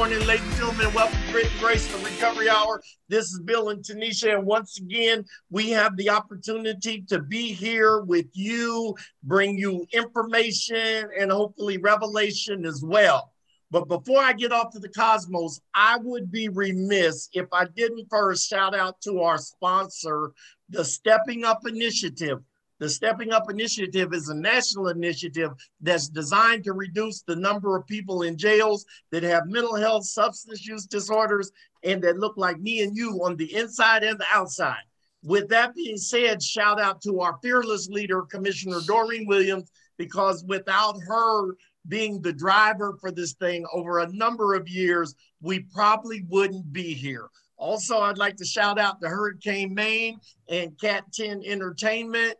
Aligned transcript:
morning, 0.00 0.26
ladies 0.26 0.46
and 0.46 0.56
gentlemen. 0.56 0.94
Welcome 0.94 1.18
to 1.26 1.30
Grit 1.30 1.50
and 1.50 1.60
Grace, 1.60 1.86
the 1.86 1.98
Recovery 2.02 2.48
Hour. 2.48 2.80
This 3.10 3.26
is 3.26 3.40
Bill 3.40 3.68
and 3.68 3.84
Tanisha, 3.84 4.34
and 4.34 4.46
once 4.46 4.78
again, 4.78 5.26
we 5.50 5.68
have 5.72 5.94
the 5.98 6.08
opportunity 6.08 7.02
to 7.02 7.18
be 7.18 7.52
here 7.52 8.00
with 8.00 8.24
you, 8.32 8.94
bring 9.22 9.58
you 9.58 9.86
information 9.92 11.06
and 11.18 11.30
hopefully 11.30 11.76
revelation 11.76 12.64
as 12.64 12.82
well. 12.82 13.34
But 13.70 13.88
before 13.88 14.22
I 14.22 14.32
get 14.32 14.52
off 14.52 14.72
to 14.72 14.78
the 14.78 14.88
cosmos, 14.88 15.60
I 15.74 15.98
would 15.98 16.32
be 16.32 16.48
remiss 16.48 17.28
if 17.34 17.48
I 17.52 17.66
didn't 17.66 18.06
first 18.08 18.48
shout 18.48 18.74
out 18.74 19.02
to 19.02 19.20
our 19.20 19.36
sponsor, 19.36 20.32
the 20.70 20.82
Stepping 20.82 21.44
Up 21.44 21.66
Initiative. 21.68 22.38
The 22.80 22.88
Stepping 22.88 23.30
Up 23.30 23.50
Initiative 23.50 24.14
is 24.14 24.30
a 24.30 24.34
national 24.34 24.88
initiative 24.88 25.50
that's 25.82 26.08
designed 26.08 26.64
to 26.64 26.72
reduce 26.72 27.20
the 27.20 27.36
number 27.36 27.76
of 27.76 27.86
people 27.86 28.22
in 28.22 28.38
jails 28.38 28.86
that 29.10 29.22
have 29.22 29.46
mental 29.46 29.76
health, 29.76 30.06
substance 30.06 30.66
use 30.66 30.86
disorders, 30.86 31.52
and 31.84 32.02
that 32.02 32.18
look 32.18 32.38
like 32.38 32.58
me 32.58 32.80
and 32.80 32.96
you 32.96 33.20
on 33.22 33.36
the 33.36 33.54
inside 33.54 34.02
and 34.02 34.18
the 34.18 34.24
outside. 34.32 34.80
With 35.22 35.50
that 35.50 35.74
being 35.74 35.98
said, 35.98 36.42
shout 36.42 36.80
out 36.80 37.02
to 37.02 37.20
our 37.20 37.38
fearless 37.42 37.90
leader, 37.90 38.22
Commissioner 38.22 38.80
Doreen 38.86 39.26
Williams, 39.26 39.70
because 39.98 40.42
without 40.44 40.98
her 41.06 41.56
being 41.86 42.22
the 42.22 42.32
driver 42.32 42.96
for 42.98 43.10
this 43.10 43.34
thing 43.34 43.66
over 43.74 43.98
a 43.98 44.10
number 44.10 44.54
of 44.54 44.66
years, 44.68 45.14
we 45.42 45.60
probably 45.74 46.24
wouldn't 46.30 46.72
be 46.72 46.94
here. 46.94 47.28
Also, 47.58 47.98
I'd 47.98 48.16
like 48.16 48.36
to 48.36 48.44
shout 48.46 48.78
out 48.78 49.02
to 49.02 49.08
Hurricane 49.10 49.74
Maine 49.74 50.18
and 50.48 50.80
Cat 50.80 51.04
10 51.12 51.42
Entertainment 51.44 52.38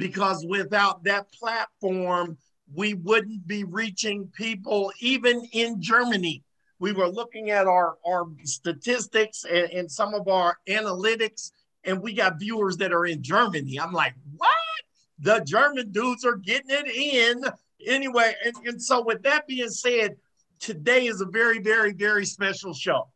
because 0.00 0.46
without 0.46 1.04
that 1.04 1.30
platform, 1.30 2.38
we 2.74 2.94
wouldn't 2.94 3.46
be 3.46 3.64
reaching 3.64 4.26
people 4.28 4.90
even 4.98 5.46
in 5.52 5.82
Germany. 5.82 6.42
We 6.78 6.92
were 6.92 7.08
looking 7.08 7.50
at 7.50 7.66
our, 7.66 7.98
our 8.08 8.24
statistics 8.44 9.44
and, 9.44 9.70
and 9.70 9.92
some 9.92 10.14
of 10.14 10.26
our 10.26 10.56
analytics, 10.66 11.52
and 11.84 12.00
we 12.00 12.14
got 12.14 12.40
viewers 12.40 12.78
that 12.78 12.94
are 12.94 13.04
in 13.04 13.22
Germany. 13.22 13.78
I'm 13.78 13.92
like, 13.92 14.14
what? 14.38 14.50
The 15.18 15.40
German 15.40 15.92
dudes 15.92 16.24
are 16.24 16.36
getting 16.36 16.70
it 16.70 16.88
in. 16.88 17.44
Anyway, 17.86 18.34
and, 18.42 18.56
and 18.64 18.82
so 18.82 19.04
with 19.04 19.22
that 19.24 19.46
being 19.46 19.68
said, 19.68 20.16
today 20.60 21.08
is 21.08 21.20
a 21.20 21.26
very, 21.26 21.58
very, 21.58 21.92
very 21.92 22.24
special 22.24 22.72
show. 22.72 23.08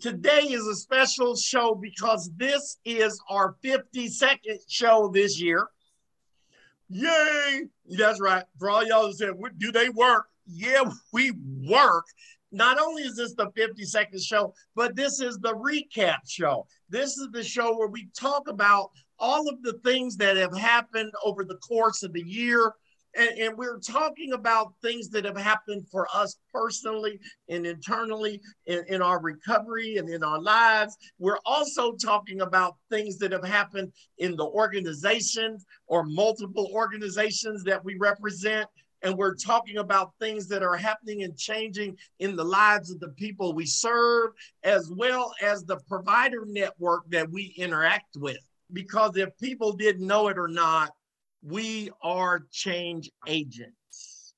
Today 0.00 0.44
is 0.44 0.66
a 0.66 0.74
special 0.74 1.36
show 1.36 1.74
because 1.74 2.30
this 2.36 2.78
is 2.86 3.20
our 3.28 3.56
52nd 3.62 4.58
show 4.68 5.10
this 5.12 5.38
year. 5.38 5.68
Yay! 6.92 7.62
That's 7.96 8.20
right. 8.20 8.44
For 8.58 8.68
all 8.68 8.86
y'all 8.86 9.06
who 9.06 9.12
said, 9.12 9.30
do 9.56 9.72
they 9.72 9.88
work? 9.88 10.26
Yeah, 10.46 10.84
we 11.12 11.32
work. 11.68 12.04
Not 12.54 12.78
only 12.78 13.02
is 13.02 13.16
this 13.16 13.34
the 13.34 13.50
52nd 13.52 14.22
show, 14.22 14.54
but 14.76 14.94
this 14.94 15.20
is 15.20 15.38
the 15.38 15.54
recap 15.54 16.18
show. 16.28 16.66
This 16.90 17.16
is 17.16 17.28
the 17.32 17.42
show 17.42 17.76
where 17.76 17.88
we 17.88 18.08
talk 18.18 18.46
about 18.46 18.90
all 19.18 19.48
of 19.48 19.62
the 19.62 19.74
things 19.84 20.16
that 20.18 20.36
have 20.36 20.56
happened 20.56 21.12
over 21.24 21.44
the 21.44 21.56
course 21.56 22.02
of 22.02 22.12
the 22.12 22.22
year 22.22 22.74
and, 23.16 23.38
and, 23.38 23.58
we're 23.58 23.78
talking 23.78 24.32
about 24.32 24.72
things 24.82 25.08
that 25.10 25.24
have 25.24 25.36
happened 25.36 25.86
for 25.90 26.06
us 26.14 26.36
personally 26.52 27.20
and 27.48 27.66
internally 27.66 28.40
in, 28.66 28.84
in, 28.88 29.02
our 29.02 29.20
recovery 29.20 29.98
and 29.98 30.08
in 30.08 30.24
our 30.24 30.40
lives. 30.40 30.96
We're 31.18 31.38
also 31.44 31.92
talking 31.92 32.40
about 32.40 32.76
things 32.90 33.18
that 33.18 33.32
have 33.32 33.44
happened 33.44 33.92
in 34.18 34.36
the 34.36 34.46
organizations 34.46 35.64
or 35.86 36.04
multiple 36.04 36.70
organizations 36.72 37.64
that 37.64 37.84
we 37.84 37.96
represent. 37.96 38.68
And 39.02 39.18
we're 39.18 39.34
talking 39.34 39.78
about 39.78 40.12
things 40.20 40.46
that 40.48 40.62
are 40.62 40.76
happening 40.76 41.24
and 41.24 41.36
changing 41.36 41.96
in 42.20 42.36
the 42.36 42.44
lives 42.44 42.90
of 42.90 43.00
the 43.00 43.08
people 43.10 43.52
we 43.52 43.66
serve, 43.66 44.30
as 44.62 44.90
well 44.90 45.34
as 45.42 45.64
the 45.64 45.78
provider 45.88 46.44
network 46.46 47.02
that 47.10 47.28
we 47.30 47.52
interact 47.56 48.16
with. 48.16 48.38
Because 48.72 49.16
if 49.16 49.36
people 49.38 49.72
didn't 49.72 50.06
know 50.06 50.28
it 50.28 50.38
or 50.38 50.48
not, 50.48 50.92
we 51.42 51.90
are 52.02 52.46
change 52.50 53.10
agents. 53.26 54.34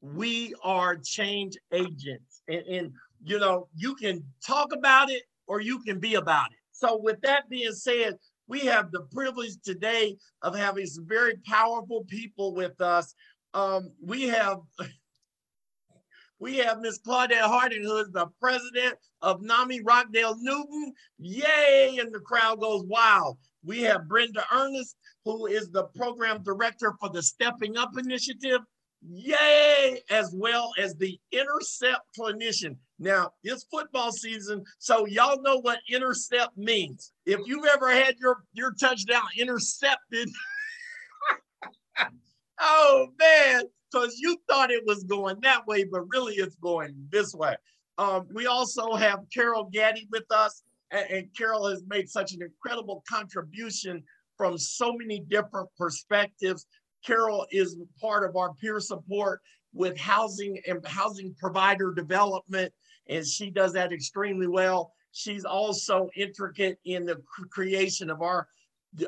We 0.00 0.54
are 0.62 0.96
change 0.96 1.56
agents. 1.72 2.42
And, 2.48 2.66
and, 2.66 2.92
you 3.24 3.38
know, 3.38 3.68
you 3.74 3.94
can 3.96 4.22
talk 4.46 4.72
about 4.72 5.10
it 5.10 5.24
or 5.46 5.60
you 5.60 5.80
can 5.80 5.98
be 5.98 6.14
about 6.14 6.52
it. 6.52 6.58
So, 6.72 6.96
with 6.96 7.20
that 7.22 7.48
being 7.50 7.72
said, 7.72 8.16
we 8.46 8.60
have 8.60 8.92
the 8.92 9.02
privilege 9.12 9.60
today 9.64 10.16
of 10.42 10.56
having 10.56 10.86
some 10.86 11.06
very 11.06 11.36
powerful 11.44 12.04
people 12.04 12.54
with 12.54 12.80
us. 12.80 13.14
Um, 13.52 13.90
we 14.00 14.28
have 14.28 14.58
we 16.38 16.58
have 16.58 16.78
Miss 16.80 17.00
Claudette 17.00 17.40
Harding, 17.40 17.82
who 17.82 17.96
is 17.96 18.10
the 18.10 18.28
president 18.40 18.94
of 19.22 19.42
NAMI 19.42 19.82
Rockdale 19.82 20.36
Newton. 20.40 20.94
Yay! 21.18 21.98
And 22.00 22.14
the 22.14 22.20
crowd 22.20 22.60
goes 22.60 22.84
wild. 22.84 23.38
We 23.64 23.82
have 23.82 24.08
Brenda 24.08 24.44
Ernest, 24.52 24.96
who 25.24 25.46
is 25.46 25.70
the 25.70 25.84
program 25.96 26.42
director 26.42 26.94
for 27.00 27.08
the 27.10 27.22
Stepping 27.22 27.76
Up 27.76 27.90
Initiative. 27.98 28.60
Yay! 29.02 30.00
As 30.10 30.32
well 30.34 30.72
as 30.78 30.94
the 30.94 31.18
intercept 31.32 32.02
clinician. 32.18 32.76
Now, 32.98 33.30
it's 33.44 33.64
football 33.70 34.10
season, 34.10 34.64
so 34.78 35.06
y'all 35.06 35.40
know 35.42 35.58
what 35.58 35.78
intercept 35.88 36.56
means. 36.56 37.12
If 37.26 37.40
you've 37.46 37.66
ever 37.66 37.90
had 37.90 38.16
your, 38.18 38.38
your 38.52 38.72
touchdown 38.72 39.22
intercepted, 39.36 40.28
oh 42.60 43.08
man, 43.18 43.62
because 43.90 44.18
you 44.18 44.36
thought 44.48 44.72
it 44.72 44.82
was 44.84 45.04
going 45.04 45.38
that 45.42 45.66
way, 45.66 45.84
but 45.84 46.08
really 46.08 46.34
it's 46.34 46.56
going 46.56 46.94
this 47.10 47.34
way. 47.34 47.54
Um, 47.98 48.28
we 48.32 48.46
also 48.46 48.94
have 48.94 49.20
Carol 49.32 49.68
Gaddy 49.72 50.08
with 50.10 50.30
us, 50.30 50.62
and, 50.90 51.10
and 51.10 51.36
Carol 51.36 51.68
has 51.68 51.82
made 51.86 52.08
such 52.08 52.32
an 52.32 52.42
incredible 52.42 53.02
contribution 53.08 54.02
from 54.36 54.56
so 54.56 54.92
many 54.92 55.20
different 55.20 55.68
perspectives. 55.76 56.66
Carol 57.04 57.46
is 57.50 57.76
part 58.00 58.28
of 58.28 58.36
our 58.36 58.54
peer 58.54 58.80
support 58.80 59.40
with 59.72 59.98
housing 59.98 60.60
and 60.66 60.84
housing 60.86 61.34
provider 61.38 61.92
development, 61.92 62.72
and 63.08 63.26
she 63.26 63.50
does 63.50 63.72
that 63.72 63.92
extremely 63.92 64.46
well. 64.46 64.92
She's 65.12 65.44
also 65.44 66.08
intricate 66.16 66.78
in 66.84 67.04
the 67.06 67.20
creation 67.50 68.10
of 68.10 68.22
our 68.22 68.48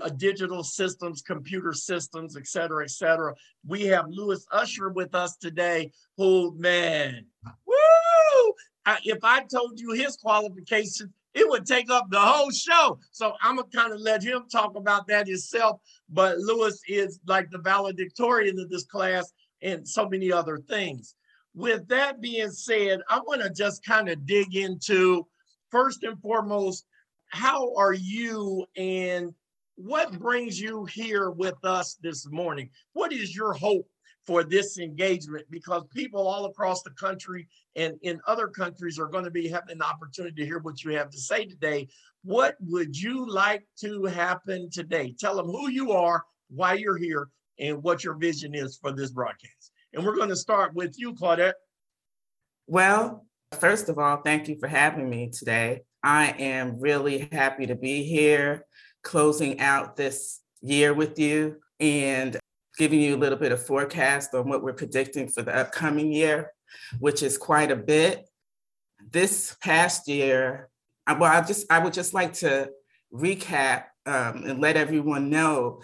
uh, 0.00 0.08
digital 0.10 0.62
systems, 0.62 1.22
computer 1.22 1.72
systems, 1.72 2.36
et 2.36 2.46
cetera, 2.46 2.84
et 2.84 2.90
cetera. 2.90 3.34
We 3.66 3.84
have 3.84 4.06
Lewis 4.08 4.44
Usher 4.52 4.90
with 4.90 5.14
us 5.14 5.36
today, 5.36 5.92
who, 6.16 6.54
man, 6.58 7.26
woo! 7.66 8.54
I, 8.86 8.98
if 9.04 9.18
I 9.22 9.44
told 9.44 9.78
you 9.80 9.92
his 9.92 10.16
qualifications, 10.16 11.10
it 11.34 11.48
would 11.48 11.66
take 11.66 11.90
up 11.90 12.10
the 12.10 12.20
whole 12.20 12.50
show. 12.50 12.98
So 13.12 13.34
I'm 13.42 13.56
gonna 13.56 13.68
kind 13.74 13.92
of 13.92 14.00
let 14.00 14.22
him 14.22 14.44
talk 14.50 14.76
about 14.76 15.06
that 15.08 15.26
himself. 15.26 15.80
But 16.08 16.38
Lewis 16.38 16.80
is 16.88 17.20
like 17.26 17.50
the 17.50 17.58
valedictorian 17.58 18.58
of 18.58 18.68
this 18.68 18.84
class 18.84 19.32
and 19.62 19.86
so 19.86 20.08
many 20.08 20.32
other 20.32 20.58
things. 20.58 21.14
With 21.54 21.86
that 21.88 22.20
being 22.20 22.50
said, 22.50 23.00
I 23.08 23.18
want 23.20 23.42
to 23.42 23.50
just 23.50 23.84
kind 23.84 24.08
of 24.08 24.24
dig 24.26 24.54
into 24.54 25.26
first 25.70 26.02
and 26.04 26.20
foremost, 26.20 26.86
how 27.28 27.74
are 27.76 27.92
you 27.92 28.66
and 28.76 29.34
what 29.76 30.18
brings 30.18 30.60
you 30.60 30.84
here 30.84 31.30
with 31.30 31.64
us 31.64 31.96
this 32.02 32.28
morning? 32.30 32.70
What 32.92 33.12
is 33.12 33.34
your 33.34 33.52
hope 33.52 33.88
for 34.30 34.44
this 34.44 34.78
engagement? 34.78 35.44
Because 35.50 35.82
people 35.92 36.28
all 36.28 36.44
across 36.44 36.84
the 36.84 36.90
country 36.90 37.48
and 37.74 37.96
in 38.02 38.20
other 38.28 38.46
countries 38.46 38.96
are 38.96 39.08
going 39.08 39.24
to 39.24 39.30
be 39.30 39.48
having 39.48 39.72
an 39.72 39.82
opportunity 39.82 40.36
to 40.36 40.46
hear 40.46 40.60
what 40.60 40.84
you 40.84 40.92
have 40.92 41.10
to 41.10 41.18
say 41.18 41.44
today. 41.44 41.88
What 42.22 42.54
would 42.60 42.96
you 42.96 43.28
like 43.28 43.66
to 43.80 44.04
happen 44.04 44.70
today? 44.70 45.16
Tell 45.18 45.34
them 45.34 45.46
who 45.46 45.68
you 45.68 45.90
are, 45.90 46.22
why 46.48 46.74
you're 46.74 46.96
here, 46.96 47.28
and 47.58 47.82
what 47.82 48.04
your 48.04 48.14
vision 48.14 48.54
is 48.54 48.78
for 48.80 48.92
this 48.92 49.10
broadcast. 49.10 49.72
And 49.94 50.06
we're 50.06 50.14
going 50.14 50.28
to 50.28 50.36
start 50.36 50.74
with 50.74 50.94
you, 50.96 51.12
Claudette. 51.12 51.54
Well, 52.68 53.26
first 53.58 53.88
of 53.88 53.98
all, 53.98 54.18
thank 54.18 54.46
you 54.46 54.56
for 54.60 54.68
having 54.68 55.10
me 55.10 55.30
today. 55.30 55.80
I 56.04 56.36
am 56.38 56.78
really 56.78 57.28
happy 57.32 57.66
to 57.66 57.74
be 57.74 58.04
here, 58.04 58.64
closing 59.02 59.58
out 59.58 59.96
this 59.96 60.38
year 60.60 60.94
with 60.94 61.18
you 61.18 61.56
and 61.80 62.38
giving 62.80 63.00
you 63.00 63.14
a 63.14 63.22
little 63.22 63.38
bit 63.38 63.52
of 63.52 63.64
forecast 63.64 64.34
on 64.34 64.48
what 64.48 64.62
we're 64.62 64.72
predicting 64.72 65.28
for 65.28 65.42
the 65.42 65.54
upcoming 65.54 66.10
year 66.10 66.50
which 66.98 67.22
is 67.22 67.38
quite 67.38 67.70
a 67.70 67.76
bit. 67.76 68.28
This 69.10 69.56
past 69.62 70.08
year, 70.08 70.68
well, 71.06 71.24
I 71.24 71.40
just 71.42 71.70
I 71.70 71.78
would 71.78 71.92
just 71.92 72.14
like 72.14 72.34
to 72.34 72.70
recap 73.12 73.84
um, 74.06 74.44
and 74.44 74.60
let 74.60 74.76
everyone 74.76 75.30
know 75.30 75.82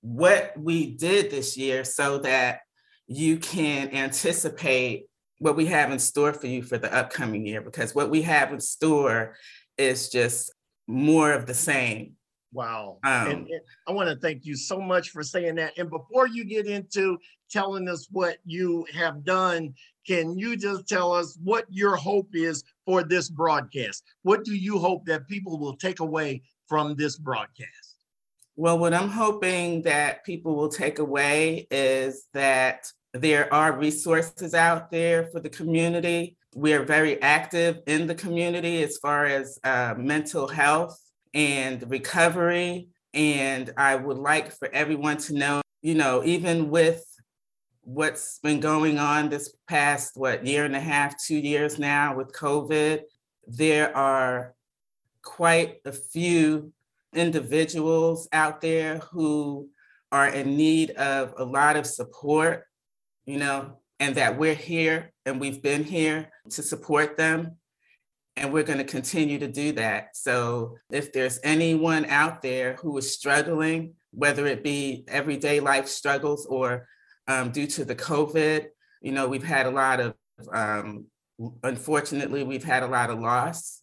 what 0.00 0.54
we 0.56 0.94
did 0.94 1.30
this 1.30 1.56
year 1.56 1.84
so 1.84 2.18
that 2.18 2.60
you 3.06 3.36
can 3.36 3.94
anticipate 3.94 5.06
what 5.38 5.56
we 5.56 5.66
have 5.66 5.90
in 5.90 5.98
store 5.98 6.32
for 6.32 6.46
you 6.46 6.62
for 6.62 6.78
the 6.78 6.92
upcoming 6.94 7.44
year 7.46 7.60
because 7.60 7.94
what 7.94 8.10
we 8.10 8.22
have 8.22 8.52
in 8.52 8.60
store 8.60 9.36
is 9.76 10.08
just 10.08 10.52
more 10.86 11.32
of 11.32 11.46
the 11.46 11.54
same 11.54 12.12
Wow. 12.52 12.98
Um, 13.04 13.12
and, 13.12 13.48
and, 13.48 13.60
I 13.88 13.92
want 13.92 14.10
to 14.10 14.16
thank 14.16 14.44
you 14.44 14.56
so 14.56 14.80
much 14.80 15.10
for 15.10 15.22
saying 15.22 15.54
that. 15.54 15.78
And 15.78 15.88
before 15.88 16.26
you 16.26 16.44
get 16.44 16.66
into 16.66 17.18
telling 17.50 17.88
us 17.88 18.08
what 18.10 18.36
you 18.44 18.86
have 18.94 19.24
done 19.24 19.74
can 20.06 20.36
you 20.36 20.56
just 20.56 20.88
tell 20.88 21.12
us 21.12 21.38
what 21.42 21.64
your 21.70 21.96
hope 21.96 22.30
is 22.34 22.64
for 22.84 23.04
this 23.04 23.28
broadcast? 23.28 24.02
What 24.22 24.44
do 24.44 24.54
you 24.54 24.78
hope 24.78 25.06
that 25.06 25.28
people 25.28 25.58
will 25.58 25.76
take 25.76 26.00
away 26.00 26.42
from 26.66 26.96
this 26.96 27.16
broadcast? 27.16 27.96
Well, 28.56 28.78
what 28.78 28.94
I'm 28.94 29.08
hoping 29.08 29.82
that 29.82 30.24
people 30.24 30.56
will 30.56 30.68
take 30.68 30.98
away 30.98 31.66
is 31.70 32.26
that 32.34 32.86
there 33.14 33.52
are 33.52 33.78
resources 33.78 34.54
out 34.54 34.90
there 34.90 35.24
for 35.26 35.40
the 35.40 35.48
community. 35.48 36.36
We 36.54 36.72
are 36.74 36.84
very 36.84 37.20
active 37.22 37.80
in 37.86 38.06
the 38.06 38.14
community 38.14 38.82
as 38.82 38.98
far 38.98 39.26
as 39.26 39.58
uh, 39.64 39.94
mental 39.96 40.48
health 40.48 40.98
and 41.34 41.88
recovery. 41.90 42.88
And 43.14 43.72
I 43.76 43.96
would 43.96 44.18
like 44.18 44.52
for 44.52 44.68
everyone 44.72 45.18
to 45.18 45.34
know, 45.34 45.62
you 45.82 45.94
know, 45.94 46.22
even 46.24 46.70
with 46.70 47.04
what's 47.82 48.38
been 48.38 48.60
going 48.60 48.98
on 48.98 49.28
this 49.28 49.54
past, 49.68 50.12
what, 50.16 50.46
year 50.46 50.64
and 50.64 50.76
a 50.76 50.80
half, 50.80 51.22
two 51.22 51.36
years 51.36 51.78
now 51.78 52.16
with 52.16 52.32
COVID, 52.32 53.02
there 53.46 53.94
are 53.96 54.54
quite 55.22 55.76
a 55.84 55.92
few 55.92 56.72
individuals 57.14 58.28
out 58.32 58.60
there 58.60 58.98
who 58.98 59.68
are 60.10 60.28
in 60.28 60.56
need 60.56 60.90
of 60.92 61.34
a 61.36 61.44
lot 61.44 61.76
of 61.76 61.86
support, 61.86 62.64
you 63.24 63.38
know, 63.38 63.78
and 63.98 64.14
that 64.16 64.38
we're 64.38 64.54
here 64.54 65.12
and 65.26 65.40
we've 65.40 65.62
been 65.62 65.84
here 65.84 66.30
to 66.50 66.62
support 66.62 67.16
them. 67.16 67.56
And 68.36 68.52
we're 68.52 68.62
going 68.62 68.78
to 68.78 68.84
continue 68.84 69.38
to 69.38 69.48
do 69.48 69.72
that. 69.72 70.16
So 70.16 70.76
if 70.90 71.12
there's 71.12 71.38
anyone 71.44 72.06
out 72.06 72.40
there 72.40 72.74
who 72.74 72.96
is 72.96 73.12
struggling, 73.12 73.94
whether 74.10 74.46
it 74.46 74.62
be 74.64 75.04
everyday 75.08 75.60
life 75.60 75.86
struggles 75.86 76.46
or 76.46 76.86
um, 77.28 77.50
due 77.50 77.66
to 77.68 77.84
the 77.84 77.94
COVID, 77.94 78.66
you 79.02 79.12
know, 79.12 79.28
we've 79.28 79.44
had 79.44 79.66
a 79.66 79.70
lot 79.70 80.00
of, 80.00 80.14
um, 80.52 81.06
unfortunately, 81.62 82.42
we've 82.42 82.64
had 82.64 82.82
a 82.82 82.88
lot 82.88 83.10
of 83.10 83.20
loss. 83.20 83.82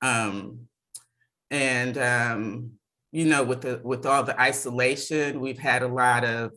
Um, 0.00 0.60
and 1.50 1.98
um, 1.98 2.72
you 3.12 3.26
know, 3.26 3.42
with 3.42 3.62
the 3.62 3.80
with 3.82 4.06
all 4.06 4.22
the 4.22 4.40
isolation, 4.40 5.40
we've 5.40 5.58
had 5.58 5.82
a 5.82 5.88
lot 5.88 6.24
of 6.24 6.52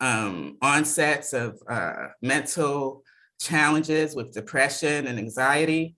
um, 0.00 0.58
onsets 0.62 1.32
of 1.32 1.58
uh, 1.68 2.08
mental 2.20 3.02
challenges 3.40 4.14
with 4.14 4.32
depression 4.32 5.06
and 5.06 5.18
anxiety. 5.18 5.96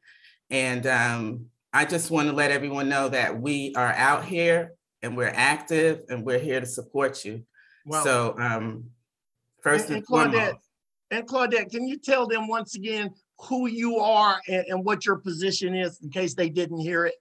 And 0.50 0.86
um, 0.86 1.46
I 1.72 1.84
just 1.84 2.10
want 2.10 2.28
to 2.28 2.34
let 2.34 2.50
everyone 2.50 2.88
know 2.88 3.08
that 3.08 3.40
we 3.40 3.74
are 3.76 3.92
out 3.92 4.24
here 4.24 4.74
and 5.02 5.16
we're 5.16 5.32
active 5.34 6.02
and 6.08 6.24
we're 6.24 6.38
here 6.38 6.60
to 6.60 6.66
support 6.66 7.24
you. 7.24 7.44
Well, 7.84 8.04
so 8.04 8.34
um, 8.38 8.84
first 9.62 9.88
and, 9.88 9.96
and, 9.96 9.96
and 9.96 10.06
Claudette, 10.06 10.32
foremost. 10.32 10.68
And 11.10 11.26
Claudette, 11.26 11.70
can 11.70 11.86
you 11.86 11.98
tell 11.98 12.26
them 12.26 12.48
once 12.48 12.74
again 12.74 13.10
who 13.38 13.66
you 13.68 13.98
are 13.98 14.40
and, 14.48 14.64
and 14.68 14.84
what 14.84 15.06
your 15.06 15.16
position 15.16 15.74
is 15.74 16.00
in 16.02 16.10
case 16.10 16.34
they 16.34 16.48
didn't 16.48 16.80
hear 16.80 17.06
it? 17.06 17.14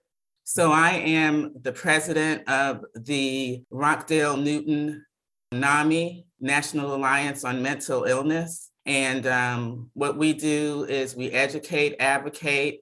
So 0.44 0.72
I 0.72 0.90
am 0.92 1.52
the 1.60 1.72
president 1.72 2.48
of 2.48 2.84
the 2.94 3.62
Rockdale 3.70 4.38
Newton 4.38 5.04
NAMI, 5.52 6.24
National 6.40 6.94
Alliance 6.94 7.44
on 7.44 7.62
Mental 7.62 8.04
Illness. 8.04 8.70
And 8.86 9.26
um, 9.26 9.90
what 9.92 10.16
we 10.16 10.32
do 10.32 10.86
is 10.88 11.14
we 11.14 11.30
educate, 11.32 11.96
advocate, 12.00 12.80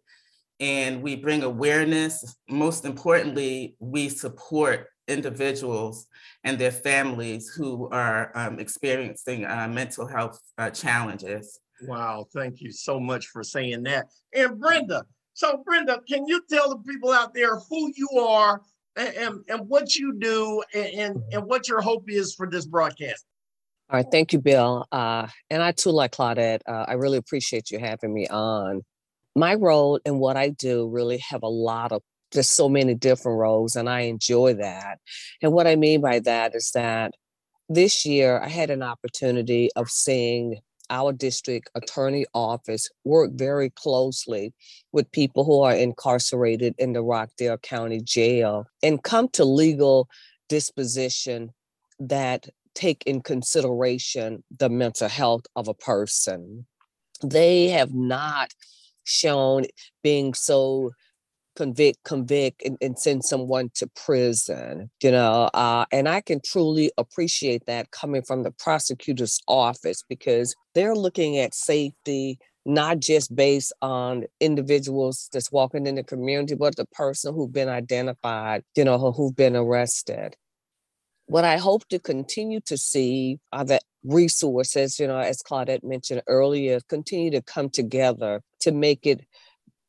and 0.60 1.02
we 1.02 1.16
bring 1.16 1.42
awareness. 1.42 2.36
Most 2.48 2.84
importantly, 2.84 3.76
we 3.78 4.08
support 4.08 4.88
individuals 5.08 6.06
and 6.44 6.58
their 6.58 6.72
families 6.72 7.48
who 7.48 7.88
are 7.90 8.32
um, 8.34 8.58
experiencing 8.58 9.44
uh, 9.44 9.68
mental 9.70 10.06
health 10.06 10.40
uh, 10.58 10.70
challenges. 10.70 11.60
Wow, 11.82 12.26
thank 12.34 12.60
you 12.60 12.72
so 12.72 12.98
much 12.98 13.26
for 13.26 13.42
saying 13.42 13.82
that. 13.84 14.06
And 14.34 14.58
Brenda, 14.58 15.04
so, 15.36 15.62
Brenda, 15.66 16.00
can 16.08 16.26
you 16.26 16.42
tell 16.50 16.70
the 16.70 16.78
people 16.78 17.12
out 17.12 17.34
there 17.34 17.58
who 17.58 17.92
you 17.94 18.08
are 18.18 18.62
and, 18.96 19.14
and, 19.16 19.44
and 19.48 19.68
what 19.68 19.94
you 19.94 20.18
do 20.18 20.62
and, 20.72 21.22
and 21.30 21.44
what 21.44 21.68
your 21.68 21.82
hope 21.82 22.10
is 22.10 22.34
for 22.34 22.48
this 22.48 22.64
broadcast? 22.64 23.26
All 23.90 23.98
right, 23.98 24.06
thank 24.10 24.32
you, 24.32 24.40
Bill. 24.40 24.86
Uh, 24.90 25.28
and 25.50 25.62
I 25.62 25.72
too, 25.72 25.90
like 25.90 26.12
Claudette, 26.12 26.60
uh, 26.66 26.86
I 26.88 26.94
really 26.94 27.18
appreciate 27.18 27.70
you 27.70 27.78
having 27.78 28.14
me 28.14 28.26
on. 28.28 28.82
My 29.36 29.54
role 29.54 30.00
and 30.06 30.18
what 30.18 30.36
I 30.36 30.48
do 30.48 30.88
really 30.88 31.18
have 31.18 31.42
a 31.42 31.48
lot 31.48 31.92
of 31.92 32.02
just 32.32 32.56
so 32.56 32.68
many 32.68 32.94
different 32.94 33.38
roles, 33.38 33.76
and 33.76 33.88
I 33.88 34.00
enjoy 34.00 34.54
that. 34.54 34.98
And 35.42 35.52
what 35.52 35.66
I 35.66 35.76
mean 35.76 36.00
by 36.00 36.20
that 36.20 36.54
is 36.54 36.70
that 36.74 37.12
this 37.68 38.06
year 38.06 38.40
I 38.40 38.48
had 38.48 38.70
an 38.70 38.82
opportunity 38.82 39.70
of 39.76 39.90
seeing 39.90 40.58
our 40.88 41.12
district 41.12 41.68
attorney 41.74 42.24
office 42.32 42.88
work 43.04 43.32
very 43.34 43.70
closely 43.70 44.54
with 44.92 45.10
people 45.12 45.44
who 45.44 45.60
are 45.60 45.74
incarcerated 45.74 46.74
in 46.78 46.92
the 46.92 47.02
Rockdale 47.02 47.58
County 47.58 48.00
Jail 48.00 48.66
and 48.82 49.02
come 49.02 49.28
to 49.30 49.44
legal 49.44 50.08
disposition 50.48 51.50
that 51.98 52.48
take 52.74 53.02
in 53.04 53.20
consideration 53.20 54.44
the 54.58 54.68
mental 54.68 55.08
health 55.08 55.44
of 55.56 55.68
a 55.68 55.74
person. 55.74 56.66
They 57.22 57.68
have 57.68 57.92
not 57.94 58.52
shown 59.06 59.64
being 60.02 60.34
so 60.34 60.92
convict, 61.56 62.04
convict, 62.04 62.62
and, 62.64 62.76
and 62.80 62.98
send 62.98 63.24
someone 63.24 63.70
to 63.74 63.88
prison, 63.96 64.90
you 65.02 65.10
know. 65.10 65.48
Uh, 65.54 65.86
and 65.90 66.08
I 66.08 66.20
can 66.20 66.40
truly 66.44 66.92
appreciate 66.98 67.66
that 67.66 67.90
coming 67.90 68.22
from 68.22 68.42
the 68.42 68.52
prosecutor's 68.52 69.40
office 69.48 70.04
because 70.08 70.54
they're 70.74 70.94
looking 70.94 71.38
at 71.38 71.54
safety 71.54 72.38
not 72.66 72.98
just 72.98 73.34
based 73.34 73.72
on 73.80 74.24
individuals 74.40 75.28
that's 75.32 75.52
walking 75.52 75.86
in 75.86 75.94
the 75.94 76.02
community, 76.02 76.56
but 76.56 76.74
the 76.74 76.84
person 76.86 77.32
who've 77.32 77.52
been 77.52 77.68
identified, 77.68 78.64
you 78.74 78.84
know, 78.84 79.12
who've 79.12 79.36
been 79.36 79.54
arrested. 79.54 80.34
What 81.26 81.44
I 81.44 81.58
hope 81.58 81.86
to 81.88 82.00
continue 82.00 82.60
to 82.66 82.76
see 82.76 83.38
are 83.52 83.64
the 83.64 83.80
resources, 84.04 84.98
you 84.98 85.06
know, 85.06 85.18
as 85.18 85.42
Claudette 85.42 85.84
mentioned 85.84 86.22
earlier, 86.26 86.80
continue 86.88 87.30
to 87.30 87.42
come 87.42 87.70
together 87.70 88.42
to 88.66 88.72
make 88.72 89.06
it 89.06 89.24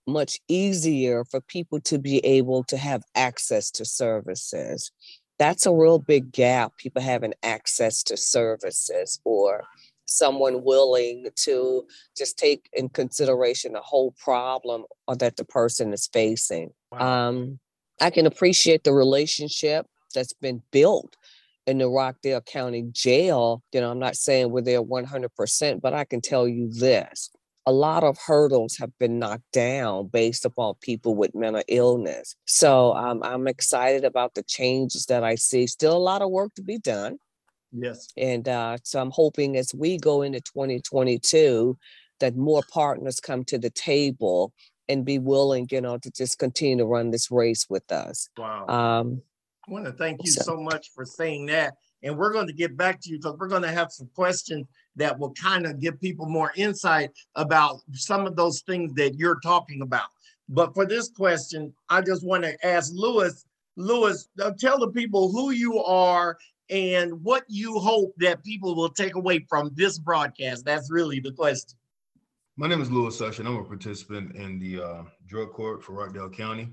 much 0.06 0.40
easier 0.48 1.26
for 1.26 1.42
people 1.42 1.82
to 1.82 1.98
be 1.98 2.20
able 2.20 2.64
to 2.66 2.78
have 2.78 3.02
access 3.16 3.72
to 3.72 3.84
services. 3.84 4.92
That's 5.40 5.66
a 5.66 5.74
real 5.74 5.98
big 5.98 6.32
gap, 6.32 6.78
people 6.78 7.02
having 7.02 7.34
access 7.42 8.04
to 8.04 8.16
services 8.18 9.20
or 9.26 9.64
someone 10.06 10.64
willing 10.64 11.28
to 11.38 11.86
just 12.16 12.38
take 12.38 12.70
in 12.72 12.88
consideration 12.90 13.74
the 13.74 13.82
whole 13.82 14.14
problem 14.24 14.86
or 15.08 15.16
that 15.16 15.38
the 15.38 15.44
person 15.44 15.92
is 15.92 16.08
facing. 16.14 16.70
Wow. 16.92 17.30
Um, 17.30 17.60
I 18.00 18.12
can 18.12 18.28
appreciate 18.28 18.84
the 18.84 18.94
relationship 18.94 19.88
that's 20.14 20.34
been 20.34 20.62
built 20.72 21.18
in 21.66 21.80
the 21.80 21.90
Rockdale 21.90 22.42
County 22.42 22.88
Jail. 22.92 23.64
You 23.74 23.82
know, 23.82 23.90
I'm 23.90 24.00
not 24.00 24.16
saying 24.16 24.52
we're 24.52 24.62
there 24.62 24.84
100%, 24.84 25.82
but 25.82 25.94
I 25.96 26.06
can 26.06 26.22
tell 26.22 26.48
you 26.48 26.70
this 26.72 27.32
a 27.68 27.72
lot 27.72 28.06
of 28.06 28.18
hurdles 28.18 28.78
have 28.78 28.98
been 28.98 29.20
knocked 29.20 29.52
down 29.52 30.08
based 30.08 30.46
upon 30.46 30.76
people 30.82 31.16
with 31.16 31.36
mental 31.36 31.62
illness. 31.68 32.38
So 32.46 32.94
um, 32.94 33.22
I'm 33.24 33.46
excited 33.46 34.06
about 34.06 34.36
the 34.36 34.44
changes 34.44 35.06
that 35.08 35.22
I 35.22 35.36
see. 35.36 35.68
Still 35.68 35.96
a 35.96 36.00
lot 36.00 36.22
of 36.22 36.32
work 36.32 36.56
to 36.56 36.64
be 36.64 36.80
done. 36.80 37.20
Yes. 37.74 38.08
And 38.16 38.48
uh, 38.48 38.78
so 38.84 39.02
I'm 39.02 39.12
hoping 39.12 39.58
as 39.58 39.76
we 39.76 39.98
go 39.98 40.22
into 40.22 40.40
2022 40.40 41.78
that 42.22 42.38
more 42.38 42.64
partners 42.72 43.20
come 43.20 43.44
to 43.44 43.58
the 43.58 43.70
table 43.70 44.54
and 44.88 45.04
be 45.04 45.20
willing, 45.20 45.68
you 45.70 45.82
know, 45.82 45.98
to 45.98 46.10
just 46.10 46.40
continue 46.40 46.78
to 46.78 46.86
run 46.86 47.12
this 47.12 47.30
race 47.30 47.68
with 47.70 47.92
us. 47.92 48.30
Wow. 48.38 48.66
Um, 48.68 49.22
I 49.68 49.74
want 49.74 49.86
to 49.86 49.92
thank 49.92 50.24
you 50.24 50.32
so, 50.32 50.42
so 50.42 50.58
much 50.58 50.92
for 50.96 51.04
saying 51.04 51.48
that. 51.48 51.74
And 52.04 52.18
we're 52.18 52.32
going 52.32 52.48
to 52.48 52.54
get 52.54 52.78
back 52.78 53.02
to 53.02 53.10
you 53.10 53.18
because 53.18 53.38
we're 53.38 53.48
going 53.48 53.64
to 53.64 53.72
have 53.72 53.92
some 53.92 54.10
questions 54.16 54.68
that 54.96 55.18
will 55.18 55.34
kind 55.34 55.66
of 55.66 55.80
give 55.80 56.00
people 56.00 56.28
more 56.28 56.52
insight 56.56 57.12
about 57.36 57.80
some 57.94 58.28
of 58.28 58.36
those 58.36 58.62
things 58.62 58.94
that 58.96 59.16
you're 59.16 59.40
talking 59.40 59.82
about. 59.82 60.08
But 60.50 60.74
for 60.74 60.86
this 60.86 61.10
question, 61.10 61.74
I 61.90 62.02
just 62.02 62.26
want 62.26 62.44
to 62.44 62.66
ask 62.66 62.92
Lewis, 62.94 63.46
Lewis, 63.76 64.28
uh, 64.42 64.52
tell 64.58 64.80
the 64.80 64.90
people 64.90 65.32
who 65.32 65.52
you 65.52 65.84
are 65.84 66.38
and 66.70 67.24
what 67.24 67.44
you 67.48 67.80
hope 67.80 68.14
that 68.18 68.44
people 68.44 68.76
will 68.76 68.90
take 68.90 69.16
away 69.16 69.46
from 69.50 69.72
this 69.76 70.00
broadcast. 70.00 70.66
That's 70.66 70.92
really 70.92 71.20
the 71.20 71.32
question. 71.32 71.78
My 72.58 72.68
name 72.68 72.82
is 72.82 72.90
Lewis 72.90 73.20
and 73.22 73.48
I'm 73.48 73.58
a 73.58 73.64
participant 73.64 74.36
in 74.36 74.58
the 74.60 74.82
uh, 74.82 75.04
drug 75.28 75.52
court 75.52 75.84
for 75.84 75.94
Rockdale 75.94 76.30
County. 76.30 76.70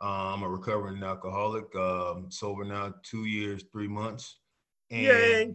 Uh, 0.00 0.34
I'm 0.34 0.42
a 0.42 0.48
recovering 0.48 1.02
alcoholic, 1.02 1.74
um, 1.76 2.26
sober 2.30 2.64
now 2.64 2.94
two 3.02 3.24
years, 3.24 3.64
three 3.72 3.88
months. 3.88 4.38
And 4.90 5.02
Yay! 5.02 5.54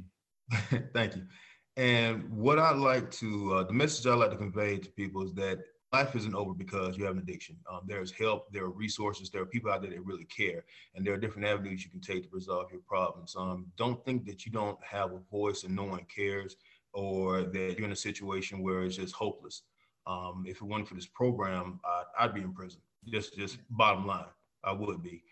thank 0.93 1.15
you. 1.15 1.23
And 1.75 2.29
what 2.29 2.59
I 2.59 2.73
like 2.73 3.09
to, 3.11 3.55
uh, 3.55 3.63
the 3.63 3.73
message 3.73 4.05
I 4.05 4.13
like 4.13 4.31
to 4.31 4.37
convey 4.37 4.77
to 4.77 4.89
people 4.91 5.23
is 5.23 5.33
that 5.33 5.59
life 5.91 6.15
isn't 6.15 6.35
over 6.35 6.53
because 6.53 6.97
you 6.97 7.05
have 7.05 7.13
an 7.13 7.21
addiction. 7.21 7.55
Um, 7.71 7.81
there's 7.85 8.11
help, 8.11 8.51
there 8.51 8.63
are 8.63 8.71
resources, 8.71 9.29
there 9.29 9.41
are 9.41 9.45
people 9.45 9.71
out 9.71 9.81
there 9.81 9.91
that 9.91 10.05
really 10.05 10.25
care, 10.25 10.65
and 10.95 11.05
there 11.05 11.13
are 11.13 11.17
different 11.17 11.47
avenues 11.47 11.83
you 11.83 11.91
can 11.91 12.01
take 12.01 12.23
to 12.23 12.29
resolve 12.31 12.71
your 12.71 12.81
problems. 12.87 13.35
Um, 13.37 13.67
don't 13.77 14.03
think 14.03 14.25
that 14.25 14.45
you 14.45 14.51
don't 14.51 14.77
have 14.83 15.13
a 15.13 15.19
voice 15.31 15.63
and 15.63 15.75
no 15.75 15.83
one 15.83 16.05
cares, 16.13 16.55
or 16.93 17.43
that 17.43 17.75
you're 17.77 17.85
in 17.85 17.91
a 17.91 17.95
situation 17.95 18.61
where 18.61 18.83
it's 18.83 18.97
just 18.97 19.15
hopeless. 19.15 19.63
Um, 20.05 20.45
if 20.47 20.57
it 20.57 20.63
weren't 20.63 20.87
for 20.87 20.95
this 20.95 21.07
program, 21.07 21.79
I'd, 21.85 22.25
I'd 22.25 22.33
be 22.33 22.41
in 22.41 22.53
prison. 22.53 22.81
Just, 23.05 23.35
just 23.35 23.57
bottom 23.69 24.05
line, 24.05 24.25
I 24.63 24.73
would 24.73 25.01
be. 25.01 25.23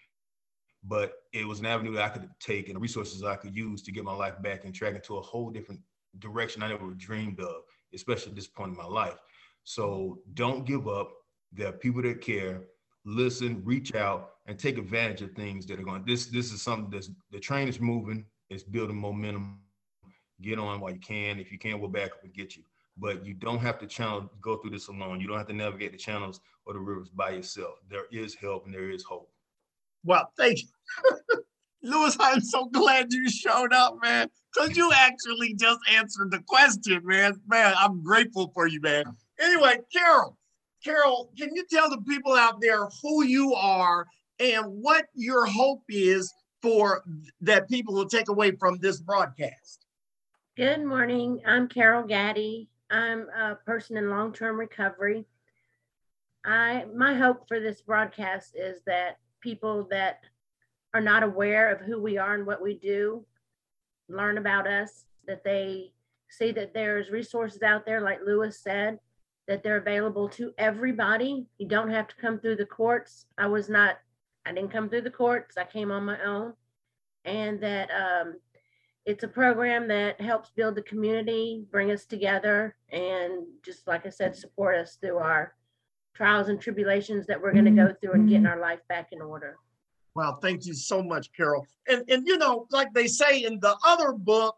But 0.84 1.14
it 1.32 1.48
was 1.48 1.60
an 1.60 1.68
avenue 1.68 1.94
that 1.94 2.04
I 2.04 2.10
could 2.10 2.30
take 2.40 2.70
and 2.70 2.82
resources 2.82 3.24
I 3.24 3.36
could 3.36 3.56
use 3.56 3.82
to 3.84 3.92
get 3.92 4.04
my 4.04 4.16
life 4.16 4.42
back 4.42 4.66
and 4.66 4.74
track 4.74 4.96
into 4.96 5.18
a 5.18 5.22
whole 5.22 5.52
different 5.52 5.80
direction 6.20 6.64
I 6.64 6.70
never 6.70 6.92
dreamed 6.92 7.40
of, 7.40 7.64
especially 7.94 8.32
at 8.32 8.36
this 8.36 8.48
point 8.48 8.72
in 8.72 8.78
my 8.78 8.86
life. 8.86 9.20
So 9.64 10.20
don't 10.34 10.66
give 10.66 10.88
up. 10.88 11.12
There 11.52 11.68
are 11.68 11.74
people 11.74 12.02
that 12.02 12.22
care. 12.22 12.64
Listen, 13.06 13.62
reach 13.64 13.96
out, 13.96 14.32
and 14.48 14.58
take 14.58 14.78
advantage 14.78 15.22
of 15.22 15.32
things 15.32 15.66
that 15.66 15.80
are 15.80 15.84
going. 15.84 16.04
This 16.06 16.28
this 16.28 16.52
is 16.52 16.62
something 16.62 16.90
that's 16.90 17.10
the 17.32 17.40
train 17.40 17.68
is 17.68 17.80
moving. 17.80 18.26
It's 18.50 18.64
building 18.64 18.98
momentum. 18.98 19.60
Get 20.42 20.60
on 20.60 20.80
while 20.80 20.92
you 20.92 21.00
can. 21.00 21.40
If 21.40 21.52
you 21.52 21.60
can, 21.60 21.80
we'll 21.80 21.90
back 21.90 22.12
up 22.12 22.24
and 22.24 22.34
get 22.34 22.56
you. 22.56 22.64
But 22.98 23.26
you 23.26 23.34
don't 23.34 23.60
have 23.60 23.80
to 23.80 23.88
channel 23.88 24.30
go 24.42 24.58
through 24.58 24.72
this 24.72 24.88
alone. 24.88 25.22
You 25.22 25.28
don't 25.28 25.38
have 25.38 25.48
to 25.48 25.54
navigate 25.54 25.92
the 25.92 25.98
channels 25.98 26.42
or 26.66 26.74
the 26.74 26.80
rivers 26.80 27.10
by 27.10 27.32
yourself. 27.32 27.76
There 27.90 28.06
is 28.12 28.36
help 28.36 28.66
and 28.66 28.74
there 28.74 28.90
is 28.90 29.04
hope. 29.04 29.31
Well, 30.04 30.32
thank 30.38 30.60
you. 30.60 30.68
Lewis, 31.84 32.16
I'm 32.20 32.42
so 32.42 32.66
glad 32.66 33.12
you 33.12 33.30
showed 33.30 33.74
up, 33.74 33.98
man, 34.02 34.30
because 34.54 34.78
you 34.78 34.92
actually 34.94 35.56
just 35.56 35.80
answered 35.92 36.32
the 36.32 36.42
question, 36.48 37.02
man. 37.04 37.42
Man, 37.48 37.74
I'm 37.78 38.04
grateful 38.04 38.52
for 38.54 38.68
you, 38.68 38.80
man. 38.82 39.06
Anyway, 39.40 39.80
Carol, 39.92 40.38
Carol, 40.84 41.32
can 41.38 41.56
you 41.56 41.66
tell 41.72 41.90
the 41.90 42.02
people 42.02 42.34
out 42.34 42.62
there 42.62 42.88
who 43.02 43.24
you 43.24 43.54
are 43.56 44.06
and 44.40 44.66
what 44.68 45.06
your 45.16 45.46
hope 45.46 45.84
is 45.90 46.32
for 46.62 47.04
that 47.42 47.68
people 47.68 47.96
will 47.96 48.08
take 48.08 48.30
away 48.30 48.52
from 48.52 48.78
this 48.78 49.00
broadcast? 49.00 49.86
Good 50.56 50.84
morning. 50.84 51.42
I'm 51.48 51.68
Carol 51.68 52.06
Gaddy. 52.06 52.70
I'm 52.92 53.28
a 53.30 53.56
person 53.56 53.98
in 53.98 54.10
long-term 54.10 54.60
recovery. 54.60 55.26
I 56.44 56.86
my 56.94 57.16
hope 57.16 57.48
for 57.48 57.60
this 57.60 57.82
broadcast 57.82 58.56
is 58.56 58.82
that 58.86 59.18
people 59.42 59.88
that 59.92 60.22
are 60.94 61.02
not 61.02 61.24
aware 61.24 61.72
of 61.72 61.82
who 61.82 62.02
we 62.02 62.18
are 62.18 62.34
and 62.34 62.46
what 62.46 62.62
we 62.62 62.76
do 62.76 63.26
learn 64.10 64.38
about 64.38 64.68
us, 64.68 65.06
that 65.28 65.44
they 65.44 65.92
see 66.30 66.52
that 66.52 66.74
there's 66.74 67.10
resources 67.10 67.62
out 67.62 67.86
there, 67.86 68.02
like 68.02 68.20
Lewis 68.26 68.60
said, 68.60 69.00
that 69.48 69.64
they're 69.64 69.78
available 69.78 70.30
to 70.30 70.54
everybody. 70.58 71.46
You 71.58 71.68
don't 71.68 71.92
have 71.92 72.08
to 72.08 72.16
come 72.16 72.40
through 72.40 72.58
the 72.58 72.66
courts. 72.66 73.26
I 73.38 73.48
was 73.48 73.70
not, 73.70 73.98
I 74.46 74.52
didn't 74.54 74.72
come 74.72 74.90
through 74.90 75.02
the 75.02 75.12
courts. 75.12 75.58
I 75.58 75.66
came 75.66 75.92
on 75.92 76.06
my 76.06 76.22
own. 76.24 76.54
And 77.26 77.62
that 77.62 77.90
um, 77.92 78.36
it's 79.06 79.24
a 79.24 79.28
program 79.28 79.88
that 79.88 80.20
helps 80.22 80.52
build 80.52 80.76
the 80.76 80.84
community, 80.84 81.66
bring 81.72 81.92
us 81.92 82.06
together, 82.06 82.76
and 82.92 83.46
just 83.64 83.88
like 83.88 84.06
I 84.06 84.10
said, 84.10 84.36
support 84.36 84.76
us 84.76 84.96
through 84.96 85.18
our 85.18 85.54
trials 86.14 86.50
and 86.50 86.60
tribulations 86.60 87.26
that 87.28 87.42
we're 87.42 87.54
going 87.54 87.66
to 87.66 87.72
mm-hmm. 87.72 87.88
go 87.88 87.96
through 88.02 88.14
and 88.14 88.28
getting 88.28 88.44
mm-hmm. 88.44 88.54
our 88.54 88.60
life 88.60 88.80
back 88.90 89.10
in 89.12 89.22
order. 89.22 89.58
Well, 90.14 90.40
thank 90.42 90.66
you 90.66 90.74
so 90.74 91.02
much, 91.02 91.32
Carol. 91.34 91.66
And 91.88 92.04
and 92.10 92.28
you 92.28 92.38
know, 92.38 92.68
like 92.70 92.94
they 92.94 93.08
say 93.08 93.44
in 93.44 93.60
the 93.60 93.76
other 93.86 94.12
book, 94.12 94.56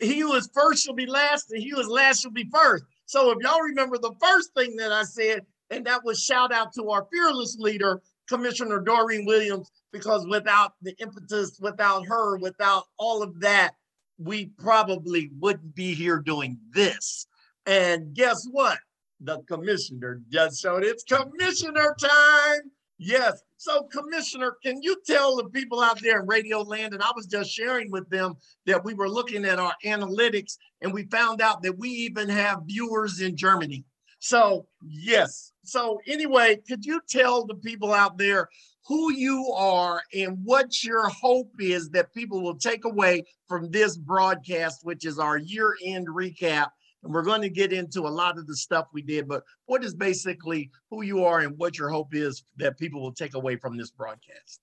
he 0.00 0.20
who 0.20 0.34
is 0.34 0.50
first 0.52 0.84
shall 0.84 0.94
be 0.94 1.06
last, 1.06 1.52
and 1.52 1.62
he 1.62 1.70
who 1.70 1.80
is 1.80 1.86
last 1.86 2.22
shall 2.22 2.32
be 2.32 2.48
first. 2.52 2.84
So 3.06 3.30
if 3.30 3.38
y'all 3.40 3.60
remember 3.60 3.96
the 3.96 4.14
first 4.20 4.52
thing 4.54 4.76
that 4.76 4.92
I 4.92 5.04
said, 5.04 5.46
and 5.70 5.86
that 5.86 6.04
was 6.04 6.22
shout 6.22 6.52
out 6.52 6.72
to 6.74 6.90
our 6.90 7.06
fearless 7.12 7.56
leader, 7.58 8.02
Commissioner 8.28 8.80
Doreen 8.80 9.24
Williams, 9.24 9.70
because 9.92 10.26
without 10.26 10.72
the 10.82 10.94
impetus, 10.98 11.58
without 11.60 12.06
her, 12.06 12.36
without 12.38 12.84
all 12.98 13.22
of 13.22 13.40
that, 13.40 13.74
we 14.18 14.46
probably 14.58 15.30
wouldn't 15.38 15.74
be 15.74 15.94
here 15.94 16.18
doing 16.18 16.58
this. 16.72 17.26
And 17.66 18.14
guess 18.14 18.46
what? 18.50 18.78
The 19.20 19.40
commissioner 19.48 20.20
just 20.30 20.60
showed 20.60 20.84
it's 20.84 21.04
commissioner 21.04 21.96
time. 22.00 22.70
Yes. 22.98 23.42
So, 23.56 23.84
Commissioner, 23.84 24.56
can 24.62 24.82
you 24.82 24.96
tell 25.06 25.36
the 25.36 25.44
people 25.44 25.80
out 25.80 26.00
there 26.00 26.20
in 26.20 26.26
Radio 26.26 26.62
Land, 26.62 26.94
and 26.94 27.02
I 27.02 27.10
was 27.14 27.26
just 27.26 27.50
sharing 27.50 27.90
with 27.90 28.08
them 28.10 28.34
that 28.66 28.84
we 28.84 28.94
were 28.94 29.08
looking 29.08 29.44
at 29.44 29.60
our 29.60 29.74
analytics 29.84 30.56
and 30.80 30.92
we 30.92 31.04
found 31.04 31.40
out 31.40 31.62
that 31.62 31.78
we 31.78 31.90
even 31.90 32.28
have 32.28 32.62
viewers 32.66 33.20
in 33.20 33.36
Germany. 33.36 33.84
So, 34.18 34.66
yes. 34.84 35.52
So, 35.64 36.00
anyway, 36.08 36.58
could 36.68 36.84
you 36.84 37.00
tell 37.08 37.46
the 37.46 37.54
people 37.54 37.92
out 37.92 38.18
there 38.18 38.48
who 38.86 39.12
you 39.12 39.52
are 39.54 40.02
and 40.14 40.38
what 40.42 40.82
your 40.82 41.08
hope 41.08 41.52
is 41.60 41.90
that 41.90 42.14
people 42.14 42.42
will 42.42 42.56
take 42.56 42.84
away 42.84 43.24
from 43.48 43.70
this 43.70 43.96
broadcast, 43.96 44.84
which 44.84 45.04
is 45.04 45.18
our 45.20 45.36
year 45.36 45.74
end 45.84 46.08
recap 46.08 46.68
and 47.08 47.14
we're 47.14 47.22
going 47.22 47.40
to 47.40 47.48
get 47.48 47.72
into 47.72 48.02
a 48.02 48.08
lot 48.10 48.36
of 48.36 48.46
the 48.46 48.54
stuff 48.54 48.88
we 48.92 49.00
did, 49.00 49.26
but 49.26 49.42
what 49.64 49.82
is 49.82 49.94
basically 49.94 50.70
who 50.90 51.02
you 51.02 51.24
are 51.24 51.40
and 51.40 51.56
what 51.56 51.78
your 51.78 51.88
hope 51.88 52.14
is 52.14 52.44
that 52.58 52.78
people 52.78 53.00
will 53.00 53.14
take 53.14 53.34
away 53.34 53.56
from 53.56 53.78
this 53.78 53.90
broadcast? 53.90 54.60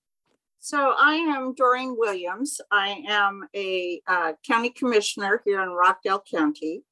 So 0.60 0.94
I 0.96 1.14
am 1.14 1.54
Doreen 1.54 1.96
Williams. 1.98 2.60
I 2.70 3.02
am 3.08 3.48
a 3.56 4.00
uh, 4.06 4.34
county 4.46 4.70
commissioner 4.70 5.42
here 5.44 5.60
in 5.60 5.70
Rockdale 5.70 6.22
County. 6.30 6.84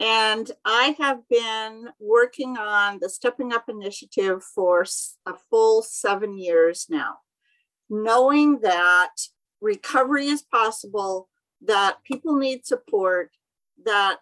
And 0.00 0.50
I 0.66 0.94
have 0.98 1.26
been 1.30 1.88
working 1.98 2.58
on 2.58 2.98
the 3.00 3.08
Stepping 3.08 3.54
Up 3.54 3.70
initiative 3.70 4.44
for 4.44 4.84
a 5.24 5.32
full 5.48 5.80
seven 5.80 6.36
years 6.36 6.88
now, 6.90 7.20
knowing 7.88 8.60
that 8.60 9.12
recovery 9.62 10.26
is 10.26 10.42
possible, 10.42 11.30
that 11.62 12.04
people 12.04 12.36
need 12.36 12.66
support, 12.66 13.30
that 13.86 14.18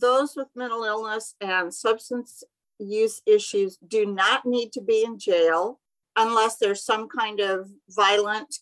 those 0.00 0.34
with 0.36 0.48
mental 0.56 0.84
illness 0.84 1.34
and 1.40 1.72
substance 1.72 2.42
use 2.78 3.22
issues 3.26 3.78
do 3.86 4.06
not 4.06 4.46
need 4.46 4.72
to 4.72 4.80
be 4.80 5.04
in 5.04 5.18
jail 5.18 5.78
unless 6.16 6.56
there's 6.56 6.84
some 6.84 7.08
kind 7.08 7.40
of 7.40 7.70
violent 7.90 8.56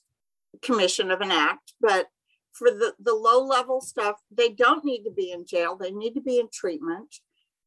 commission 0.63 1.11
of 1.11 1.21
an 1.21 1.31
act. 1.31 1.75
But 1.81 2.09
for 2.53 2.71
the, 2.71 2.95
the 3.01 3.15
low 3.15 3.45
level 3.45 3.81
stuff, 3.81 4.17
they 4.31 4.51
don't 4.51 4.85
need 4.85 5.05
to 5.05 5.11
be 5.11 5.33
in 5.33 5.47
jail. 5.47 5.77
They 5.77 5.91
need 5.91 6.15
to 6.15 6.21
be 6.21 6.39
in 6.39 6.49
treatment. 6.53 7.17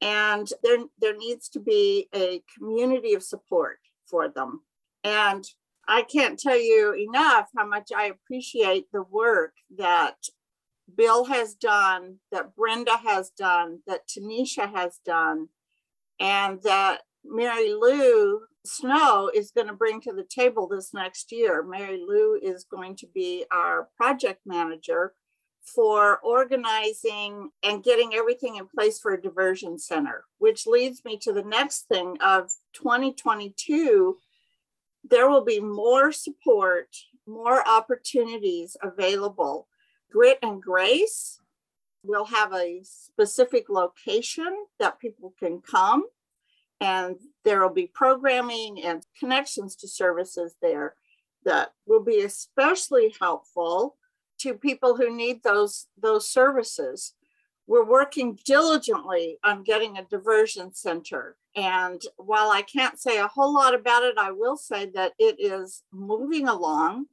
And 0.01 0.47
there, 0.61 0.79
there 0.99 1.15
needs 1.15 1.47
to 1.49 1.59
be 1.59 2.09
a 2.13 2.43
community 2.57 3.13
of 3.13 3.23
support 3.23 3.79
for 4.05 4.27
them. 4.27 4.61
And 5.03 5.45
I 5.87 6.03
can't 6.03 6.39
tell 6.39 6.59
you 6.59 6.93
enough 6.93 7.49
how 7.57 7.65
much 7.65 7.91
I 7.95 8.05
appreciate 8.05 8.87
the 8.91 9.03
work 9.03 9.53
that 9.77 10.15
Bill 10.95 11.25
has 11.25 11.53
done, 11.53 12.17
that 12.31 12.55
Brenda 12.55 12.97
has 12.97 13.29
done, 13.29 13.79
that 13.87 14.07
Tanisha 14.07 14.73
has 14.73 14.99
done, 15.05 15.49
and 16.19 16.61
that 16.63 17.01
Mary 17.23 17.73
Lou 17.73 18.41
Snow 18.65 19.29
is 19.33 19.51
going 19.51 19.67
to 19.67 19.73
bring 19.73 19.99
to 20.01 20.13
the 20.13 20.23
table 20.23 20.67
this 20.67 20.93
next 20.93 21.31
year. 21.31 21.63
Mary 21.63 22.01
Lou 22.05 22.39
is 22.41 22.63
going 22.63 22.95
to 22.97 23.07
be 23.13 23.45
our 23.51 23.89
project 23.97 24.41
manager 24.45 25.13
for 25.63 26.19
organizing 26.19 27.49
and 27.61 27.83
getting 27.83 28.13
everything 28.13 28.57
in 28.57 28.67
place 28.67 28.99
for 28.99 29.13
a 29.13 29.21
diversion 29.21 29.77
center, 29.77 30.25
which 30.37 30.67
leads 30.67 31.03
me 31.05 31.17
to 31.17 31.33
the 31.33 31.43
next 31.43 31.87
thing 31.87 32.17
of 32.21 32.51
2022. 32.73 34.17
There 35.09 35.29
will 35.29 35.43
be 35.43 35.59
more 35.59 36.11
support, 36.11 36.87
more 37.27 37.67
opportunities 37.67 38.77
available 38.81 39.67
Grit 40.13 40.37
and 40.43 40.61
Grace 40.61 41.39
will 42.03 42.25
have 42.25 42.53
a 42.53 42.81
specific 42.83 43.67
location 43.67 44.65
that 44.79 44.99
people 44.99 45.33
can 45.39 45.59
come, 45.59 46.05
and 46.79 47.15
there 47.43 47.61
will 47.61 47.73
be 47.73 47.87
programming 47.87 48.83
and 48.83 49.03
connections 49.19 49.75
to 49.77 49.87
services 49.87 50.55
there 50.61 50.93
that 51.45 51.73
will 51.87 52.03
be 52.03 52.21
especially 52.21 53.15
helpful 53.19 53.95
to 54.37 54.53
people 54.53 54.95
who 54.95 55.15
need 55.15 55.41
those 55.43 55.87
those 55.99 56.29
services. 56.29 57.13
We're 57.65 57.85
working 57.85 58.37
diligently 58.45 59.39
on 59.43 59.63
getting 59.63 59.97
a 59.97 60.03
diversion 60.03 60.73
center. 60.73 61.37
And 61.55 62.01
while 62.17 62.49
I 62.51 62.61
can't 62.61 62.99
say 62.99 63.17
a 63.17 63.27
whole 63.27 63.53
lot 63.53 63.73
about 63.73 64.03
it, 64.03 64.17
I 64.17 64.31
will 64.31 64.57
say 64.57 64.91
that 64.93 65.13
it 65.17 65.37
is 65.39 65.83
moving 65.91 66.47
along. 66.47 67.05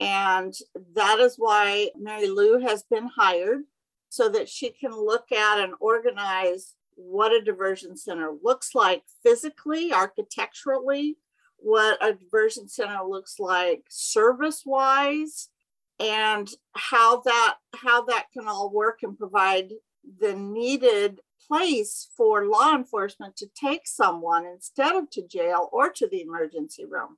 And 0.00 0.54
that 0.94 1.18
is 1.18 1.36
why 1.36 1.90
Mary 1.98 2.28
Lou 2.28 2.60
has 2.60 2.82
been 2.82 3.08
hired 3.16 3.62
so 4.08 4.28
that 4.28 4.48
she 4.48 4.70
can 4.70 4.92
look 4.92 5.32
at 5.32 5.58
and 5.58 5.74
organize 5.80 6.74
what 6.96 7.32
a 7.32 7.40
diversion 7.40 7.96
center 7.96 8.30
looks 8.42 8.74
like 8.74 9.02
physically, 9.22 9.92
architecturally, 9.92 11.16
what 11.56 12.04
a 12.04 12.12
diversion 12.12 12.68
center 12.68 13.02
looks 13.08 13.38
like 13.38 13.84
service 13.88 14.64
wise 14.66 15.48
and 16.00 16.50
how 16.74 17.20
that 17.20 17.56
how 17.76 18.04
that 18.04 18.26
can 18.32 18.48
all 18.48 18.70
work 18.72 18.98
and 19.02 19.16
provide 19.16 19.70
the 20.20 20.34
needed 20.34 21.20
place 21.46 22.08
for 22.16 22.46
law 22.46 22.74
enforcement 22.74 23.36
to 23.36 23.46
take 23.54 23.86
someone 23.86 24.44
instead 24.46 24.96
of 24.96 25.10
to 25.10 25.26
jail 25.26 25.68
or 25.72 25.90
to 25.90 26.08
the 26.08 26.22
emergency 26.22 26.84
room. 26.84 27.16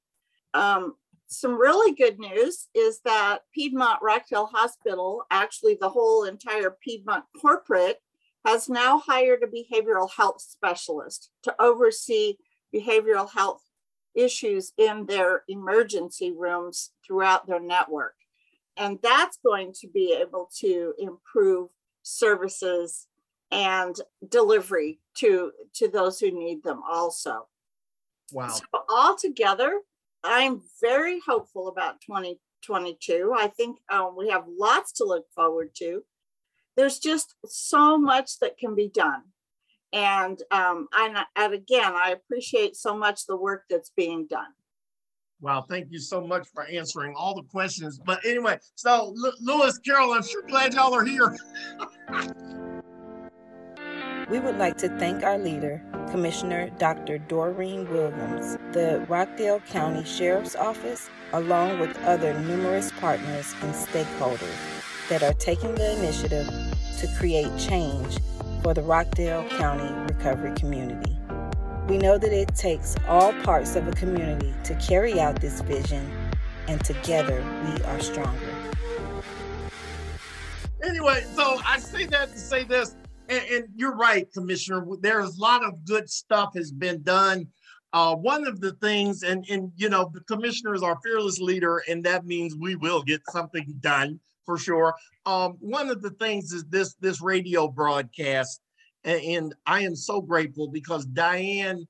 Um, 0.52 0.94
some 1.38 1.58
really 1.58 1.94
good 1.94 2.18
news 2.18 2.68
is 2.74 3.00
that 3.04 3.40
Piedmont 3.52 4.00
Rockdale 4.02 4.46
Hospital, 4.46 5.24
actually 5.30 5.76
the 5.80 5.88
whole 5.88 6.24
entire 6.24 6.70
Piedmont 6.70 7.24
corporate, 7.40 8.00
has 8.44 8.68
now 8.68 8.98
hired 8.98 9.42
a 9.42 9.46
behavioral 9.46 10.10
health 10.10 10.40
specialist 10.40 11.30
to 11.42 11.54
oversee 11.58 12.36
behavioral 12.74 13.30
health 13.30 13.62
issues 14.14 14.72
in 14.76 15.06
their 15.06 15.44
emergency 15.48 16.32
rooms 16.32 16.90
throughout 17.06 17.46
their 17.46 17.60
network. 17.60 18.14
And 18.76 18.98
that's 19.02 19.38
going 19.44 19.72
to 19.80 19.88
be 19.88 20.16
able 20.20 20.50
to 20.58 20.94
improve 20.98 21.70
services 22.02 23.06
and 23.50 23.96
delivery 24.28 25.00
to, 25.18 25.52
to 25.74 25.88
those 25.88 26.18
who 26.18 26.30
need 26.30 26.62
them 26.62 26.80
also. 26.88 27.46
Wow. 28.32 28.48
So 28.48 28.64
altogether, 28.90 29.80
I'm 30.24 30.62
very 30.80 31.20
hopeful 31.26 31.68
about 31.68 32.00
2022. 32.00 33.34
I 33.36 33.48
think 33.48 33.78
um, 33.92 34.14
we 34.16 34.30
have 34.30 34.44
lots 34.48 34.92
to 34.94 35.04
look 35.04 35.26
forward 35.34 35.70
to. 35.76 36.02
There's 36.76 36.98
just 36.98 37.34
so 37.44 37.98
much 37.98 38.38
that 38.40 38.56
can 38.56 38.74
be 38.74 38.88
done. 38.88 39.22
And, 39.92 40.42
um, 40.50 40.88
and, 40.94 41.18
and 41.36 41.54
again, 41.54 41.92
I 41.94 42.10
appreciate 42.10 42.74
so 42.74 42.96
much 42.96 43.26
the 43.26 43.36
work 43.36 43.64
that's 43.68 43.92
being 43.96 44.26
done. 44.26 44.48
Wow, 45.40 45.66
thank 45.68 45.92
you 45.92 45.98
so 45.98 46.26
much 46.26 46.48
for 46.54 46.64
answering 46.64 47.14
all 47.16 47.34
the 47.34 47.42
questions. 47.42 48.00
But 48.04 48.24
anyway, 48.24 48.58
so 48.76 49.12
Lu- 49.14 49.32
Lewis, 49.40 49.78
Carol, 49.78 50.14
I'm 50.14 50.22
sure 50.22 50.42
glad 50.48 50.72
y'all 50.72 50.94
are 50.94 51.04
here. 51.04 51.36
We 54.30 54.40
would 54.40 54.56
like 54.56 54.78
to 54.78 54.88
thank 54.98 55.22
our 55.22 55.36
leader, 55.36 55.82
Commissioner 56.10 56.70
Dr. 56.78 57.18
Doreen 57.18 57.86
Williams, 57.90 58.56
the 58.72 59.04
Rockdale 59.06 59.60
County 59.60 60.02
Sheriff's 60.02 60.56
Office, 60.56 61.10
along 61.34 61.78
with 61.78 61.94
other 62.04 62.32
numerous 62.40 62.90
partners 62.92 63.54
and 63.60 63.74
stakeholders 63.74 65.08
that 65.10 65.22
are 65.22 65.34
taking 65.34 65.74
the 65.74 65.92
initiative 65.98 66.46
to 67.00 67.18
create 67.18 67.50
change 67.58 68.18
for 68.62 68.72
the 68.72 68.80
Rockdale 68.80 69.46
County 69.50 69.92
recovery 70.14 70.54
community. 70.54 71.18
We 71.86 71.98
know 71.98 72.16
that 72.16 72.32
it 72.32 72.54
takes 72.56 72.96
all 73.06 73.34
parts 73.42 73.76
of 73.76 73.86
a 73.88 73.92
community 73.92 74.54
to 74.64 74.74
carry 74.76 75.20
out 75.20 75.42
this 75.42 75.60
vision, 75.60 76.10
and 76.66 76.82
together 76.82 77.44
we 77.66 77.84
are 77.84 78.00
stronger. 78.00 78.54
Anyway, 80.82 81.24
so 81.34 81.60
I 81.66 81.78
say 81.78 82.06
that 82.06 82.32
to 82.32 82.38
say 82.38 82.64
this, 82.64 82.96
and, 83.28 83.44
and 83.50 83.64
you're 83.74 83.96
right, 83.96 84.30
Commissioner. 84.32 84.84
There's 85.00 85.36
a 85.36 85.40
lot 85.40 85.64
of 85.64 85.84
good 85.84 86.08
stuff 86.10 86.50
has 86.56 86.70
been 86.70 87.02
done. 87.02 87.48
Uh, 87.92 88.14
one 88.16 88.46
of 88.46 88.60
the 88.60 88.72
things, 88.72 89.22
and 89.22 89.44
and 89.48 89.70
you 89.76 89.88
know, 89.88 90.10
the 90.12 90.20
commissioner 90.22 90.74
is 90.74 90.82
our 90.82 90.98
fearless 91.02 91.38
leader, 91.38 91.82
and 91.88 92.04
that 92.04 92.26
means 92.26 92.56
we 92.56 92.74
will 92.74 93.02
get 93.02 93.20
something 93.30 93.66
done 93.80 94.18
for 94.44 94.58
sure. 94.58 94.94
Um, 95.26 95.56
one 95.60 95.88
of 95.88 96.02
the 96.02 96.10
things 96.10 96.52
is 96.52 96.64
this 96.64 96.94
this 96.94 97.20
radio 97.22 97.68
broadcast, 97.68 98.60
and, 99.04 99.20
and 99.22 99.54
I 99.66 99.82
am 99.82 99.94
so 99.94 100.20
grateful 100.20 100.68
because 100.68 101.06
Diane 101.06 101.86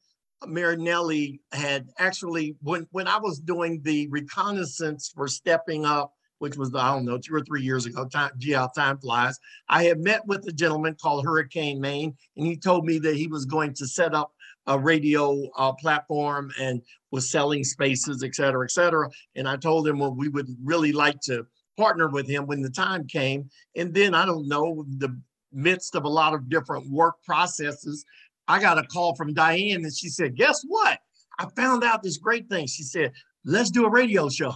Marinelli 0.47 1.41
had 1.53 1.89
actually 1.99 2.57
when 2.61 2.87
when 2.91 3.09
I 3.09 3.19
was 3.19 3.39
doing 3.39 3.81
the 3.83 4.07
reconnaissance 4.09 5.11
for 5.15 5.27
stepping 5.27 5.85
up, 5.85 6.13
which 6.45 6.59
was 6.59 6.75
I 6.75 6.93
don't 6.93 7.07
know 7.07 7.17
two 7.17 7.35
or 7.35 7.41
three 7.41 7.63
years 7.63 7.87
ago. 7.87 8.07
Time, 8.07 8.33
gee, 8.37 8.53
how 8.53 8.69
time 8.69 8.99
flies. 8.99 9.41
I 9.71 9.85
had 9.85 9.99
met 9.99 10.27
with 10.27 10.47
a 10.47 10.53
gentleman 10.53 10.95
called 11.01 11.25
Hurricane 11.25 11.81
Maine, 11.81 12.15
and 12.37 12.47
he 12.47 12.55
told 12.55 12.85
me 12.85 12.99
that 12.99 13.17
he 13.17 13.29
was 13.29 13.47
going 13.47 13.73
to 13.75 13.87
set 13.87 14.15
up 14.15 14.31
a 14.67 14.79
radio 14.79 15.49
uh, 15.57 15.73
platform 15.73 16.53
and 16.61 16.83
was 17.11 17.31
selling 17.31 17.65
spaces, 17.65 18.23
et 18.23 18.35
cetera, 18.35 18.63
et 18.67 18.71
cetera. 18.71 19.09
And 19.37 19.49
I 19.49 19.57
told 19.57 19.89
him, 19.89 19.99
well, 19.99 20.15
we 20.15 20.29
would 20.29 20.49
really 20.63 20.93
like 20.93 21.19
to 21.23 21.47
partner 21.79 22.09
with 22.09 22.29
him 22.29 22.47
when 22.47 22.61
the 22.61 22.71
time 22.71 23.07
came. 23.07 23.49
And 23.75 23.95
then 23.95 24.15
I 24.15 24.27
don't 24.27 24.47
know, 24.47 24.85
the 24.99 25.19
midst 25.51 25.95
of 25.95 26.05
a 26.05 26.09
lot 26.09 26.35
of 26.35 26.51
different 26.51 26.91
work 26.91 27.15
processes, 27.25 28.05
I 28.49 28.61
got 28.61 28.77
a 28.79 28.85
call 28.85 29.15
from 29.15 29.33
Diane 29.33 29.83
and 29.85 29.97
she 29.97 30.11
said, 30.11 30.37
guess 30.37 30.63
what? 30.67 30.99
I 31.39 31.47
found 31.57 31.85
out 31.85 32.03
this 32.03 32.19
great 32.19 32.51
thing. 32.51 32.67
She 32.67 32.83
said, 32.83 33.13
let's 33.45 33.71
do 33.71 33.87
a 33.87 33.91
radio 33.91 34.29
show. 34.29 34.55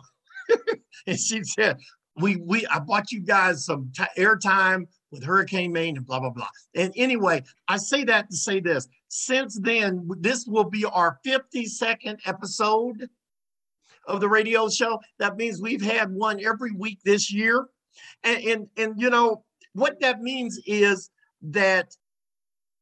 and 1.06 1.18
she 1.18 1.42
said, 1.44 1.78
we, 2.16 2.36
we, 2.36 2.66
I 2.66 2.80
bought 2.80 3.12
you 3.12 3.20
guys 3.20 3.64
some 3.64 3.92
t- 3.96 4.04
airtime 4.18 4.86
with 5.10 5.24
Hurricane 5.24 5.72
Maine 5.72 5.96
and 5.96 6.06
blah, 6.06 6.20
blah, 6.20 6.30
blah. 6.30 6.48
And 6.74 6.92
anyway, 6.96 7.42
I 7.68 7.76
say 7.76 8.04
that 8.04 8.30
to 8.30 8.36
say 8.36 8.60
this. 8.60 8.88
Since 9.08 9.58
then, 9.60 10.08
this 10.20 10.46
will 10.46 10.68
be 10.68 10.84
our 10.84 11.18
52nd 11.26 12.18
episode 12.26 13.08
of 14.06 14.20
the 14.20 14.28
radio 14.28 14.68
show. 14.68 15.00
That 15.18 15.36
means 15.36 15.60
we've 15.60 15.82
had 15.82 16.10
one 16.10 16.44
every 16.44 16.72
week 16.72 16.98
this 17.04 17.32
year. 17.32 17.68
And, 18.24 18.44
and, 18.44 18.66
and 18.76 19.00
you 19.00 19.10
know, 19.10 19.44
what 19.72 20.00
that 20.00 20.20
means 20.20 20.60
is 20.66 21.10
that 21.42 21.94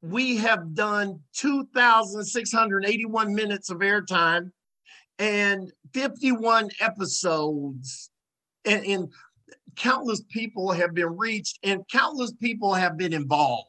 we 0.02 0.36
have 0.36 0.74
done 0.74 1.20
2,681 1.34 3.34
minutes 3.34 3.70
of 3.70 3.78
airtime 3.78 4.50
and 5.18 5.72
51 5.92 6.70
episodes. 6.80 8.10
And, 8.64 8.84
and 8.84 9.08
countless 9.76 10.22
people 10.30 10.72
have 10.72 10.94
been 10.94 11.16
reached 11.16 11.58
and 11.62 11.86
countless 11.88 12.32
people 12.32 12.74
have 12.74 12.96
been 12.96 13.12
involved. 13.12 13.68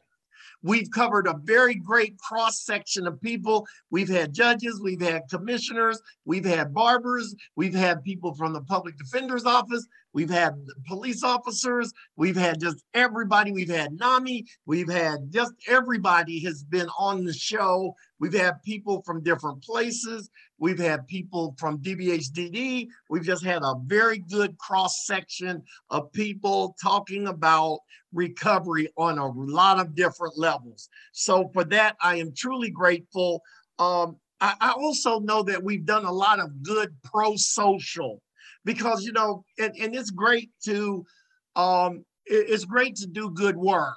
We've 0.62 0.90
covered 0.90 1.28
a 1.28 1.38
very 1.44 1.76
great 1.76 2.18
cross 2.18 2.64
section 2.64 3.06
of 3.06 3.20
people. 3.20 3.66
We've 3.90 4.08
had 4.08 4.32
judges, 4.32 4.80
we've 4.82 5.00
had 5.00 5.22
commissioners, 5.30 6.00
we've 6.24 6.44
had 6.44 6.74
barbers, 6.74 7.34
we've 7.54 7.74
had 7.74 8.02
people 8.02 8.34
from 8.34 8.52
the 8.52 8.62
public 8.62 8.98
defender's 8.98 9.44
office, 9.44 9.86
we've 10.12 10.30
had 10.30 10.54
police 10.88 11.22
officers, 11.22 11.92
we've 12.16 12.36
had 12.36 12.60
just 12.60 12.82
everybody. 12.92 13.52
We've 13.52 13.70
had 13.70 13.92
NAMI, 13.92 14.46
we've 14.66 14.90
had 14.90 15.30
just 15.30 15.52
everybody 15.68 16.40
has 16.40 16.64
been 16.64 16.88
on 16.98 17.24
the 17.24 17.32
show. 17.34 17.94
We've 18.18 18.34
had 18.34 18.60
people 18.64 19.02
from 19.02 19.22
different 19.22 19.62
places. 19.62 20.28
We've 20.58 20.78
had 20.78 21.06
people 21.06 21.54
from 21.58 21.78
DBHDD. 21.78 22.88
We've 23.08 23.22
just 23.22 23.44
had 23.44 23.62
a 23.62 23.74
very 23.84 24.18
good 24.18 24.58
cross 24.58 25.06
section 25.06 25.62
of 25.90 26.12
people 26.12 26.76
talking 26.82 27.28
about 27.28 27.78
recovery 28.12 28.88
on 28.96 29.18
a 29.18 29.28
lot 29.28 29.78
of 29.78 29.94
different 29.94 30.36
levels. 30.36 30.88
So 31.12 31.50
for 31.52 31.64
that, 31.64 31.96
I 32.02 32.16
am 32.16 32.32
truly 32.36 32.70
grateful. 32.70 33.42
Um, 33.78 34.16
I, 34.40 34.54
I 34.60 34.70
also 34.72 35.20
know 35.20 35.42
that 35.44 35.62
we've 35.62 35.84
done 35.84 36.04
a 36.04 36.12
lot 36.12 36.40
of 36.40 36.62
good 36.62 36.94
pro-social 37.04 38.20
because, 38.64 39.04
you 39.04 39.12
know, 39.12 39.44
and, 39.58 39.74
and 39.80 39.94
it's 39.94 40.10
great 40.10 40.50
to, 40.64 41.04
um, 41.56 42.04
it- 42.26 42.46
it's 42.50 42.64
great 42.64 42.96
to 42.96 43.06
do 43.06 43.30
good 43.30 43.56
work. 43.56 43.96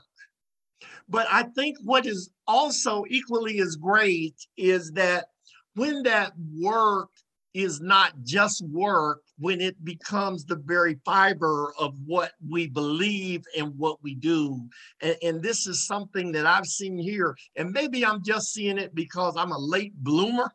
But 1.10 1.28
I 1.30 1.44
think 1.44 1.78
what 1.84 2.06
is 2.06 2.30
also 2.48 3.04
equally 3.10 3.60
as 3.60 3.76
great 3.76 4.36
is 4.58 4.92
that 4.92 5.28
when 5.76 6.04
that 6.04 6.34
work 6.60 7.10
is 7.54 7.82
not 7.82 8.14
just 8.24 8.64
work, 8.68 9.22
when 9.38 9.60
it 9.60 9.84
becomes 9.84 10.46
the 10.46 10.56
very 10.56 11.00
fiber 11.04 11.74
of 11.78 11.94
what 12.06 12.32
we 12.48 12.68
believe 12.68 13.44
and 13.58 13.78
what 13.78 14.02
we 14.02 14.16
do. 14.16 14.62
And, 15.02 15.18
and 15.22 15.44
this 15.44 15.68
is 15.68 15.86
something 15.86 16.32
that 16.32 16.46
I've 16.46 16.68
seen 16.68 16.98
here. 16.98 17.36
And 17.58 17.72
maybe 17.72 18.06
I'm 18.06 18.24
just 18.24 18.54
seeing 18.54 18.78
it 18.78 18.96
because 18.96 19.36
I'm 19.36 19.52
a 19.52 19.58
late 19.58 19.94
bloomer. 19.96 20.54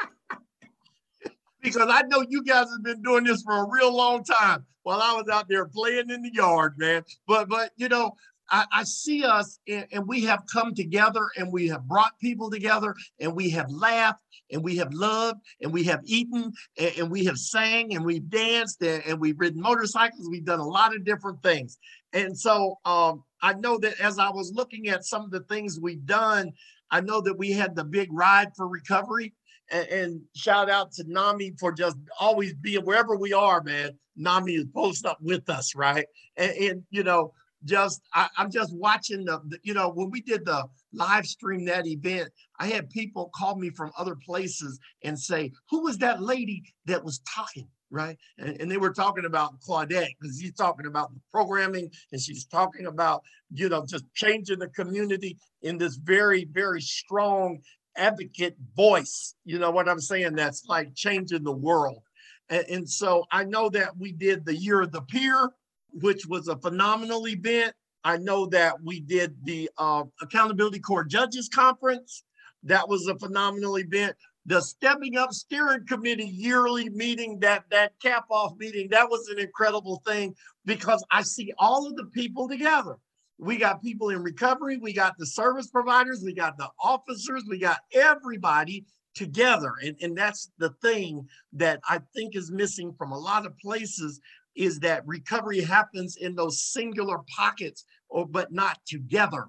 because 1.62 1.88
I 1.90 2.02
know 2.02 2.24
you 2.28 2.42
guys 2.44 2.70
have 2.70 2.82
been 2.82 3.02
doing 3.02 3.24
this 3.24 3.42
for 3.42 3.64
a 3.64 3.68
real 3.68 3.94
long 3.94 4.24
time 4.24 4.64
while 4.82 5.02
I 5.02 5.12
was 5.12 5.28
out 5.30 5.48
there 5.48 5.66
playing 5.66 6.10
in 6.10 6.22
the 6.22 6.32
yard, 6.32 6.74
man. 6.78 7.02
But 7.26 7.48
but 7.48 7.72
you 7.76 7.88
know, 7.88 8.12
I, 8.50 8.64
I 8.72 8.84
see 8.84 9.24
us 9.24 9.58
and, 9.68 9.86
and 9.92 10.08
we 10.08 10.24
have 10.24 10.42
come 10.52 10.74
together 10.74 11.28
and 11.36 11.52
we 11.52 11.68
have 11.68 11.84
brought 11.84 12.18
people 12.20 12.50
together 12.50 12.94
and 13.20 13.34
we 13.34 13.50
have 13.50 13.70
laughed 13.70 14.22
and 14.52 14.62
we 14.62 14.76
have 14.76 14.92
loved 14.92 15.40
and 15.60 15.72
we 15.72 15.84
have 15.84 16.00
eaten 16.04 16.52
and, 16.78 16.92
and 16.98 17.10
we 17.10 17.24
have 17.24 17.38
sang 17.38 17.94
and 17.94 18.04
we've 18.04 18.28
danced 18.28 18.82
and, 18.82 19.02
and 19.06 19.20
we've 19.20 19.38
ridden 19.38 19.60
motorcycles. 19.60 20.28
We've 20.28 20.44
done 20.44 20.60
a 20.60 20.66
lot 20.66 20.94
of 20.94 21.04
different 21.04 21.42
things. 21.42 21.78
And 22.12 22.36
so 22.36 22.76
um, 22.84 23.24
I 23.42 23.54
know 23.54 23.78
that 23.78 24.00
as 24.00 24.18
I 24.18 24.30
was 24.30 24.52
looking 24.54 24.88
at 24.88 25.04
some 25.04 25.22
of 25.22 25.30
the 25.30 25.40
things 25.40 25.78
we've 25.80 26.04
done, 26.04 26.52
I 26.90 27.00
know 27.00 27.20
that 27.20 27.38
we 27.38 27.52
had 27.52 27.76
the 27.76 27.84
big 27.84 28.08
ride 28.12 28.48
for 28.56 28.66
recovery. 28.68 29.32
And, 29.70 29.88
and 29.88 30.20
shout 30.34 30.68
out 30.68 30.92
to 30.92 31.04
NAMI 31.06 31.52
for 31.60 31.70
just 31.72 31.96
always 32.18 32.54
being 32.54 32.84
wherever 32.84 33.16
we 33.16 33.32
are, 33.32 33.62
man. 33.62 33.92
NAMI 34.16 34.54
is 34.54 34.66
post 34.74 35.06
up 35.06 35.18
with 35.20 35.48
us, 35.48 35.76
right? 35.76 36.06
And, 36.36 36.50
and 36.50 36.82
you 36.90 37.04
know, 37.04 37.32
just 37.64 38.02
I, 38.14 38.28
I'm 38.36 38.50
just 38.50 38.74
watching 38.74 39.24
the, 39.24 39.40
the, 39.46 39.58
you 39.62 39.74
know, 39.74 39.90
when 39.90 40.10
we 40.10 40.20
did 40.20 40.44
the 40.44 40.64
live 40.92 41.26
stream 41.26 41.64
that 41.66 41.86
event, 41.86 42.30
I 42.58 42.66
had 42.66 42.90
people 42.90 43.30
call 43.34 43.56
me 43.56 43.70
from 43.70 43.92
other 43.98 44.16
places 44.16 44.78
and 45.02 45.18
say, 45.18 45.52
"Who 45.70 45.82
was 45.82 45.98
that 45.98 46.22
lady 46.22 46.62
that 46.86 47.04
was 47.04 47.20
talking?" 47.20 47.68
Right, 47.90 48.16
and, 48.38 48.60
and 48.60 48.70
they 48.70 48.76
were 48.76 48.92
talking 48.92 49.24
about 49.24 49.60
Claudette 49.60 50.14
because 50.20 50.38
she's 50.40 50.54
talking 50.54 50.86
about 50.86 51.12
the 51.12 51.20
programming 51.32 51.90
and 52.12 52.20
she's 52.20 52.44
talking 52.44 52.86
about 52.86 53.22
you 53.52 53.68
know 53.68 53.84
just 53.84 54.04
changing 54.14 54.60
the 54.60 54.68
community 54.68 55.38
in 55.62 55.76
this 55.76 55.96
very 55.96 56.44
very 56.44 56.80
strong 56.80 57.60
advocate 57.96 58.56
voice. 58.76 59.34
You 59.44 59.58
know 59.58 59.70
what 59.70 59.88
I'm 59.88 60.00
saying? 60.00 60.34
That's 60.34 60.64
like 60.66 60.94
changing 60.94 61.42
the 61.42 61.52
world. 61.52 62.02
And, 62.48 62.64
and 62.68 62.90
so 62.90 63.24
I 63.30 63.44
know 63.44 63.68
that 63.70 63.96
we 63.98 64.12
did 64.12 64.44
the 64.44 64.56
year 64.56 64.82
of 64.82 64.92
the 64.92 65.02
peer 65.02 65.50
which 65.92 66.26
was 66.26 66.48
a 66.48 66.56
phenomenal 66.56 67.26
event. 67.28 67.74
I 68.04 68.16
know 68.16 68.46
that 68.46 68.82
we 68.82 69.00
did 69.00 69.36
the 69.44 69.70
uh, 69.78 70.04
Accountability 70.22 70.80
Court 70.80 71.08
Judges 71.08 71.48
Conference. 71.48 72.24
That 72.62 72.88
was 72.88 73.06
a 73.06 73.18
phenomenal 73.18 73.78
event. 73.78 74.16
The 74.46 74.60
Stepping 74.60 75.16
Up 75.16 75.32
Steering 75.32 75.86
Committee 75.86 76.24
yearly 76.24 76.88
meeting, 76.88 77.38
that 77.40 77.64
that 77.70 77.92
cap 78.00 78.24
off 78.30 78.56
meeting, 78.58 78.88
that 78.90 79.08
was 79.08 79.28
an 79.28 79.38
incredible 79.38 80.02
thing 80.06 80.34
because 80.64 81.04
I 81.10 81.22
see 81.22 81.52
all 81.58 81.86
of 81.86 81.96
the 81.96 82.06
people 82.06 82.48
together. 82.48 82.96
We 83.38 83.56
got 83.56 83.82
people 83.82 84.10
in 84.10 84.22
recovery, 84.22 84.76
we 84.76 84.92
got 84.92 85.16
the 85.18 85.26
service 85.26 85.68
providers, 85.68 86.22
we 86.24 86.34
got 86.34 86.58
the 86.58 86.68
officers, 86.82 87.44
we 87.48 87.58
got 87.58 87.78
everybody 87.92 88.84
together. 89.14 89.72
And, 89.82 89.96
and 90.00 90.16
that's 90.16 90.50
the 90.58 90.70
thing 90.82 91.26
that 91.54 91.80
I 91.88 92.00
think 92.14 92.36
is 92.36 92.50
missing 92.50 92.94
from 92.96 93.12
a 93.12 93.18
lot 93.18 93.46
of 93.46 93.58
places 93.58 94.20
is 94.56 94.80
that 94.80 95.06
recovery 95.06 95.60
happens 95.60 96.16
in 96.16 96.34
those 96.34 96.60
singular 96.60 97.18
pockets 97.36 97.84
or 98.08 98.26
but 98.26 98.52
not 98.52 98.78
together 98.86 99.46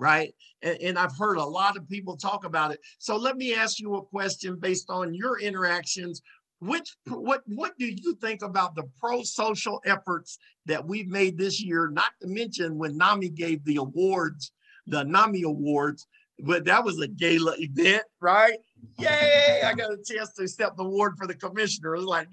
right? 0.00 0.34
And, 0.62 0.78
and, 0.80 0.98
i've 0.98 1.16
heard 1.16 1.36
a 1.36 1.44
lot 1.44 1.76
of 1.76 1.88
people 1.88 2.16
talk 2.16 2.44
about 2.44 2.72
it. 2.72 2.80
So 2.98 3.16
let 3.16 3.36
me 3.36 3.54
ask 3.54 3.78
you 3.78 3.96
a 3.96 4.02
question 4.02 4.56
based 4.58 4.88
on 4.90 5.14
your 5.14 5.38
interactions. 5.38 6.22
Which 6.60 6.96
what 7.06 7.42
what 7.46 7.72
do 7.78 7.86
you 7.86 8.14
think 8.16 8.42
about 8.42 8.74
the 8.74 8.84
pro-social 8.98 9.80
efforts 9.84 10.38
that 10.66 10.86
we've 10.86 11.08
made 11.08 11.38
this 11.38 11.62
year 11.62 11.88
not 11.90 12.10
to 12.20 12.28
mention 12.28 12.76
when 12.76 12.98
nami 12.98 13.30
gave 13.30 13.64
the 13.64 13.76
awards 13.76 14.52
the 14.86 15.02
nami 15.02 15.42
awards 15.42 16.06
but 16.40 16.66
that 16.66 16.84
was 16.84 17.00
a 17.00 17.08
gala 17.08 17.54
event 17.58 18.02
right? 18.20 18.58
Yay 18.98 19.62
i 19.64 19.72
got 19.72 19.90
a 19.90 19.96
chance 20.04 20.34
to 20.34 20.42
accept 20.42 20.76
the 20.76 20.84
award 20.84 21.14
for 21.16 21.26
the 21.26 21.34
commissioner. 21.34 21.94
It 21.94 22.00
was 22.00 22.06
like 22.06 22.28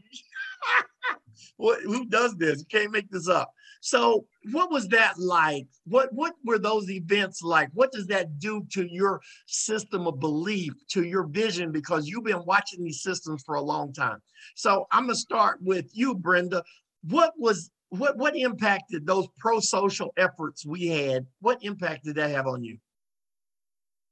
what, 1.58 1.82
who 1.82 2.06
does 2.06 2.36
this? 2.36 2.60
You 2.60 2.66
can't 2.66 2.92
make 2.92 3.10
this 3.10 3.28
up. 3.28 3.54
So, 3.82 4.26
what 4.52 4.72
was 4.72 4.88
that 4.90 5.18
like? 5.18 5.68
What 5.86 6.12
what 6.14 6.34
were 6.44 6.60
those 6.60 6.90
events 6.90 7.42
like? 7.42 7.70
What 7.74 7.92
does 7.92 8.08
that 8.08 8.40
do 8.40 8.66
to 8.72 8.86
your 8.86 9.22
system 9.46 10.08
of 10.08 10.20
belief, 10.20 10.74
to 10.90 11.04
your 11.04 11.24
vision? 11.24 11.72
Because 11.72 12.08
you've 12.08 12.24
been 12.24 12.44
watching 12.46 12.84
these 12.84 13.02
systems 13.02 13.44
for 13.44 13.56
a 13.56 13.62
long 13.62 13.94
time. 13.94 14.22
So, 14.56 14.88
I'm 14.92 15.04
gonna 15.04 15.16
start 15.16 15.62
with 15.62 15.90
you, 15.94 16.16
Brenda. 16.16 16.64
What 17.04 17.34
was 17.38 17.72
what 17.90 18.18
what 18.18 18.36
impacted 18.36 19.06
those 19.06 19.28
pro-social 19.38 20.12
efforts 20.18 20.66
we 20.66 20.88
had? 20.88 21.26
What 21.40 21.64
impact 21.64 22.06
did 22.06 22.16
that 22.16 22.32
have 22.32 22.48
on 22.48 22.64
you? 22.64 22.78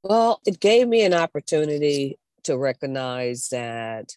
Well, 0.03 0.39
it 0.45 0.59
gave 0.59 0.87
me 0.87 1.03
an 1.03 1.13
opportunity 1.13 2.19
to 2.43 2.57
recognize 2.57 3.49
that 3.49 4.15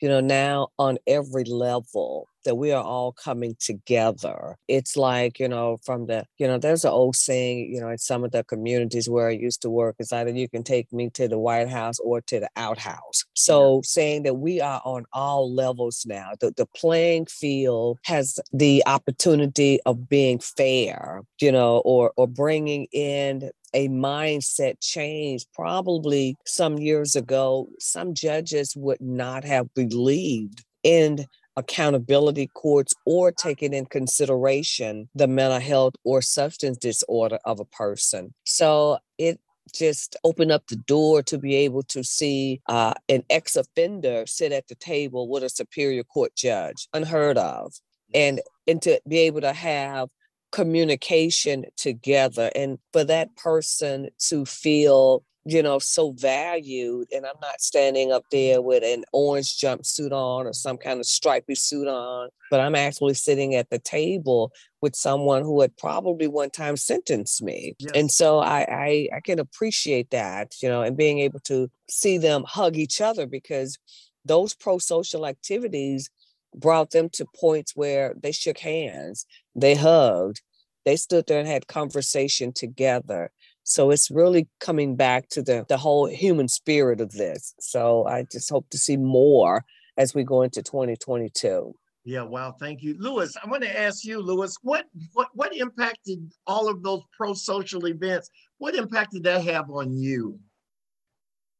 you 0.00 0.08
know, 0.08 0.20
now 0.20 0.68
on 0.78 0.98
every 1.06 1.44
level 1.44 2.28
that 2.46 2.54
we 2.54 2.72
are 2.72 2.82
all 2.82 3.12
coming 3.12 3.54
together. 3.60 4.56
It's 4.66 4.96
like, 4.96 5.38
you 5.38 5.48
know, 5.48 5.76
from 5.84 6.06
the, 6.06 6.24
you 6.38 6.46
know, 6.46 6.58
there's 6.58 6.84
an 6.84 6.90
old 6.90 7.16
saying, 7.16 7.72
you 7.72 7.80
know, 7.80 7.90
in 7.90 7.98
some 7.98 8.24
of 8.24 8.32
the 8.32 8.42
communities 8.44 9.08
where 9.08 9.28
I 9.28 9.32
used 9.32 9.62
to 9.62 9.70
work, 9.70 9.96
it's 9.98 10.12
either 10.12 10.30
you 10.30 10.48
can 10.48 10.62
take 10.62 10.92
me 10.92 11.10
to 11.10 11.28
the 11.28 11.38
White 11.38 11.68
House 11.68 11.98
or 11.98 12.22
to 12.22 12.40
the 12.40 12.50
outhouse. 12.56 13.24
So 13.34 13.82
saying 13.84 14.22
that 14.22 14.34
we 14.34 14.60
are 14.60 14.80
on 14.84 15.04
all 15.12 15.52
levels 15.52 16.04
now, 16.06 16.30
the, 16.40 16.52
the 16.56 16.66
playing 16.66 17.26
field 17.26 17.98
has 18.04 18.40
the 18.52 18.82
opportunity 18.86 19.78
of 19.84 20.08
being 20.08 20.38
fair, 20.38 21.22
you 21.40 21.52
know, 21.52 21.78
or 21.84 22.12
or 22.16 22.26
bringing 22.26 22.86
in 22.92 23.50
a 23.74 23.88
mindset 23.88 24.76
change. 24.80 25.44
Probably 25.54 26.36
some 26.46 26.78
years 26.78 27.16
ago, 27.16 27.68
some 27.78 28.14
judges 28.14 28.74
would 28.76 29.00
not 29.00 29.44
have 29.44 29.72
believed 29.74 30.64
in 30.82 31.26
accountability 31.56 32.48
courts 32.48 32.94
or 33.04 33.32
taking 33.32 33.72
in 33.72 33.86
consideration 33.86 35.08
the 35.14 35.26
mental 35.26 35.60
health 35.60 35.94
or 36.04 36.20
substance 36.20 36.76
disorder 36.76 37.38
of 37.44 37.60
a 37.60 37.64
person. 37.64 38.34
So 38.44 38.98
it 39.18 39.40
just 39.74 40.16
opened 40.22 40.52
up 40.52 40.66
the 40.68 40.76
door 40.76 41.22
to 41.24 41.38
be 41.38 41.54
able 41.56 41.82
to 41.84 42.04
see 42.04 42.60
uh, 42.68 42.94
an 43.08 43.24
ex 43.30 43.56
offender 43.56 44.24
sit 44.26 44.52
at 44.52 44.68
the 44.68 44.74
table 44.76 45.28
with 45.28 45.42
a 45.42 45.48
superior 45.48 46.04
court 46.04 46.34
judge, 46.36 46.88
unheard 46.92 47.38
of, 47.38 47.72
and 48.14 48.40
and 48.66 48.80
to 48.82 49.00
be 49.08 49.18
able 49.18 49.40
to 49.40 49.52
have 49.52 50.08
communication 50.52 51.64
together 51.76 52.50
and 52.54 52.78
for 52.92 53.04
that 53.04 53.34
person 53.36 54.08
to 54.18 54.44
feel 54.44 55.24
you 55.48 55.62
know 55.62 55.78
so 55.78 56.12
valued 56.12 57.06
and 57.14 57.24
i'm 57.24 57.38
not 57.40 57.60
standing 57.60 58.12
up 58.12 58.24
there 58.30 58.60
with 58.60 58.82
an 58.82 59.04
orange 59.12 59.58
jumpsuit 59.58 60.12
on 60.12 60.46
or 60.46 60.52
some 60.52 60.76
kind 60.76 60.98
of 60.98 61.06
stripy 61.06 61.54
suit 61.54 61.86
on 61.86 62.28
but 62.50 62.60
i'm 62.60 62.74
actually 62.74 63.14
sitting 63.14 63.54
at 63.54 63.70
the 63.70 63.78
table 63.78 64.52
with 64.82 64.96
someone 64.96 65.42
who 65.42 65.60
had 65.60 65.76
probably 65.76 66.26
one 66.26 66.50
time 66.50 66.76
sentenced 66.76 67.42
me 67.42 67.74
yes. 67.78 67.92
and 67.94 68.10
so 68.10 68.38
I, 68.38 68.66
I 68.68 69.08
i 69.16 69.20
can 69.20 69.38
appreciate 69.38 70.10
that 70.10 70.54
you 70.62 70.68
know 70.68 70.82
and 70.82 70.96
being 70.96 71.20
able 71.20 71.40
to 71.40 71.70
see 71.88 72.18
them 72.18 72.44
hug 72.46 72.76
each 72.76 73.00
other 73.00 73.26
because 73.26 73.78
those 74.24 74.54
pro-social 74.54 75.26
activities 75.26 76.10
brought 76.54 76.90
them 76.90 77.08
to 77.10 77.26
points 77.38 77.76
where 77.76 78.14
they 78.20 78.32
shook 78.32 78.58
hands, 78.58 79.26
they 79.54 79.74
hugged, 79.74 80.40
they 80.84 80.96
stood 80.96 81.26
there 81.26 81.38
and 81.38 81.48
had 81.48 81.66
conversation 81.66 82.52
together. 82.52 83.30
So 83.68 83.90
it's 83.90 84.12
really 84.12 84.46
coming 84.60 84.94
back 84.94 85.28
to 85.30 85.42
the, 85.42 85.66
the 85.68 85.76
whole 85.76 86.06
human 86.06 86.46
spirit 86.46 87.00
of 87.00 87.10
this. 87.10 87.52
So 87.58 88.06
I 88.06 88.22
just 88.30 88.48
hope 88.48 88.70
to 88.70 88.78
see 88.78 88.96
more 88.96 89.64
as 89.96 90.14
we 90.14 90.22
go 90.22 90.42
into 90.42 90.62
2022. 90.62 91.74
Yeah, 92.04 92.22
wow, 92.22 92.54
thank 92.60 92.84
you. 92.84 92.94
Lewis, 93.00 93.36
I 93.42 93.48
want 93.50 93.64
to 93.64 93.80
ask 93.80 94.04
you, 94.04 94.22
Lewis, 94.22 94.56
what 94.62 94.84
what 95.14 95.30
what 95.34 95.56
impacted 95.56 96.32
all 96.46 96.68
of 96.68 96.84
those 96.84 97.02
pro-social 97.16 97.88
events? 97.88 98.30
What 98.58 98.76
impact 98.76 99.10
did 99.10 99.24
that 99.24 99.42
have 99.42 99.68
on 99.68 99.92
you? 99.92 100.38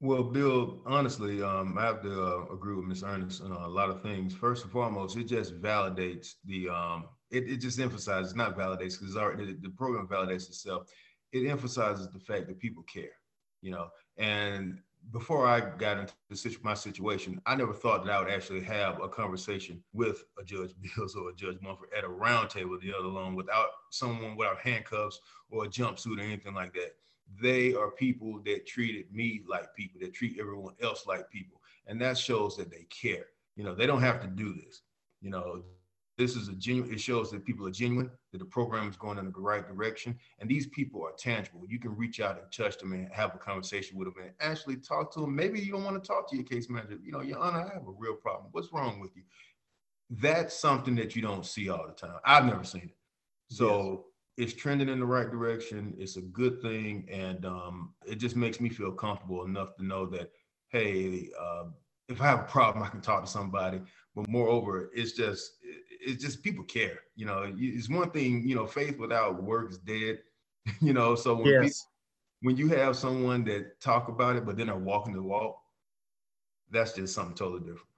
Well, 0.01 0.23
Bill, 0.23 0.83
honestly, 0.87 1.43
um, 1.43 1.77
I 1.77 1.87
have 1.87 2.03
to 2.03 2.23
uh, 2.23 2.55
agree 2.55 2.77
with 2.77 2.85
Ms. 2.85 3.03
Ernest 3.03 3.43
on 3.43 3.51
a 3.51 3.67
lot 3.67 3.91
of 3.91 4.03
things. 4.03 4.33
First 4.33 4.63
and 4.63 4.71
foremost, 4.71 5.17
it 5.17 5.25
just 5.25 5.61
validates 5.61 6.35
the, 6.45 6.69
um, 6.69 7.07
it, 7.31 7.49
it 7.49 7.57
just 7.57 7.81
emphasizes, 7.81 8.37
not 8.37 8.57
validates, 8.57 9.01
because 9.01 9.15
the, 9.15 9.57
the 9.63 9.71
program 9.71 10.07
validates 10.07 10.49
itself. 10.49 10.87
It 11.33 11.49
emphasizes 11.49 12.09
the 12.09 12.21
fact 12.21 12.47
that 12.49 12.59
people 12.59 12.83
care, 12.85 13.13
you 13.63 13.71
know. 13.71 13.89
And 14.17 14.81
before 15.13 15.47
I 15.47 15.61
got 15.61 15.99
into 15.99 16.15
the, 16.29 16.57
my 16.63 16.75
situation, 16.75 17.41
I 17.47 17.55
never 17.55 17.73
thought 17.73 18.05
that 18.05 18.13
I 18.13 18.21
would 18.21 18.31
actually 18.31 18.63
have 18.63 19.01
a 19.01 19.09
conversation 19.09 19.83
with 19.93 20.25
a 20.41 20.45
Judge 20.45 20.75
Bills 20.97 21.15
or 21.15 21.31
a 21.31 21.35
Judge 21.35 21.59
Mumford 21.63 21.91
at 21.97 22.05
a 22.05 22.09
round 22.09 22.51
table 22.51 22.79
the 22.81 22.93
other 22.93 23.07
alone 23.07 23.35
without 23.35 23.69
someone 23.91 24.37
without 24.37 24.59
handcuffs 24.59 25.21
or 25.51 25.65
a 25.65 25.69
jumpsuit 25.69 26.19
or 26.19 26.23
anything 26.23 26.55
like 26.55 26.73
that 26.75 26.95
they 27.41 27.75
are 27.75 27.91
people 27.91 28.41
that 28.45 28.67
treated 28.67 29.13
me 29.13 29.43
like 29.49 29.75
people, 29.75 30.01
that 30.01 30.15
treat 30.15 30.39
everyone 30.39 30.75
else 30.83 31.07
like 31.07 31.29
people. 31.31 31.61
And 31.87 32.01
that 32.01 32.17
shows 32.17 32.57
that 32.57 32.71
they 32.71 32.87
care. 32.91 33.27
You 33.57 33.65
know, 33.65 33.75
they 33.75 33.87
don't 33.87 34.03
have 34.03 34.21
to 34.21 34.27
do 34.27 34.55
this. 34.55 34.83
You 35.21 35.31
know, 35.31 35.63
this 36.19 36.35
is 36.35 36.49
a 36.49 36.55
genuine, 36.55 36.93
it 36.93 37.01
shows 37.01 37.31
that 37.31 37.45
people 37.45 37.67
are 37.67 37.71
genuine, 37.71 38.11
that 38.33 38.39
the 38.39 38.45
program 38.45 38.89
is 38.89 38.97
going 38.97 39.19
in 39.19 39.27
the 39.27 39.33
right 39.39 39.67
direction. 39.67 40.19
And 40.39 40.49
these 40.49 40.67
people 40.69 41.05
are 41.05 41.13
tangible. 41.19 41.65
You 41.69 41.79
can 41.79 41.95
reach 41.97 42.21
out 42.21 42.39
and 42.39 42.51
touch 42.51 42.79
them 42.79 42.93
and 42.93 43.13
have 43.13 43.35
a 43.35 43.39
conversation 43.39 43.99
with 43.99 44.09
them 44.09 44.23
and 44.23 44.33
actually 44.41 44.77
talk 44.77 45.13
to 45.15 45.21
them. 45.21 45.37
Maybe 45.37 45.61
you 45.61 45.73
don't 45.73 45.85
want 45.85 46.03
to 46.03 46.07
talk 46.07 46.31
to 46.31 46.37
your 46.37 46.45
case 46.45 46.71
manager. 46.71 46.99
You 47.03 47.13
know, 47.13 47.21
Your 47.21 47.39
Honor, 47.39 47.69
I 47.71 47.75
have 47.75 47.87
a 47.87 47.95
real 47.99 48.15
problem. 48.15 48.49
What's 48.53 48.73
wrong 48.73 48.99
with 48.99 49.15
you? 49.15 49.23
That's 50.09 50.59
something 50.59 50.95
that 50.97 51.17
you 51.17 51.23
don't 51.23 51.45
see 51.45 51.69
all 51.69 51.87
the 51.87 51.93
time. 51.93 52.19
I've 52.25 52.47
never 52.47 52.65
seen 52.65 52.83
it. 52.83 52.97
So 53.51 54.07
it's 54.37 54.55
trending 54.55 54.89
in 54.89 55.01
the 55.01 55.07
right 55.07 55.31
direction. 55.31 55.95
It's 55.99 56.17
a 56.17 56.23
good 56.23 56.61
thing, 56.63 57.09
and 57.11 57.45
um, 57.45 57.95
it 58.07 58.17
just 58.17 58.37
makes 58.37 58.61
me 58.61 58.69
feel 58.69 58.93
comfortable 58.93 59.45
enough 59.45 59.77
to 59.77 59.85
know 59.85 60.07
that, 60.07 60.31
hey, 60.69 61.31
uh, 61.41 61.65
if 62.09 62.21
I 62.21 62.27
have 62.27 62.41
a 62.41 62.45
problem, 62.45 62.85
I 62.85 62.89
can 62.89 63.01
talk 63.01 63.25
to 63.25 63.31
somebody. 63.31 63.81
But 64.15 64.29
moreover, 64.29 64.91
it's 64.95 65.13
just 65.13 65.53
it's 66.07 66.23
just 66.23 66.43
people 66.43 66.65
care. 66.65 67.01
You 67.17 67.27
know, 67.27 67.53
it's 67.59 67.91
one 67.91 68.11
thing. 68.11 68.49
You 68.49 68.55
know, 68.55 68.67
faith 68.67 68.99
without 68.99 69.43
work 69.43 69.71
is 69.71 69.79
dead. 69.79 70.21
you 70.81 70.93
know, 70.93 71.15
so 71.15 71.35
when 71.35 71.47
yes. 71.47 71.63
people, 71.63 71.75
when 72.43 72.57
you 72.57 72.69
have 72.69 72.97
someone 72.97 73.45
that 73.45 73.81
talk 73.81 74.09
about 74.09 74.37
it, 74.37 74.47
but 74.47 74.57
then 74.57 74.71
are 74.71 74.79
walking 74.79 75.15
the 75.15 75.23
walk, 75.23 75.59
that's 76.71 76.93
just 76.93 77.15
something 77.15 77.35
totally 77.35 77.61
different. 77.61 77.89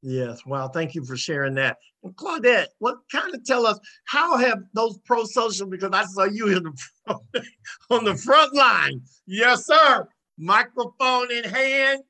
Yes. 0.00 0.46
Well, 0.46 0.68
thank 0.68 0.94
you 0.94 1.04
for 1.04 1.16
sharing 1.16 1.54
that. 1.54 1.78
And 2.04 2.14
Claudette, 2.14 2.68
what 2.78 2.98
kind 3.10 3.34
of 3.34 3.44
tell 3.44 3.66
us 3.66 3.78
how 4.04 4.36
have 4.36 4.62
those 4.72 4.98
pro 4.98 5.24
social 5.24 5.66
because 5.66 5.90
I 5.92 6.04
saw 6.04 6.24
you 6.24 6.56
in 6.56 6.62
the 6.62 7.42
on 7.90 8.04
the 8.04 8.16
front 8.16 8.54
line. 8.54 9.02
Yes, 9.26 9.66
sir. 9.66 10.08
Microphone 10.38 11.32
in 11.32 11.44
hand. 11.44 12.02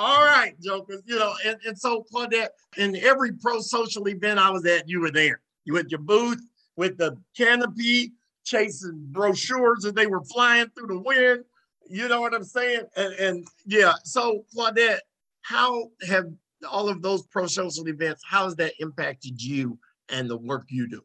All 0.00 0.24
right, 0.24 0.58
jokers. 0.62 1.02
You 1.04 1.18
know, 1.18 1.34
and, 1.44 1.58
and 1.66 1.78
so 1.78 2.06
Claudette, 2.10 2.48
in 2.78 2.96
every 2.96 3.32
pro 3.32 3.60
social 3.60 4.08
event 4.08 4.38
I 4.38 4.48
was 4.48 4.64
at, 4.64 4.88
you 4.88 5.00
were 5.00 5.10
there. 5.10 5.40
You 5.66 5.74
with 5.74 5.90
your 5.90 6.00
booth 6.00 6.40
with 6.76 6.96
the 6.96 7.14
canopy, 7.36 8.12
chasing 8.42 9.06
brochures 9.12 9.84
and 9.84 9.94
they 9.94 10.06
were 10.06 10.24
flying 10.24 10.70
through 10.70 10.86
the 10.86 10.98
wind. 10.98 11.44
You 11.90 12.08
know 12.08 12.22
what 12.22 12.32
I'm 12.32 12.44
saying? 12.44 12.84
And, 12.96 13.12
and 13.14 13.48
yeah, 13.66 13.92
so 14.02 14.46
Claudette, 14.56 15.00
how 15.42 15.90
have 16.08 16.32
all 16.66 16.88
of 16.88 17.02
those 17.02 17.22
pro 17.26 17.46
social 17.46 17.86
events, 17.86 18.22
how 18.26 18.44
has 18.44 18.56
that 18.56 18.72
impacted 18.80 19.42
you 19.42 19.78
and 20.08 20.30
the 20.30 20.38
work 20.38 20.64
you 20.70 20.88
do? 20.88 21.02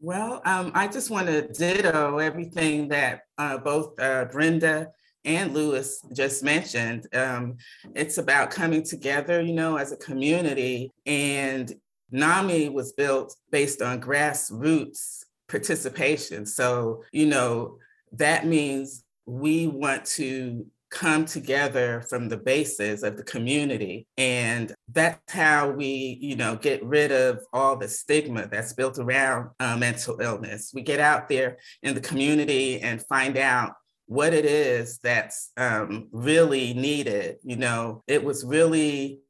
Well, 0.00 0.40
um, 0.46 0.72
I 0.74 0.88
just 0.88 1.10
want 1.10 1.26
to 1.26 1.48
ditto 1.48 2.16
everything 2.16 2.88
that 2.88 3.24
uh, 3.36 3.58
both 3.58 4.00
uh, 4.00 4.24
Brenda 4.24 4.92
and 5.28 5.52
Lewis 5.52 6.00
just 6.14 6.42
mentioned. 6.42 7.06
Um, 7.14 7.58
it's 7.94 8.16
about 8.16 8.50
coming 8.50 8.82
together, 8.82 9.42
you 9.42 9.52
know, 9.52 9.76
as 9.76 9.92
a 9.92 9.96
community. 9.98 10.90
And 11.04 11.70
NAMI 12.10 12.70
was 12.70 12.92
built 12.92 13.36
based 13.52 13.82
on 13.82 14.00
grassroots 14.00 15.24
participation. 15.46 16.46
So, 16.46 17.04
you 17.12 17.26
know, 17.26 17.76
that 18.12 18.46
means 18.46 19.04
we 19.26 19.66
want 19.66 20.06
to 20.06 20.66
come 20.90 21.26
together 21.26 22.02
from 22.08 22.30
the 22.30 22.36
basis 22.38 23.02
of 23.02 23.18
the 23.18 23.22
community 23.22 24.06
and 24.16 24.74
that's 24.90 25.34
how 25.34 25.68
we 25.68 26.16
you 26.22 26.34
know 26.34 26.56
get 26.56 26.82
rid 26.82 27.12
of 27.12 27.42
all 27.52 27.76
the 27.76 27.86
stigma 27.86 28.48
that's 28.50 28.72
built 28.72 28.98
around 28.98 29.50
uh, 29.60 29.76
mental 29.76 30.18
illness 30.22 30.72
we 30.72 30.80
get 30.80 30.98
out 30.98 31.28
there 31.28 31.58
in 31.82 31.94
the 31.94 32.00
community 32.00 32.80
and 32.80 33.02
find 33.02 33.36
out 33.36 33.74
what 34.08 34.34
it 34.34 34.44
is 34.44 34.98
that's 34.98 35.52
um, 35.56 36.08
really 36.12 36.74
needed 36.74 37.36
you 37.44 37.56
know 37.56 38.02
it 38.06 38.22
was 38.22 38.44
really 38.44 39.20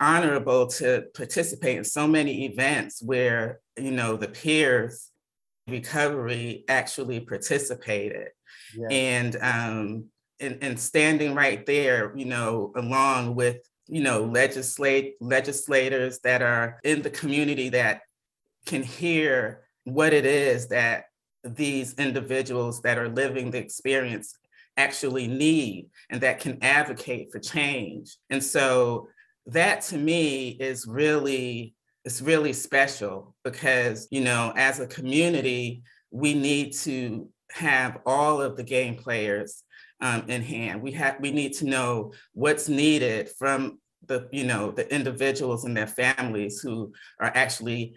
honorable 0.00 0.66
to 0.66 1.04
participate 1.14 1.78
in 1.78 1.84
so 1.84 2.06
many 2.06 2.44
events 2.46 3.02
where 3.02 3.60
you 3.78 3.90
know 3.90 4.16
the 4.16 4.28
peers 4.28 5.10
recovery 5.66 6.64
actually 6.68 7.20
participated 7.20 8.28
yeah. 8.76 8.88
and 8.90 9.36
um, 9.40 10.04
and, 10.40 10.58
and 10.62 10.78
standing 10.78 11.34
right 11.34 11.64
there, 11.66 12.12
you 12.16 12.24
know, 12.24 12.72
along 12.76 13.34
with, 13.34 13.58
you 13.86 14.02
know, 14.02 14.24
legislate 14.24 15.14
legislators 15.20 16.20
that 16.20 16.42
are 16.42 16.80
in 16.84 17.02
the 17.02 17.10
community 17.10 17.70
that 17.70 18.02
can 18.66 18.82
hear 18.82 19.64
what 19.84 20.12
it 20.12 20.26
is 20.26 20.68
that 20.68 21.04
these 21.44 21.94
individuals 21.94 22.80
that 22.82 22.98
are 22.98 23.08
living 23.08 23.50
the 23.50 23.58
experience 23.58 24.38
actually 24.76 25.26
need 25.26 25.88
and 26.10 26.20
that 26.20 26.40
can 26.40 26.58
advocate 26.62 27.30
for 27.30 27.38
change. 27.38 28.16
And 28.30 28.42
so 28.42 29.08
that 29.46 29.82
to 29.82 29.98
me 29.98 30.48
is 30.48 30.86
really 30.86 31.74
it's 32.04 32.20
really 32.20 32.52
special 32.52 33.34
because 33.44 34.08
you 34.10 34.20
know 34.20 34.52
as 34.56 34.78
a 34.78 34.86
community 34.86 35.82
we 36.10 36.34
need 36.34 36.72
to 36.72 37.28
have 37.50 37.98
all 38.04 38.40
of 38.40 38.56
the 38.56 38.62
game 38.62 38.96
players 38.96 39.62
um, 40.00 40.24
in 40.28 40.42
hand. 40.42 40.82
We 40.82 40.92
have 40.92 41.16
we 41.20 41.30
need 41.30 41.52
to 41.54 41.66
know 41.66 42.12
what's 42.32 42.68
needed 42.68 43.30
from 43.38 43.78
the 44.06 44.28
you 44.32 44.44
know 44.44 44.70
the 44.70 44.92
individuals 44.94 45.64
and 45.64 45.76
their 45.76 45.86
families 45.86 46.60
who 46.60 46.92
are 47.20 47.32
actually 47.34 47.94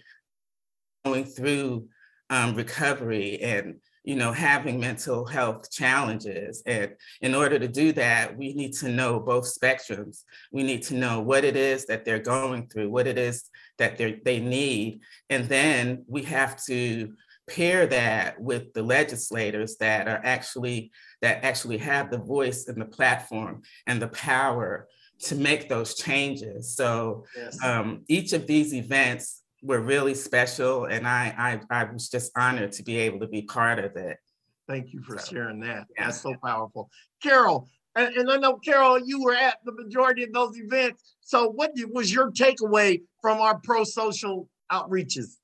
going 1.05 1.25
through 1.25 1.88
um, 2.29 2.55
recovery 2.55 3.39
and 3.41 3.75
you 4.03 4.15
know 4.15 4.31
having 4.31 4.79
mental 4.79 5.25
health 5.25 5.69
challenges 5.71 6.63
and 6.65 6.93
in 7.21 7.35
order 7.35 7.59
to 7.59 7.67
do 7.67 7.91
that 7.91 8.37
we 8.37 8.53
need 8.53 8.73
to 8.73 8.89
know 8.89 9.19
both 9.19 9.43
spectrums 9.43 10.23
we 10.51 10.63
need 10.63 10.81
to 10.81 10.93
know 10.93 11.19
what 11.19 11.43
it 11.43 11.55
is 11.55 11.85
that 11.85 12.05
they're 12.05 12.19
going 12.19 12.67
through 12.67 12.89
what 12.89 13.07
it 13.07 13.17
is 13.17 13.49
that 13.77 13.97
they 13.97 14.19
they 14.23 14.39
need 14.39 15.01
and 15.29 15.49
then 15.49 16.03
we 16.07 16.23
have 16.23 16.61
to 16.63 17.13
pair 17.49 17.87
that 17.87 18.39
with 18.39 18.73
the 18.73 18.83
legislators 18.83 19.77
that 19.77 20.07
are 20.07 20.21
actually 20.23 20.91
that 21.21 21.43
actually 21.43 21.77
have 21.77 22.11
the 22.11 22.17
voice 22.17 22.67
and 22.67 22.81
the 22.81 22.85
platform 22.85 23.61
and 23.87 24.01
the 24.01 24.09
power 24.09 24.87
to 25.19 25.35
make 25.35 25.67
those 25.67 25.95
changes. 25.95 26.75
So 26.75 27.25
yes. 27.35 27.63
um, 27.63 28.03
each 28.07 28.33
of 28.33 28.45
these 28.47 28.73
events 28.73 29.41
were 29.67 29.82
really 29.82 30.15
special, 30.15 30.86
and 30.86 31.08
I, 31.08 31.60
I, 31.69 31.82
I 31.82 31.84
was 31.84 32.10
just 32.10 32.32
honored 32.36 32.71
to 32.73 32.84
be 32.84 32.97
able 32.99 33.19
to 33.19 33.27
be 33.27 33.43
part 33.43 33.80
of 33.80 33.95
it. 33.95 34.17
Thank 34.67 34.93
you 34.93 35.01
for 35.03 35.17
so, 35.17 35.34
sharing 35.34 35.60
that. 35.60 35.86
Yeah. 35.97 36.06
That's 36.06 36.21
so 36.21 36.34
powerful, 36.43 36.89
Carol. 37.21 37.67
And, 37.95 38.15
and, 38.15 38.32
I 38.32 38.38
know 38.38 38.58
Carol, 38.58 38.99
you 38.99 39.23
were 39.23 39.34
at 39.34 39.58
the 39.65 39.71
majority 39.71 40.23
of 40.23 40.32
those 40.32 40.58
events. 40.58 41.15
So, 41.21 41.49
what 41.49 41.71
was 41.93 42.13
your 42.13 42.32
takeaway 42.32 43.01
from 43.21 43.41
our 43.41 43.60
pro 43.60 43.84
social 43.84 44.47
outreaches? 44.71 45.38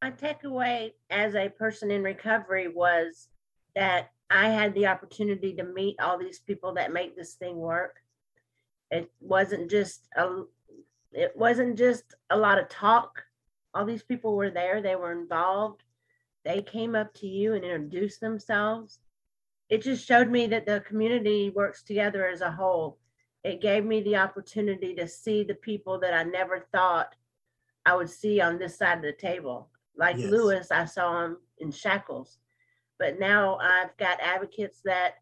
My 0.00 0.10
takeaway 0.10 0.92
as 1.10 1.34
a 1.34 1.48
person 1.48 1.90
in 1.90 2.02
recovery 2.02 2.68
was 2.68 3.28
that 3.74 4.10
I 4.30 4.48
had 4.48 4.74
the 4.74 4.86
opportunity 4.86 5.54
to 5.54 5.64
meet 5.64 6.00
all 6.00 6.18
these 6.18 6.38
people 6.38 6.74
that 6.74 6.92
make 6.92 7.16
this 7.16 7.34
thing 7.34 7.56
work. 7.56 7.96
It 8.90 9.10
wasn't 9.20 9.70
just 9.70 10.08
a 10.16 10.42
it 11.12 11.36
wasn't 11.36 11.76
just 11.76 12.04
a 12.30 12.36
lot 12.36 12.58
of 12.58 12.68
talk. 12.68 13.24
All 13.74 13.84
these 13.84 14.02
people 14.02 14.36
were 14.36 14.50
there, 14.50 14.82
they 14.82 14.96
were 14.96 15.12
involved. 15.12 15.82
They 16.44 16.62
came 16.62 16.94
up 16.94 17.14
to 17.14 17.26
you 17.26 17.54
and 17.54 17.64
introduced 17.64 18.20
themselves. 18.20 18.98
It 19.68 19.82
just 19.82 20.06
showed 20.06 20.28
me 20.28 20.46
that 20.48 20.66
the 20.66 20.80
community 20.80 21.50
works 21.50 21.82
together 21.82 22.26
as 22.26 22.40
a 22.40 22.50
whole. 22.50 22.98
It 23.44 23.60
gave 23.60 23.84
me 23.84 24.02
the 24.02 24.16
opportunity 24.16 24.94
to 24.94 25.08
see 25.08 25.44
the 25.44 25.54
people 25.54 25.98
that 26.00 26.14
I 26.14 26.24
never 26.24 26.66
thought 26.72 27.14
I 27.86 27.96
would 27.96 28.10
see 28.10 28.40
on 28.40 28.58
this 28.58 28.76
side 28.78 28.98
of 28.98 29.02
the 29.02 29.12
table. 29.12 29.70
Like 29.96 30.16
yes. 30.16 30.30
Lewis, 30.30 30.70
I 30.70 30.84
saw 30.84 31.24
him 31.24 31.38
in 31.58 31.70
shackles 31.70 32.38
but 33.02 33.18
now 33.18 33.56
I've 33.56 33.96
got 33.96 34.20
advocates 34.20 34.80
that 34.84 35.14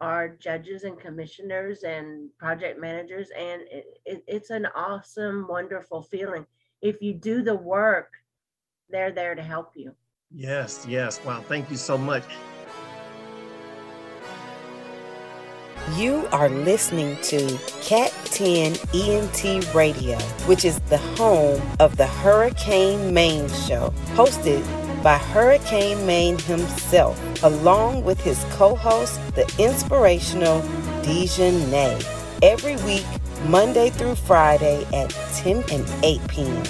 are 0.00 0.28
judges 0.28 0.84
and 0.84 0.96
commissioners 0.96 1.82
and 1.82 2.30
project 2.38 2.80
managers, 2.80 3.30
and 3.36 3.62
it, 3.62 3.98
it, 4.06 4.24
it's 4.28 4.50
an 4.50 4.66
awesome, 4.76 5.48
wonderful 5.48 6.00
feeling. 6.00 6.46
If 6.80 7.02
you 7.02 7.14
do 7.14 7.42
the 7.42 7.56
work, 7.56 8.12
they're 8.88 9.12
there 9.12 9.34
to 9.34 9.42
help 9.42 9.72
you. 9.74 9.94
Yes, 10.30 10.86
yes. 10.88 11.20
Wow, 11.24 11.42
thank 11.48 11.70
you 11.70 11.76
so 11.76 11.98
much. 11.98 12.24
You 15.96 16.28
are 16.32 16.50
listening 16.50 17.16
to 17.22 17.58
Cat 17.80 18.12
10 18.26 18.76
ENT 18.94 19.74
Radio, 19.74 20.18
which 20.46 20.64
is 20.64 20.78
the 20.82 20.98
home 20.98 21.60
of 21.80 21.96
the 21.96 22.06
Hurricane 22.06 23.12
Maine 23.12 23.48
Show, 23.48 23.92
hosted 24.14 24.62
by 25.02 25.16
Hurricane 25.16 26.04
Maine 26.06 26.38
himself, 26.40 27.18
along 27.42 28.04
with 28.04 28.20
his 28.20 28.44
co 28.50 28.76
host, 28.76 29.18
the 29.34 29.50
inspirational 29.58 30.60
Dejanay, 31.02 32.04
every 32.42 32.76
week, 32.84 33.06
Monday 33.46 33.90
through 33.90 34.14
Friday 34.14 34.84
at 34.92 35.10
10 35.34 35.64
and 35.70 35.88
8 36.02 36.28
p.m. 36.28 36.64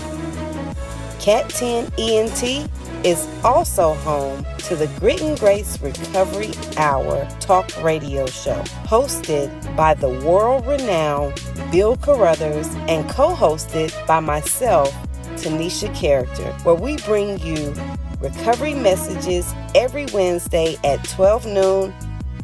Cat 1.18 1.48
10 1.50 1.92
ENT 1.98 2.70
is 3.04 3.28
also 3.44 3.94
home 3.94 4.44
to 4.58 4.76
the 4.76 4.86
Grit 4.98 5.22
and 5.22 5.38
Grace 5.38 5.80
Recovery 5.80 6.52
Hour 6.76 7.26
talk 7.40 7.70
radio 7.82 8.26
show, 8.26 8.60
hosted 8.84 9.76
by 9.76 9.94
the 9.94 10.08
world 10.26 10.66
renowned 10.66 11.42
Bill 11.70 11.96
Carruthers 11.96 12.68
and 12.88 13.08
co 13.08 13.34
hosted 13.34 13.94
by 14.06 14.20
myself, 14.20 14.92
Tanisha 15.36 15.94
Character, 15.94 16.52
where 16.64 16.74
we 16.74 16.96
bring 16.98 17.38
you 17.40 17.74
recovery 18.20 18.74
messages 18.74 19.52
every 19.74 20.06
Wednesday 20.06 20.76
at 20.84 21.02
12 21.04 21.46
noon 21.46 21.94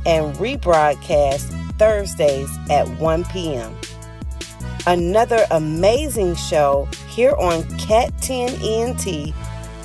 and 0.06 0.34
rebroadcast 0.36 1.50
Thursdays 1.78 2.50
at 2.70 2.88
1 3.00 3.24
p.m. 3.24 3.74
Another 4.86 5.46
amazing 5.50 6.34
show 6.34 6.86
here 7.08 7.34
on 7.38 7.64
Cat 7.78 8.12
10 8.20 8.60
ENT 8.62 9.32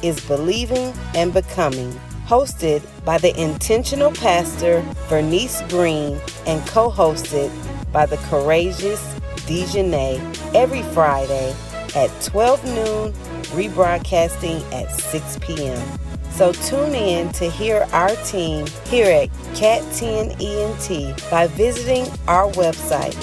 is 0.03 0.19
Believing 0.27 0.93
and 1.15 1.33
Becoming, 1.33 1.97
hosted 2.27 2.83
by 3.05 3.17
the 3.17 3.33
intentional 3.41 4.11
pastor 4.11 4.85
Bernice 5.07 5.61
Green 5.69 6.19
and 6.45 6.67
co 6.67 6.91
hosted 6.91 7.49
by 7.93 8.05
the 8.07 8.17
courageous 8.27 9.01
Dejanay 9.47 10.19
every 10.53 10.83
Friday 10.83 11.55
at 11.95 12.09
12 12.23 12.65
noon 12.65 13.13
rebroadcasting 13.55 14.61
at 14.73 14.91
6 14.91 15.39
p.m. 15.39 15.99
So 16.31 16.51
tune 16.51 16.93
in 16.93 17.31
to 17.33 17.49
hear 17.49 17.87
our 17.93 18.15
team 18.25 18.65
here 18.87 19.09
at 19.09 19.29
Cat 19.55 19.81
10 19.93 20.31
ENT 20.41 21.31
by 21.31 21.47
visiting 21.47 22.05
our 22.27 22.51
website, 22.51 23.15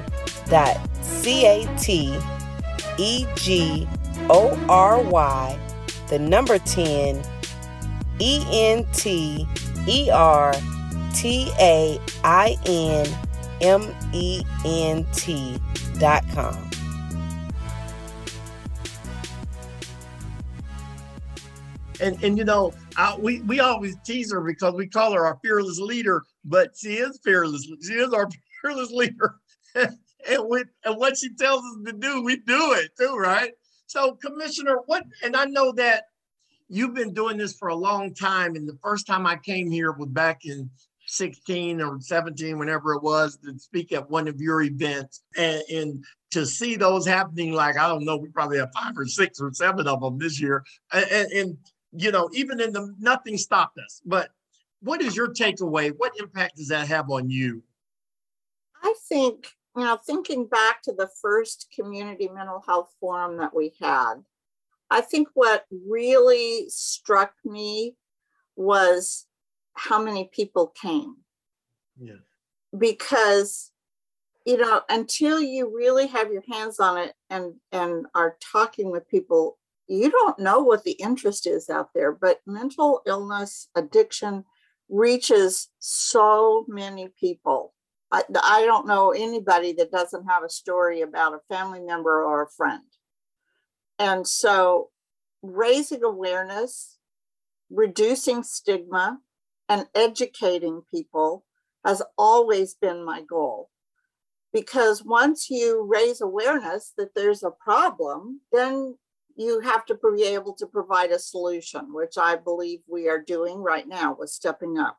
the 6.08 6.20
number 6.20 6.60
10 6.60 7.24
E 8.20 8.46
N 8.52 8.86
T 8.94 9.48
E 9.88 10.10
R 10.12 10.54
T 11.14 11.52
A 11.60 12.00
I 12.24 12.58
N 12.66 13.08
M 13.62 13.94
E 14.14 14.44
N 14.66 15.06
T 15.14 15.58
dot 16.00 16.24
com. 16.34 16.70
And, 22.00 22.24
and 22.24 22.38
you 22.38 22.44
know, 22.44 22.74
I, 22.98 23.16
we, 23.18 23.42
we 23.42 23.60
always 23.60 23.96
tease 24.04 24.32
her 24.32 24.42
because 24.42 24.74
we 24.74 24.88
call 24.88 25.14
her 25.14 25.26
our 25.26 25.40
fearless 25.44 25.80
leader, 25.80 26.24
but 26.44 26.72
she 26.76 26.96
is 26.96 27.20
fearless. 27.24 27.68
She 27.82 27.94
is 27.94 28.14
our 28.14 28.30
fearless 28.62 28.92
leader. 28.92 29.36
and 29.76 29.96
and 30.28 30.98
what 30.98 31.18
she 31.18 31.34
tells 31.36 31.62
us 31.62 31.78
to 31.86 31.94
do, 31.94 32.22
we 32.24 32.38
do 32.38 32.74
it 32.74 32.92
too, 33.00 33.16
right? 33.16 33.52
So, 33.88 34.16
Commissioner, 34.16 34.78
what? 34.86 35.04
And 35.24 35.36
I 35.36 35.46
know 35.46 35.72
that 35.74 36.06
you've 36.70 36.94
been 36.94 37.14
doing 37.14 37.38
this 37.38 37.56
for 37.58 37.68
a 37.68 37.76
long 37.76 38.14
time. 38.14 38.56
And 38.56 38.68
the 38.68 38.78
first 38.82 39.06
time 39.06 39.28
I 39.28 39.36
came 39.36 39.70
here 39.70 39.92
was 39.92 40.10
back 40.10 40.46
in 40.46 40.70
16 41.08 41.82
or 41.82 42.00
17, 42.00 42.58
whenever 42.58 42.94
it 42.94 43.04
was, 43.04 43.38
to 43.44 43.58
speak 43.60 43.92
at 43.92 44.10
one 44.10 44.30
of 44.30 44.40
your 44.40 44.62
events. 44.62 45.24
And, 45.36 45.62
and 45.70 46.06
to 46.32 46.46
see 46.46 46.78
those 46.78 47.06
happening, 47.06 47.52
like, 47.52 47.78
I 47.78 47.90
don't 47.90 48.06
know, 48.06 48.16
we 48.16 48.30
probably 48.30 48.60
have 48.60 48.72
five 48.74 48.98
or 48.98 49.06
six 49.06 49.42
or 49.42 49.52
seven 49.54 49.88
of 49.88 50.00
them 50.00 50.18
this 50.18 50.40
year. 50.40 50.64
And, 50.94 51.32
and 51.32 51.58
you 51.94 52.12
know, 52.12 52.30
even 52.34 52.62
in 52.62 52.74
the 52.74 52.94
nothing 53.00 53.38
stopped 53.38 53.78
us. 53.78 54.02
But 54.06 54.30
what 54.82 55.02
is 55.02 55.16
your 55.16 55.34
takeaway? 55.34 55.94
What 55.96 56.14
impact 56.20 56.58
does 56.58 56.70
that 56.70 56.88
have 56.88 57.10
on 57.10 57.30
you? 57.30 57.64
I 58.84 58.94
think, 59.08 59.48
you 59.76 59.84
know, 59.84 59.98
thinking 59.98 60.48
back 60.48 60.82
to 60.84 60.94
the 60.94 61.10
first 61.22 61.68
community 61.74 62.28
mental 62.28 62.64
health 62.66 62.94
forum 63.00 63.38
that 63.38 63.56
we 63.56 63.74
had, 63.80 64.16
I 64.90 65.02
think 65.02 65.30
what 65.34 65.66
really 65.88 66.66
struck 66.68 67.34
me 67.46 67.96
was 68.56 69.28
how 69.74 70.02
many 70.04 70.30
people 70.34 70.74
came. 70.82 71.18
Yeah. 72.00 72.16
Because, 72.78 73.72
you 74.46 74.58
know, 74.58 74.82
until 74.90 75.40
you 75.40 75.74
really 75.74 76.08
have 76.08 76.32
your 76.32 76.44
hands 76.52 76.80
on 76.80 76.98
it 76.98 77.14
and 77.30 77.54
and 77.72 78.08
are 78.16 78.38
talking 78.52 78.92
with 78.92 79.08
people, 79.08 79.58
you 79.92 80.10
don't 80.10 80.40
know 80.40 80.62
what 80.62 80.86
the 80.86 80.94
interest 80.94 81.46
is 81.46 81.70
out 81.70 81.90
there. 81.94 82.14
But 82.14 82.40
mental 82.48 83.02
illness, 83.06 83.68
addiction 83.76 84.46
reaches 84.90 85.68
so 85.80 86.66
many 86.70 87.10
people. 87.20 87.74
I, 88.10 88.24
I 88.42 88.66
don't 88.66 88.88
know 88.88 89.12
anybody 89.12 89.74
that 89.74 89.92
doesn't 89.92 90.28
have 90.28 90.44
a 90.44 90.50
story 90.50 91.02
about 91.02 91.34
a 91.34 91.54
family 91.54 91.82
member 91.82 92.24
or 92.24 92.44
a 92.44 92.50
friend. 92.50 92.84
And 94.00 94.26
so 94.26 94.92
raising 95.42 96.04
awareness, 96.04 96.98
reducing 97.70 98.44
stigma, 98.44 99.20
and 99.68 99.88
educating 99.94 100.84
people 100.90 101.46
has 101.86 102.02
always 102.18 102.76
been 102.76 103.04
my 103.04 103.24
goal. 103.30 103.70
Because 104.54 105.04
once 105.04 105.50
you 105.50 105.86
raise 105.86 106.22
awareness 106.22 106.94
that 106.98 107.14
there's 107.14 107.44
a 107.44 107.52
problem, 107.52 108.42
then 108.52 108.98
you 109.42 109.60
have 109.62 109.86
to 109.86 109.98
be 110.16 110.24
able 110.24 110.54
to 110.54 110.68
provide 110.68 111.12
a 111.12 111.20
solution, 111.20 111.94
which 111.94 112.18
I 112.18 112.36
believe 112.36 112.82
we 112.88 113.10
are 113.10 113.20
doing 113.20 113.58
right 113.58 113.88
now 113.88 114.16
with 114.18 114.30
Stepping 114.30 114.78
Up. 114.78 114.98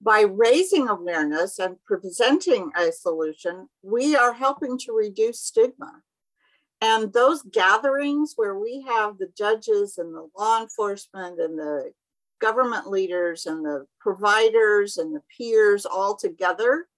By 0.00 0.22
raising 0.22 0.88
awareness 0.88 1.58
and 1.58 1.76
presenting 1.86 2.70
a 2.76 2.92
solution, 2.92 3.68
we 3.82 4.14
are 4.14 4.34
helping 4.34 4.76
to 4.80 4.92
reduce 4.92 5.40
stigma. 5.40 6.02
And 6.82 7.12
those 7.12 7.42
gatherings 7.42 8.34
where 8.36 8.58
we 8.58 8.84
have 8.86 9.16
the 9.16 9.30
judges 9.36 9.96
and 9.96 10.14
the 10.14 10.28
law 10.36 10.60
enforcement 10.60 11.40
and 11.40 11.58
the 11.58 11.92
government 12.40 12.90
leaders 12.90 13.46
and 13.46 13.64
the 13.64 13.86
providers 13.98 14.98
and 14.98 15.16
the 15.16 15.22
peers 15.34 15.86
all 15.86 16.14
together, 16.14 16.88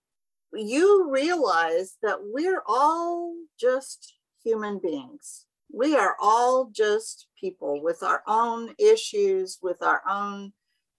you 0.53 1.09
realize 1.09 1.99
that 2.03 2.19
we're 2.21 2.63
all 2.67 3.33
just 3.61 4.15
human 4.43 4.81
beings. 4.81 5.46
We 5.73 5.97
are 5.97 6.17
all 6.21 6.71
just 6.73 7.27
people 7.39 7.83
with 7.83 8.03
our 8.03 8.23
own 8.27 8.75
issues, 8.79 9.59
with 9.63 9.83
our 9.83 10.03
own 10.09 10.53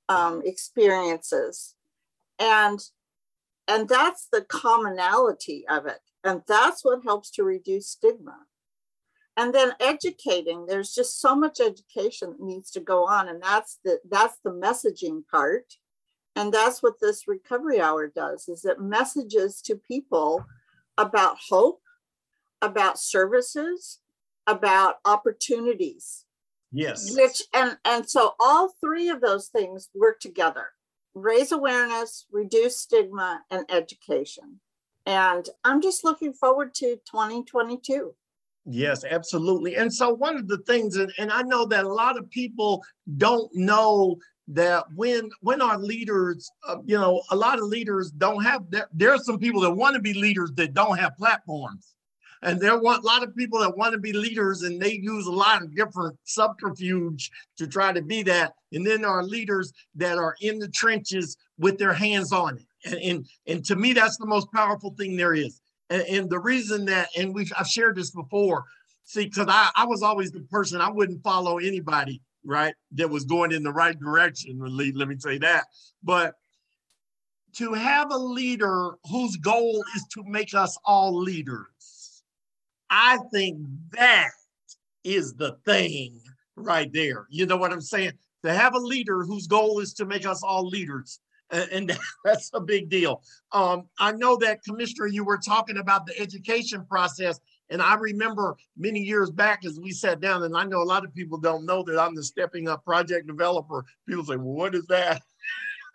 um, 0.10 0.42
experiences. 0.46 1.76
And 2.40 2.80
and 3.70 3.90
that's 3.90 4.28
the 4.32 4.44
commonality 4.44 5.66
of 5.70 5.88
it. 5.88 6.00
And 6.24 6.42
that's 6.48 6.86
what 6.86 7.04
helps 7.04 7.32
to 7.32 7.44
reduce 7.44 7.90
stigma 7.90 8.38
and 9.38 9.54
then 9.54 9.72
educating 9.80 10.66
there's 10.66 10.94
just 10.94 11.22
so 11.22 11.36
much 11.36 11.60
education 11.62 12.32
that 12.32 12.42
needs 12.42 12.72
to 12.72 12.80
go 12.82 13.06
on 13.08 13.30
and 13.30 13.42
that's 13.42 13.80
the 13.86 14.00
that's 14.10 14.38
the 14.44 14.50
messaging 14.50 15.22
part 15.32 15.76
and 16.36 16.52
that's 16.52 16.84
what 16.84 17.00
this 17.00 17.28
recovery 17.28 17.80
hour 17.80 18.12
does 18.14 18.50
is 18.50 18.66
it 18.66 18.82
messages 18.82 19.62
to 19.62 19.76
people 19.76 20.44
about 20.98 21.38
hope 21.50 21.80
about 22.62 23.00
services 23.00 24.00
about 24.48 24.96
opportunities. 25.06 26.26
Yes. 26.72 27.16
Which 27.16 27.44
and 27.54 27.78
and 27.86 28.10
so 28.10 28.34
all 28.40 28.74
three 28.82 29.10
of 29.10 29.22
those 29.22 29.48
things 29.48 29.90
work 29.94 30.20
together. 30.20 30.68
Raise 31.14 31.52
awareness 31.52 32.26
reduce 32.32 32.80
stigma 32.80 33.42
and 33.52 33.66
education. 33.70 34.60
And 35.06 35.48
i'm 35.64 35.82
just 35.82 36.04
looking 36.04 36.34
forward 36.34 36.74
to 36.76 36.98
2022 37.10 38.14
Yes, 38.70 39.06
absolutely. 39.06 39.78
And 39.78 39.92
so 39.92 40.14
one 40.14 40.36
of 40.36 40.50
the 40.50 40.58
things, 40.60 40.98
and, 40.98 41.12
and 41.18 41.32
I 41.32 41.42
know 41.42 41.66
that 41.68 41.86
a 41.86 41.94
lot 41.94 42.18
of 42.18 42.30
people 42.30 42.84
don't 43.16 43.50
know 43.56 44.18
that 44.50 44.84
when 44.94 45.30
when 45.40 45.62
our 45.62 45.78
leaders, 45.78 46.50
uh, 46.68 46.78
you 46.86 46.98
know, 46.98 47.22
a 47.32 47.36
lot 47.36 47.60
of 47.60 47.66
leaders 47.66 48.12
don't 48.12 48.44
have. 48.44 48.64
There, 48.70 48.88
there 48.94 49.14
are 49.14 49.20
some 49.20 49.40
people 49.40 49.62
that 49.62 49.72
want 49.72 49.96
to 49.96 50.02
be 50.02 50.14
leaders 50.14 50.52
that 50.56 50.74
don't 50.74 50.98
have 50.98 51.16
platforms, 51.18 51.96
and 52.44 52.60
there 52.60 52.78
want 52.78 53.04
a 53.04 53.08
lot 53.08 53.24
of 53.24 53.36
people 53.36 53.60
that 53.60 53.78
want 53.78 53.94
to 53.94 54.00
be 54.00 54.14
leaders, 54.14 54.64
and 54.64 54.82
they 54.82 54.94
use 54.94 55.28
a 55.28 55.32
lot 55.32 55.62
of 55.62 55.76
different 55.76 56.18
subterfuge 56.24 57.32
to 57.58 57.68
try 57.68 57.92
to 57.92 58.02
be 58.02 58.24
that. 58.24 58.54
And 58.72 58.86
then 58.86 59.02
there 59.02 59.12
are 59.12 59.24
leaders 59.24 59.74
that 59.96 60.18
are 60.18 60.36
in 60.42 60.60
the 60.60 60.68
trenches 60.68 61.38
with 61.58 61.78
their 61.78 61.94
hands 61.94 62.32
on 62.32 62.58
it, 62.58 62.66
and 62.86 62.96
and, 63.02 63.28
and 63.48 63.66
to 63.66 63.76
me, 63.76 63.94
that's 63.94 64.18
the 64.18 64.26
most 64.26 64.52
powerful 64.52 64.94
thing 64.98 65.16
there 65.16 65.34
is 65.34 65.62
and, 65.90 66.02
and 66.04 66.30
the 66.30 66.40
reason 66.40 66.86
that, 66.86 67.10
and 67.18 67.34
we've 67.34 67.52
I've 67.58 67.68
shared 67.68 67.96
this 67.96 68.12
before, 68.12 68.66
see, 69.04 69.26
because 69.26 69.48
I, 69.50 69.70
I 69.76 69.86
was 69.86 70.04
always 70.04 70.32
the 70.32 70.42
person 70.42 70.82
I 70.82 70.90
wouldn't 70.90 71.24
follow 71.24 71.58
anybody, 71.58 72.22
right, 72.44 72.74
that 72.94 73.10
was 73.10 73.26
going 73.26 73.52
in 73.52 73.64
the 73.64 73.72
right 73.72 73.98
direction. 73.98 74.60
Let 74.60 75.08
me 75.08 75.16
say 75.20 75.38
that. 75.40 75.66
But 76.04 76.36
to 77.56 77.74
have 77.74 78.12
a 78.12 78.18
leader 78.18 78.92
whose 79.10 79.38
goal 79.38 79.84
is 79.96 80.06
to 80.14 80.24
make 80.26 80.54
us 80.54 80.78
all 80.86 81.18
leaders, 81.18 81.66
I 82.90 83.20
think 83.34 83.60
that 83.92 84.30
is 85.04 85.34
the 85.34 85.58
thing 85.66 86.22
right 86.56 86.92
there. 86.92 87.28
You 87.30 87.46
know 87.46 87.58
what 87.58 87.72
I'm 87.72 87.82
saying? 87.82 88.14
To 88.44 88.54
have 88.54 88.76
a 88.76 88.80
leader 88.80 89.24
whose 89.24 89.48
goal 89.48 89.80
is 89.80 89.94
to 89.96 90.06
make 90.06 90.26
us 90.26 90.44
all 90.44 90.68
leaders 90.68 91.20
and 91.52 91.98
that's 92.26 92.50
a 92.54 92.60
big 92.60 92.90
deal. 92.90 93.22
Um, 93.52 93.88
I 94.00 94.12
know 94.12 94.38
that, 94.38 94.64
Commissioner, 94.64 95.08
you 95.08 95.24
were 95.24 95.38
talking 95.38 95.78
about 95.78 96.06
the 96.06 96.20
education 96.20 96.86
process, 96.86 97.40
and 97.70 97.82
I 97.82 97.96
remember 97.96 98.58
many 98.78 99.00
years 99.00 99.30
back 99.30 99.66
as 99.66 99.80
we 99.80 99.92
sat 99.92 100.20
down, 100.20 100.44
and 100.44 100.56
I 100.56 100.64
know 100.64 100.82
a 100.82 100.84
lot 100.84 101.06
of 101.06 101.14
people 101.14 101.38
don't 101.38 101.66
know 101.66 101.84
that 101.84 102.00
I'm 102.00 102.16
the 102.16 102.24
Stepping 102.24 102.68
Up 102.68 102.84
project 102.84 103.28
developer. 103.28 103.86
People 104.08 104.26
say, 104.26 104.38
well, 104.38 104.56
what 104.56 104.76
is 104.76 104.86
that? 104.88 105.22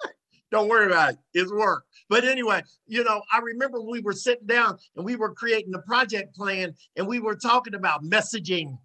don't 0.51 0.69
worry 0.69 0.87
about 0.87 1.15
it, 1.15 1.19
it's 1.35 1.53
work. 1.53 1.85
But 2.09 2.25
anyway, 2.25 2.63
you 2.87 3.05
know, 3.05 3.23
I 3.33 3.39
remember 3.39 3.81
we 3.81 4.01
were 4.01 4.13
sitting 4.13 4.47
down 4.47 4.79
and 4.97 5.05
we 5.05 5.17
were 5.17 5.35
creating 5.35 5.73
the 5.73 5.81
project 5.81 6.35
plan, 6.35 6.75
and 6.97 7.07
we 7.07 7.21
were 7.21 7.37
talking 7.37 7.75
about 7.75 8.05
messaging. 8.05 8.79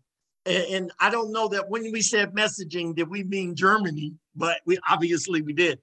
And, 0.46 0.92
I 1.02 1.10
don't 1.10 1.34
know 1.34 1.50
that 1.50 1.70
when 1.70 1.92
we 1.92 2.02
said 2.02 2.34
messaging, 2.34 2.96
did 2.96 3.10
we 3.10 3.24
mean 3.24 3.54
Germany? 3.54 4.14
But 4.36 4.62
we 4.66 4.78
obviously 4.90 5.42
we 5.42 5.52
did. 5.52 5.80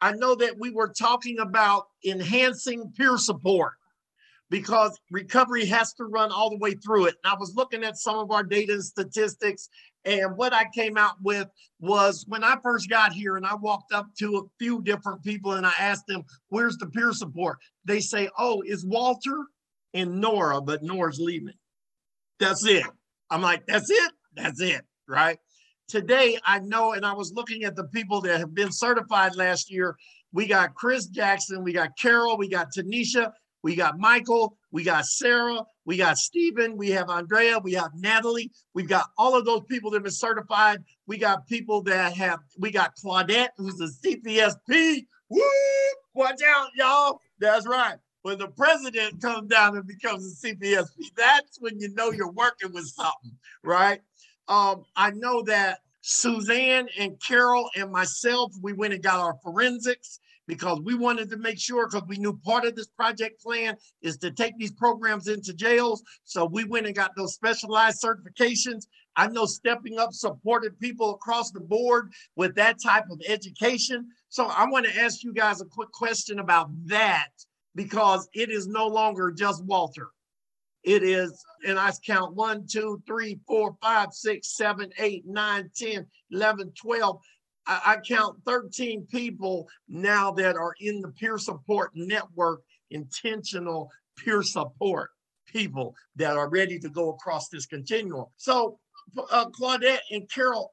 I 0.00 0.12
know 0.12 0.34
that 0.36 0.58
we 0.58 0.70
were 0.70 0.88
talking 0.88 1.38
about 1.38 1.86
enhancing 2.04 2.92
peer 2.96 3.16
support 3.16 3.74
because 4.50 4.98
recovery 5.10 5.66
has 5.66 5.92
to 5.94 6.04
run 6.04 6.32
all 6.32 6.50
the 6.50 6.58
way 6.58 6.72
through 6.72 7.06
it. 7.06 7.14
And 7.22 7.32
I 7.32 7.36
was 7.38 7.54
looking 7.54 7.84
at 7.84 7.96
some 7.96 8.16
of 8.16 8.30
our 8.30 8.42
data 8.42 8.74
and 8.74 8.84
statistics, 8.84 9.68
and 10.04 10.36
what 10.36 10.52
I 10.52 10.66
came 10.74 10.96
out 10.96 11.16
with 11.22 11.48
was 11.80 12.24
when 12.28 12.44
I 12.44 12.56
first 12.62 12.88
got 12.88 13.12
here 13.12 13.36
and 13.36 13.46
I 13.46 13.54
walked 13.54 13.92
up 13.92 14.06
to 14.18 14.38
a 14.38 14.42
few 14.58 14.82
different 14.82 15.22
people 15.22 15.52
and 15.52 15.66
I 15.66 15.72
asked 15.78 16.06
them, 16.06 16.24
Where's 16.48 16.76
the 16.76 16.86
peer 16.86 17.12
support? 17.12 17.58
They 17.84 18.00
say, 18.00 18.28
Oh, 18.38 18.62
it's 18.64 18.84
Walter 18.84 19.44
and 19.94 20.20
Nora, 20.20 20.60
but 20.60 20.82
Nora's 20.82 21.20
leaving. 21.20 21.54
That's 22.38 22.64
it. 22.64 22.86
I'm 23.30 23.42
like, 23.42 23.66
That's 23.66 23.90
it? 23.90 24.12
That's 24.34 24.60
it. 24.60 24.82
Right 25.06 25.38
today 25.88 26.38
I 26.44 26.60
know, 26.60 26.92
and 26.92 27.04
I 27.04 27.12
was 27.14 27.32
looking 27.32 27.64
at 27.64 27.74
the 27.74 27.84
people 27.84 28.20
that 28.22 28.38
have 28.38 28.54
been 28.54 28.70
certified 28.70 29.34
last 29.34 29.70
year. 29.72 29.96
We 30.32 30.46
got 30.46 30.74
Chris 30.74 31.06
Jackson, 31.06 31.64
we 31.64 31.72
got 31.72 31.98
Carol, 31.98 32.36
we 32.36 32.48
got 32.48 32.68
Tanisha, 32.76 33.32
we 33.62 33.74
got 33.74 33.98
Michael, 33.98 34.56
we 34.70 34.84
got 34.84 35.06
Sarah, 35.06 35.62
we 35.88 35.96
got 35.96 36.18
Stephen, 36.18 36.76
we 36.76 36.90
have 36.90 37.08
Andrea, 37.08 37.58
we 37.58 37.72
have 37.72 37.92
Natalie, 37.94 38.50
we've 38.74 38.90
got 38.90 39.06
all 39.16 39.34
of 39.34 39.46
those 39.46 39.62
people 39.70 39.90
that 39.90 39.96
have 39.96 40.02
been 40.02 40.12
certified. 40.12 40.84
We 41.06 41.16
got 41.16 41.46
people 41.46 41.82
that 41.84 42.12
have, 42.12 42.40
we 42.58 42.70
got 42.70 42.94
Claudette, 42.94 43.48
who's 43.56 43.80
a 43.80 43.88
CPSP. 44.06 45.06
Woo! 45.30 45.40
Watch 46.12 46.42
out, 46.46 46.68
y'all. 46.74 47.22
That's 47.38 47.66
right. 47.66 47.96
When 48.20 48.36
the 48.36 48.48
president 48.48 49.22
comes 49.22 49.48
down 49.48 49.78
and 49.78 49.86
becomes 49.86 50.44
a 50.44 50.46
CPSP, 50.46 51.06
that's 51.16 51.58
when 51.58 51.80
you 51.80 51.88
know 51.94 52.10
you're 52.10 52.32
working 52.32 52.70
with 52.74 52.84
something, 52.84 53.32
right? 53.64 54.02
Um, 54.46 54.84
I 54.94 55.12
know 55.12 55.40
that 55.44 55.78
Suzanne 56.02 56.88
and 56.98 57.18
Carol 57.26 57.70
and 57.76 57.90
myself, 57.90 58.52
we 58.60 58.74
went 58.74 58.92
and 58.92 59.02
got 59.02 59.20
our 59.20 59.38
forensics 59.42 60.20
because 60.48 60.80
we 60.80 60.94
wanted 60.94 61.30
to 61.30 61.36
make 61.36 61.60
sure, 61.60 61.86
because 61.86 62.08
we 62.08 62.16
knew 62.16 62.36
part 62.44 62.64
of 62.64 62.74
this 62.74 62.88
project 62.88 63.40
plan 63.40 63.76
is 64.02 64.16
to 64.16 64.32
take 64.32 64.56
these 64.58 64.72
programs 64.72 65.28
into 65.28 65.52
jails. 65.52 66.02
So 66.24 66.46
we 66.46 66.64
went 66.64 66.86
and 66.86 66.96
got 66.96 67.14
those 67.14 67.34
specialized 67.34 68.02
certifications. 68.02 68.86
I 69.14 69.28
know 69.28 69.44
Stepping 69.44 69.98
Up 69.98 70.12
supported 70.12 70.80
people 70.80 71.10
across 71.14 71.50
the 71.50 71.60
board 71.60 72.12
with 72.34 72.54
that 72.56 72.82
type 72.82 73.04
of 73.10 73.20
education. 73.28 74.08
So 74.30 74.46
I 74.46 74.66
want 74.66 74.86
to 74.86 74.98
ask 74.98 75.22
you 75.22 75.34
guys 75.34 75.60
a 75.60 75.66
quick 75.66 75.92
question 75.92 76.38
about 76.38 76.70
that 76.86 77.28
because 77.74 78.26
it 78.32 78.50
is 78.50 78.66
no 78.66 78.86
longer 78.86 79.30
just 79.30 79.64
Walter. 79.64 80.08
It 80.82 81.02
is, 81.02 81.44
and 81.66 81.78
I 81.78 81.90
count 82.06 82.34
one, 82.34 82.64
two, 82.66 83.02
three, 83.06 83.38
four, 83.46 83.76
five, 83.82 84.12
six, 84.12 84.56
seven, 84.56 84.90
eight, 84.98 85.24
nine, 85.26 85.70
10, 85.76 86.06
11, 86.30 86.72
12. 86.80 87.20
I, 87.68 87.80
I 87.84 87.96
count 87.96 88.38
13 88.44 89.06
people 89.06 89.68
now 89.88 90.32
that 90.32 90.56
are 90.56 90.74
in 90.80 91.00
the 91.00 91.08
peer 91.08 91.38
support 91.38 91.92
network, 91.94 92.62
intentional 92.90 93.90
peer 94.16 94.42
support 94.42 95.10
people 95.46 95.94
that 96.16 96.36
are 96.36 96.48
ready 96.48 96.78
to 96.80 96.88
go 96.88 97.10
across 97.10 97.48
this 97.48 97.66
continuum. 97.66 98.26
So, 98.36 98.78
uh, 99.30 99.46
Claudette 99.50 100.00
and 100.10 100.28
Carol, 100.30 100.72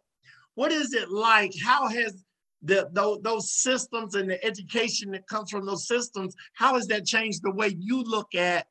what 0.55 0.71
is 0.71 0.93
it 0.93 1.09
like? 1.09 1.53
How 1.63 1.87
has 1.87 2.23
the, 2.63 2.89
those, 2.91 3.21
those 3.21 3.51
systems 3.51 4.15
and 4.15 4.29
the 4.29 4.43
education 4.43 5.11
that 5.11 5.27
comes 5.27 5.51
from 5.51 5.65
those 5.65 5.87
systems, 5.87 6.35
how 6.53 6.75
has 6.75 6.87
that 6.87 7.05
changed 7.05 7.41
the 7.43 7.51
way 7.51 7.75
you 7.77 8.01
look 8.03 8.33
at 8.33 8.65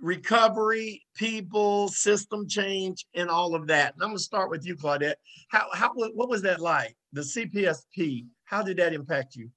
recovery, 0.00 1.02
people, 1.14 1.88
system 1.88 2.48
change, 2.48 3.06
and 3.14 3.28
all 3.28 3.54
of 3.54 3.66
that? 3.68 3.94
And 3.94 4.02
I'm 4.02 4.10
gonna 4.10 4.18
start 4.18 4.50
with 4.50 4.66
you, 4.66 4.76
Claudette. 4.76 5.14
How, 5.48 5.66
how, 5.72 5.92
what 5.94 6.28
was 6.28 6.42
that 6.42 6.60
like? 6.60 6.96
The 7.12 7.22
CPSP, 7.22 8.26
how 8.44 8.62
did 8.62 8.78
that 8.78 8.92
impact 8.92 9.36
you? 9.36 9.50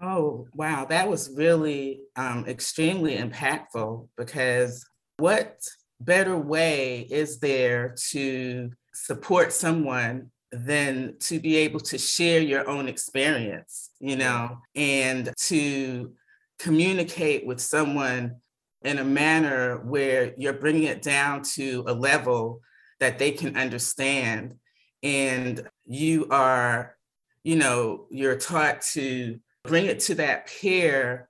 Oh, 0.00 0.48
wow. 0.54 0.84
That 0.84 1.08
was 1.08 1.30
really 1.36 2.00
um, 2.16 2.44
extremely 2.48 3.16
impactful 3.16 4.08
because 4.16 4.84
what 5.18 5.60
better 6.00 6.36
way 6.36 7.06
is 7.08 7.38
there 7.38 7.94
to 8.10 8.70
support 8.92 9.52
someone 9.52 10.30
than 10.50 11.16
to 11.20 11.38
be 11.38 11.56
able 11.56 11.80
to 11.80 11.96
share 11.98 12.40
your 12.40 12.68
own 12.68 12.88
experience, 12.88 13.90
you 14.00 14.16
know, 14.16 14.58
and 14.74 15.32
to 15.38 16.12
communicate 16.58 17.46
with 17.46 17.60
someone 17.60 18.36
in 18.84 18.98
a 18.98 19.04
manner 19.04 19.78
where 19.78 20.34
you're 20.36 20.52
bringing 20.52 20.84
it 20.84 21.02
down 21.02 21.42
to 21.54 21.84
a 21.86 21.94
level 21.94 22.60
that 23.00 23.18
they 23.18 23.32
can 23.32 23.56
understand. 23.56 24.54
And 25.02 25.68
you 25.84 26.26
are, 26.30 26.96
you 27.42 27.56
know, 27.56 28.06
you're 28.10 28.36
taught 28.36 28.82
to 28.92 29.38
bring 29.64 29.86
it 29.86 30.00
to 30.00 30.14
that 30.16 30.46
peer 30.46 31.28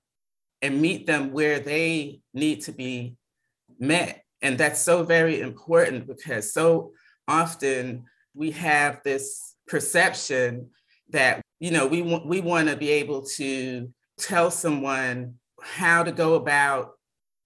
and 0.60 0.80
meet 0.80 1.06
them 1.06 1.32
where 1.32 1.58
they 1.58 2.20
need 2.34 2.62
to 2.62 2.72
be 2.72 3.16
met. 3.78 4.22
And 4.40 4.58
that's 4.58 4.80
so 4.80 5.02
very 5.02 5.40
important 5.40 6.06
because 6.06 6.52
so 6.52 6.92
often 7.28 8.04
we 8.34 8.50
have 8.52 9.00
this 9.04 9.54
perception 9.66 10.70
that 11.10 11.42
you 11.60 11.70
know 11.70 11.86
we 11.86 12.02
want 12.02 12.26
we 12.26 12.40
want 12.40 12.68
to 12.68 12.76
be 12.76 12.90
able 12.90 13.22
to 13.22 13.88
tell 14.18 14.50
someone 14.50 15.34
how 15.60 16.02
to 16.02 16.12
go 16.12 16.34
about 16.34 16.92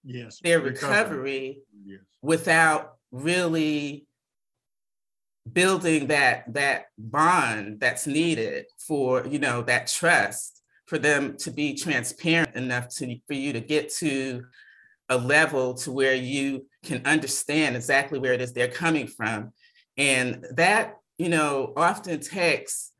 yes 0.07 0.39
their 0.39 0.59
recovery, 0.59 1.61
yes. 1.85 1.99
without 2.21 2.95
really 3.11 4.07
building 5.51 6.07
that 6.07 6.51
that 6.53 6.87
bond 6.97 7.79
that's 7.79 8.07
needed 8.07 8.65
for 8.77 9.25
you 9.27 9.39
know 9.39 9.61
that 9.61 9.87
trust 9.87 10.61
for 10.87 10.97
them 10.97 11.37
to 11.37 11.51
be 11.51 11.73
transparent 11.73 12.55
enough 12.55 12.89
to 12.89 13.19
for 13.27 13.33
you 13.33 13.53
to 13.53 13.59
get 13.59 13.93
to 13.93 14.43
a 15.09 15.17
level 15.17 15.73
to 15.73 15.91
where 15.91 16.15
you 16.15 16.65
can 16.83 17.05
understand 17.05 17.75
exactly 17.75 18.19
where 18.19 18.33
it 18.33 18.41
is 18.41 18.51
they're 18.53 18.67
coming 18.67 19.07
from 19.07 19.53
and 19.97 20.45
that, 20.51 20.97
you 21.17 21.29
know, 21.29 21.73
often 21.75 22.19
takes 22.19 22.91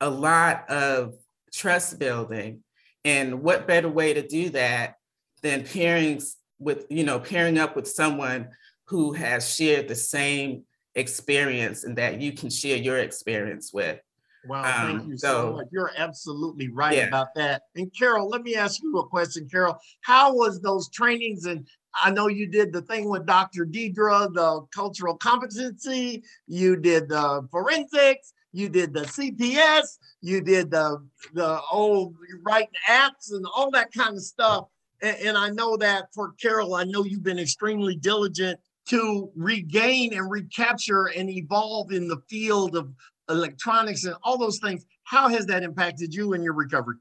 a 0.00 0.08
lot 0.08 0.70
of 0.70 1.14
trust 1.52 1.98
building. 1.98 2.62
And 3.04 3.42
what 3.42 3.66
better 3.66 3.88
way 3.88 4.14
to 4.14 4.26
do 4.26 4.50
that 4.50 4.94
than 5.42 5.64
pairing 5.64 6.20
with, 6.58 6.86
you 6.90 7.04
know, 7.04 7.18
pairing 7.18 7.58
up 7.58 7.76
with 7.76 7.88
someone 7.88 8.48
who 8.84 9.12
has 9.12 9.54
shared 9.54 9.88
the 9.88 9.94
same 9.94 10.62
experience 10.94 11.84
and 11.84 11.96
that 11.96 12.20
you 12.20 12.32
can 12.32 12.50
share 12.50 12.76
your 12.76 12.98
experience 12.98 13.72
with. 13.72 14.00
Wow, 14.48 14.62
thank 14.62 15.00
um, 15.00 15.10
you 15.10 15.18
so, 15.18 15.28
so, 15.28 15.52
much. 15.56 15.66
You're 15.72 15.90
absolutely 15.96 16.68
right 16.68 16.96
yeah. 16.96 17.08
about 17.08 17.34
that. 17.34 17.62
And 17.74 17.92
Carol, 17.96 18.28
let 18.28 18.42
me 18.42 18.54
ask 18.54 18.80
you 18.82 18.96
a 18.98 19.06
question, 19.06 19.48
Carol. 19.50 19.76
How 20.02 20.34
was 20.34 20.60
those 20.60 20.88
trainings 20.90 21.46
and 21.46 21.66
I 22.02 22.10
know 22.10 22.28
you 22.28 22.46
did 22.46 22.72
the 22.72 22.82
thing 22.82 23.08
with 23.08 23.26
Dr. 23.26 23.64
Deidre, 23.64 24.32
the 24.32 24.66
cultural 24.74 25.16
competency, 25.16 26.22
you 26.46 26.76
did 26.76 27.08
the 27.08 27.46
forensics, 27.50 28.32
you 28.52 28.68
did 28.68 28.92
the 28.92 29.00
CPS, 29.00 29.98
you 30.20 30.40
did 30.40 30.70
the 30.70 31.04
the 31.34 31.60
old 31.70 32.14
writing 32.44 32.68
apps 32.88 33.30
and 33.30 33.46
all 33.54 33.70
that 33.70 33.92
kind 33.92 34.16
of 34.16 34.22
stuff. 34.22 34.66
And, 35.02 35.16
and 35.18 35.38
I 35.38 35.50
know 35.50 35.76
that 35.76 36.12
for 36.14 36.32
Carol, 36.40 36.74
I 36.74 36.84
know 36.84 37.04
you've 37.04 37.22
been 37.22 37.38
extremely 37.38 37.96
diligent 37.96 38.60
to 38.86 39.30
regain 39.34 40.14
and 40.14 40.30
recapture 40.30 41.06
and 41.06 41.28
evolve 41.28 41.92
in 41.92 42.08
the 42.08 42.18
field 42.28 42.76
of 42.76 42.92
electronics 43.28 44.04
and 44.04 44.14
all 44.22 44.38
those 44.38 44.58
things. 44.58 44.86
How 45.04 45.28
has 45.28 45.46
that 45.46 45.62
impacted 45.62 46.14
you 46.14 46.32
in 46.32 46.42
your 46.42 46.54
recovery? 46.54 46.96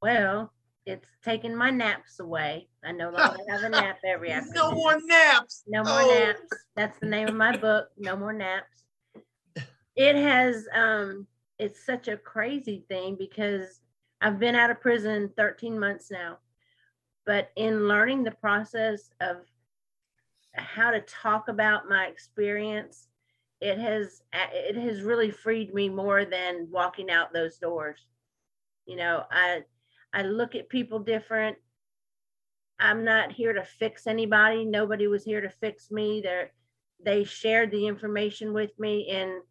Well, 0.00 0.52
it's 0.86 1.06
taking 1.24 1.54
my 1.54 1.70
naps 1.70 2.20
away. 2.20 2.68
I 2.84 2.92
no 2.92 3.10
longer 3.10 3.38
have 3.48 3.62
a 3.62 3.68
nap 3.68 3.98
every 4.04 4.30
afternoon. 4.30 4.54
No 4.54 4.72
more 4.72 5.00
naps. 5.04 5.62
No 5.66 5.84
more 5.84 6.02
oh. 6.02 6.24
naps. 6.24 6.40
That's 6.74 6.98
the 6.98 7.06
name 7.06 7.28
of 7.28 7.34
my 7.34 7.56
book. 7.56 7.88
No 7.98 8.16
more 8.16 8.32
naps. 8.32 8.84
It 9.94 10.16
has 10.16 10.66
um 10.74 11.26
it's 11.58 11.84
such 11.84 12.08
a 12.08 12.16
crazy 12.16 12.84
thing 12.88 13.16
because 13.16 13.80
I've 14.20 14.38
been 14.38 14.54
out 14.54 14.70
of 14.70 14.80
prison 14.80 15.30
13 15.36 15.78
months 15.78 16.10
now. 16.10 16.38
But 17.24 17.50
in 17.56 17.88
learning 17.88 18.24
the 18.24 18.32
process 18.32 19.10
of 19.20 19.36
how 20.54 20.90
to 20.90 21.00
talk 21.00 21.48
about 21.48 21.88
my 21.88 22.06
experience, 22.06 23.08
it 23.60 23.78
has 23.78 24.22
it 24.32 24.76
has 24.76 25.02
really 25.02 25.30
freed 25.30 25.72
me 25.72 25.88
more 25.88 26.24
than 26.24 26.68
walking 26.70 27.10
out 27.10 27.32
those 27.32 27.58
doors. 27.58 28.06
You 28.86 28.96
know, 28.96 29.24
I 29.30 29.62
I 30.12 30.22
look 30.22 30.54
at 30.54 30.68
people 30.68 30.98
different. 30.98 31.56
I'm 32.80 33.04
not 33.04 33.30
here 33.30 33.52
to 33.52 33.64
fix 33.64 34.08
anybody. 34.08 34.64
Nobody 34.64 35.06
was 35.06 35.24
here 35.24 35.40
to 35.40 35.48
fix 35.48 35.90
me. 35.90 36.20
They 36.22 36.50
they 37.04 37.24
shared 37.24 37.70
the 37.70 37.86
information 37.86 38.52
with 38.52 38.76
me 38.78 39.08
and 39.10 39.42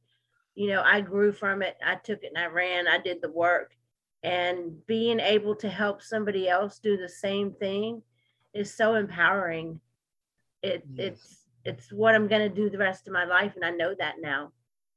you 0.56 0.68
know, 0.68 0.82
I 0.82 1.02
grew 1.02 1.32
from 1.32 1.62
it. 1.62 1.78
I 1.86 1.96
took 1.96 2.24
it 2.24 2.34
and 2.36 2.38
I 2.38 2.48
ran. 2.48 2.88
I 2.88 2.98
did 2.98 3.22
the 3.22 3.32
work. 3.32 3.72
And 4.24 4.86
being 4.86 5.20
able 5.20 5.56
to 5.56 5.70
help 5.70 6.02
somebody 6.02 6.48
else 6.48 6.80
do 6.80 6.96
the 6.96 7.10
same 7.10 7.54
thing 7.54 8.04
is 8.54 8.74
so 8.74 8.96
empowering. 8.96 9.80
It 10.62 10.84
yes. 10.94 11.14
it's 11.14 11.38
it's 11.64 11.92
what 11.92 12.16
I'm 12.16 12.28
going 12.28 12.48
to 12.48 12.56
do 12.56 12.70
the 12.70 12.78
rest 12.78 13.08
of 13.08 13.14
my 13.14 13.26
life 13.26 13.56
and 13.56 13.66
I 13.66 13.72
know 13.72 13.96
that 13.98 14.16
now. 14.20 14.52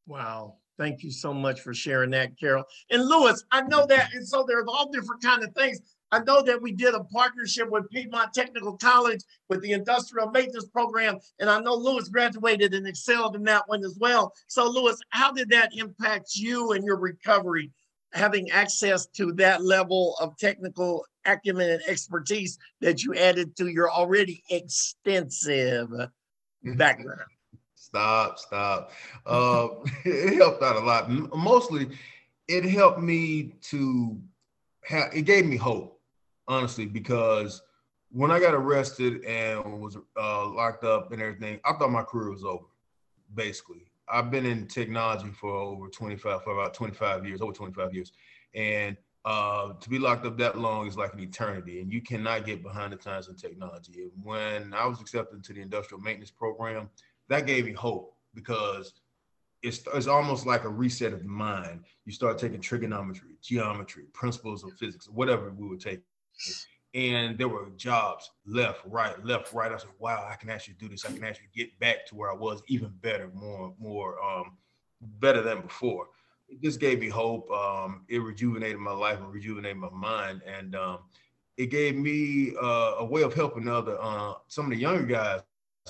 Wow. 0.07 0.57
Thank 0.77 1.03
you 1.03 1.11
so 1.11 1.33
much 1.33 1.61
for 1.61 1.73
sharing 1.73 2.11
that, 2.11 2.39
Carol. 2.39 2.65
And 2.91 3.07
Lewis, 3.07 3.45
I 3.53 3.63
know 3.63 3.87
that, 3.87 4.13
and 4.13 4.27
so 4.27 4.45
there's 4.47 4.67
all 4.67 4.91
different 4.91 5.23
kind 5.23 5.45
of 5.45 5.55
things. 5.55 5.81
I 6.11 6.19
know 6.21 6.43
that 6.43 6.61
we 6.61 6.73
did 6.73 6.95
a 6.95 7.05
partnership 7.05 7.71
with 7.71 7.89
Piedmont 7.91 8.35
Technical 8.35 8.77
College 8.77 9.21
with 9.49 9.63
the 9.63 9.73
industrial 9.73 10.31
maintenance 10.31 10.67
program, 10.67 11.19
and 11.39 11.49
I 11.49 11.61
know 11.61 11.75
Lewis 11.75 12.09
graduated 12.09 12.75
and 12.75 12.87
excelled 12.87 13.37
in 13.37 13.45
that 13.45 13.69
one 13.69 13.85
as 13.85 13.97
well. 14.01 14.33
So, 14.49 14.69
Lewis, 14.69 14.99
how 15.11 15.33
did 15.33 15.49
that 15.51 15.71
impact 15.75 16.35
you 16.35 16.73
and 16.73 16.85
your 16.85 16.99
recovery, 16.99 17.71
having 18.15 18.51
access 18.51 19.07
to 19.07 19.33
that 19.33 19.63
level 19.63 20.17
of 20.21 20.37
technical 20.39 21.05
acumen 21.27 21.71
and 21.71 21.83
expertise 21.87 22.59
that 22.81 23.03
you 23.03 23.15
added 23.15 23.57
to 23.57 23.69
your 23.69 23.91
already 23.91 24.43
extensive 24.51 25.91
background? 26.77 27.21
Stop, 27.75 28.39
stop. 28.39 28.93
Uh, 29.27 29.69
it 30.05 30.37
helped 30.37 30.63
out 30.63 30.77
a 30.77 30.81
lot. 30.81 31.11
Mostly, 31.11 31.91
it 32.49 32.65
helped 32.65 33.01
me 33.01 33.55
to 33.63 34.21
have. 34.85 35.15
It 35.15 35.23
gave 35.23 35.47
me 35.47 35.57
hope, 35.57 36.01
honestly, 36.49 36.87
because 36.87 37.63
when 38.11 38.31
I 38.31 38.39
got 38.39 38.55
arrested 38.55 39.25
and 39.25 39.81
was 39.81 39.97
uh, 40.17 40.49
locked 40.49 40.85
up 40.85 41.13
and 41.13 41.21
everything, 41.21 41.61
I 41.65 41.73
thought 41.75 41.91
my 41.91 42.03
career 42.03 42.31
was 42.31 42.45
over. 42.45 42.65
Basically, 43.35 43.87
I've 44.09 44.31
been 44.31 44.47
in 44.47 44.67
technology 44.67 45.31
for 45.31 45.51
over 45.51 45.89
25, 45.89 46.43
for 46.43 46.53
about 46.53 46.75
25 46.75 47.27
years, 47.27 47.41
over 47.41 47.53
25 47.53 47.95
years, 47.95 48.13
and 48.55 48.97
uh, 49.25 49.73
to 49.81 49.89
be 49.89 49.99
locked 49.99 50.27
up 50.27 50.37
that 50.37 50.59
long 50.59 50.87
is 50.87 50.99
like 50.99 51.15
an 51.15 51.21
eternity, 51.21 51.81
and 51.81 51.91
you 51.91 52.03
cannot 52.03 52.45
get 52.45 52.63
behind 52.63 52.93
the 52.93 52.97
times 52.97 53.29
in 53.29 53.37
technology. 53.37 54.11
When 54.23 54.75
I 54.75 54.87
was 54.87 55.01
accepted 55.01 55.43
to 55.45 55.53
the 55.55 55.63
industrial 55.63 56.03
maintenance 56.03 56.31
program, 56.31 56.91
that 57.29 57.47
gave 57.47 57.65
me 57.65 57.73
hope 57.73 58.15
because 58.35 58.93
it's, 59.63 59.81
it's 59.95 60.07
almost 60.07 60.45
like 60.47 60.65
a 60.65 60.69
reset 60.69 61.15
of 61.15 61.23
the 61.23 61.29
mind. 61.29 61.85
You 62.05 62.13
start 62.13 62.39
taking 62.39 62.61
trigonometry, 62.61 63.31
geometry, 63.43 64.05
principles 64.13 64.63
of 64.63 64.75
physics, 64.75 65.09
whatever 65.09 65.51
we 65.51 65.69
would 65.69 65.81
take. 65.81 66.01
And 66.95 67.37
there 67.37 67.49
were 67.49 67.67
jobs 67.77 68.31
left, 68.47 68.83
right, 68.87 69.23
left, 69.25 69.53
right. 69.53 69.73
I 69.73 69.77
said, 69.79 69.91
wow, 69.99 70.29
I 70.31 70.37
can 70.37 70.49
actually 70.49 70.75
do 70.75 70.89
this. 70.89 71.05
I 71.05 71.13
can 71.13 71.25
actually 71.25 71.49
get 71.55 71.77
back 71.81 72.07
to 72.07 72.15
where 72.15 72.31
I 72.31 72.35
was 72.35 72.63
even 72.69 72.93
better, 73.03 73.31
more, 73.35 73.75
more 73.81 74.23
um, 74.23 74.57
better 75.19 75.43
than 75.43 75.63
before. 75.63 76.07
It 76.49 76.63
just 76.63 76.79
gave 76.79 77.01
me 77.01 77.09
hope. 77.09 77.51
Um, 77.51 78.05
it 78.09 78.19
rejuvenated 78.19 78.79
my 78.79 78.93
life 78.93 79.19
and 79.19 79.33
rejuvenated 79.33 79.77
my 79.77 79.91
mind. 79.91 80.43
And 80.47 80.77
um, 80.77 80.99
it 81.57 81.67
gave 81.67 81.97
me 81.97 82.55
uh, 82.63 82.95
a 82.99 83.05
way 83.05 83.23
of 83.23 83.35
helping 83.35 83.67
other 83.67 83.99
uh, 84.01 84.35
some 84.47 84.67
of 84.67 84.71
the 84.71 84.77
younger 84.77 85.05
guys 85.05 85.41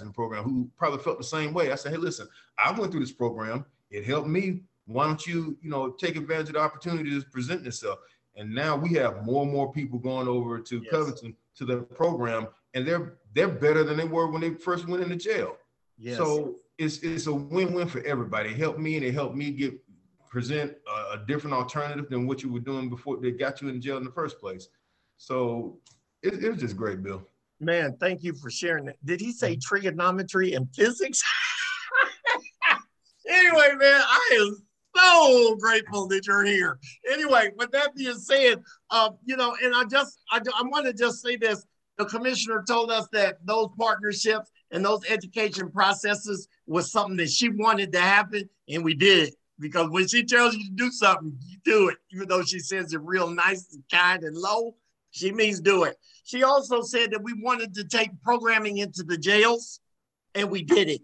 in 0.00 0.06
the 0.06 0.12
program 0.12 0.42
who 0.42 0.70
probably 0.76 1.00
felt 1.00 1.18
the 1.18 1.24
same 1.24 1.52
way. 1.52 1.70
I 1.70 1.74
said, 1.74 1.92
hey, 1.92 1.98
listen, 1.98 2.28
I 2.58 2.72
went 2.72 2.92
through 2.92 3.00
this 3.00 3.12
program. 3.12 3.66
It 3.90 4.04
helped 4.04 4.28
me. 4.28 4.62
Why 4.86 5.06
don't 5.06 5.26
you, 5.26 5.56
you 5.62 5.70
know, 5.70 5.90
take 5.90 6.16
advantage 6.16 6.48
of 6.48 6.54
the 6.54 6.60
opportunity 6.60 7.10
to 7.10 7.26
present 7.26 7.66
itself? 7.66 7.98
And 8.36 8.54
now 8.54 8.76
we 8.76 8.94
have 8.94 9.24
more 9.24 9.42
and 9.42 9.52
more 9.52 9.72
people 9.72 9.98
going 9.98 10.28
over 10.28 10.58
to 10.58 10.76
Yes. 10.78 10.90
Covington 10.90 11.36
to 11.56 11.64
the 11.64 11.78
program, 11.78 12.48
and 12.74 12.86
they're 12.86 13.14
they're 13.34 13.48
better 13.48 13.84
than 13.84 13.96
they 13.96 14.04
were 14.04 14.30
when 14.30 14.40
they 14.40 14.50
first 14.50 14.88
went 14.88 15.02
into 15.02 15.16
jail. 15.16 15.56
Yes. 15.98 16.16
So 16.16 16.56
it's 16.78 16.98
it's 16.98 17.26
a 17.26 17.34
win-win 17.34 17.88
for 17.88 18.00
everybody. 18.02 18.50
It 18.50 18.56
helped 18.56 18.78
me 18.78 18.96
and 18.96 19.04
it 19.04 19.14
helped 19.14 19.36
me 19.36 19.50
get 19.50 19.74
present 20.28 20.74
a, 20.88 21.14
a 21.14 21.24
different 21.26 21.54
alternative 21.54 22.10
than 22.10 22.26
what 22.26 22.42
you 22.42 22.52
were 22.52 22.60
doing 22.60 22.90
before 22.90 23.18
they 23.18 23.30
got 23.30 23.62
you 23.62 23.68
in 23.68 23.80
jail 23.80 23.98
in 23.98 24.04
the 24.04 24.10
first 24.10 24.40
place. 24.40 24.68
So 25.16 25.78
it, 26.22 26.42
it 26.42 26.50
was 26.50 26.60
just 26.60 26.76
great, 26.76 27.02
Bill. 27.02 27.22
Man, 27.60 27.96
thank 28.00 28.24
you 28.24 28.34
for 28.34 28.50
sharing 28.50 28.86
that. 28.86 28.96
Did 29.04 29.20
he 29.20 29.30
say 29.30 29.56
trigonometry 29.56 30.54
and 30.54 30.68
physics? 30.74 31.22
anyway, 33.28 33.74
man, 33.78 34.02
I 34.04 34.30
am 34.40 34.66
so 34.96 35.56
grateful 35.56 36.06
that 36.08 36.26
you're 36.26 36.44
here. 36.44 36.78
Anyway, 37.10 37.50
with 37.56 37.70
that 37.72 37.94
being 37.94 38.18
said, 38.18 38.62
uh, 38.90 39.10
you 39.24 39.36
know, 39.36 39.56
and 39.62 39.74
I 39.74 39.84
just, 39.84 40.18
I, 40.30 40.38
I 40.38 40.62
want 40.62 40.86
to 40.86 40.92
just 40.92 41.22
say 41.22 41.36
this. 41.36 41.64
The 41.96 42.06
commissioner 42.06 42.64
told 42.66 42.90
us 42.90 43.06
that 43.12 43.38
those 43.44 43.68
partnerships 43.78 44.50
and 44.72 44.84
those 44.84 45.00
education 45.08 45.70
processes 45.70 46.48
was 46.66 46.90
something 46.90 47.16
that 47.18 47.30
she 47.30 47.50
wanted 47.50 47.92
to 47.92 48.00
happen, 48.00 48.48
and 48.68 48.84
we 48.84 48.94
did 48.94 49.28
it. 49.28 49.34
Because 49.60 49.88
when 49.90 50.08
she 50.08 50.24
tells 50.24 50.56
you 50.56 50.64
to 50.64 50.72
do 50.72 50.90
something, 50.90 51.38
you 51.46 51.58
do 51.64 51.88
it. 51.88 51.98
Even 52.12 52.26
though 52.28 52.42
she 52.42 52.58
says 52.58 52.92
it 52.92 53.00
real 53.02 53.30
nice 53.30 53.72
and 53.72 53.84
kind 53.92 54.24
and 54.24 54.36
low, 54.36 54.74
she 55.12 55.30
means 55.30 55.60
do 55.60 55.84
it. 55.84 55.96
She 56.24 56.42
also 56.42 56.82
said 56.82 57.12
that 57.12 57.22
we 57.22 57.34
wanted 57.40 57.74
to 57.74 57.84
take 57.84 58.10
programming 58.22 58.78
into 58.78 59.04
the 59.04 59.16
jails, 59.16 59.78
and 60.34 60.50
we 60.50 60.64
did 60.64 60.88
it. 60.88 61.02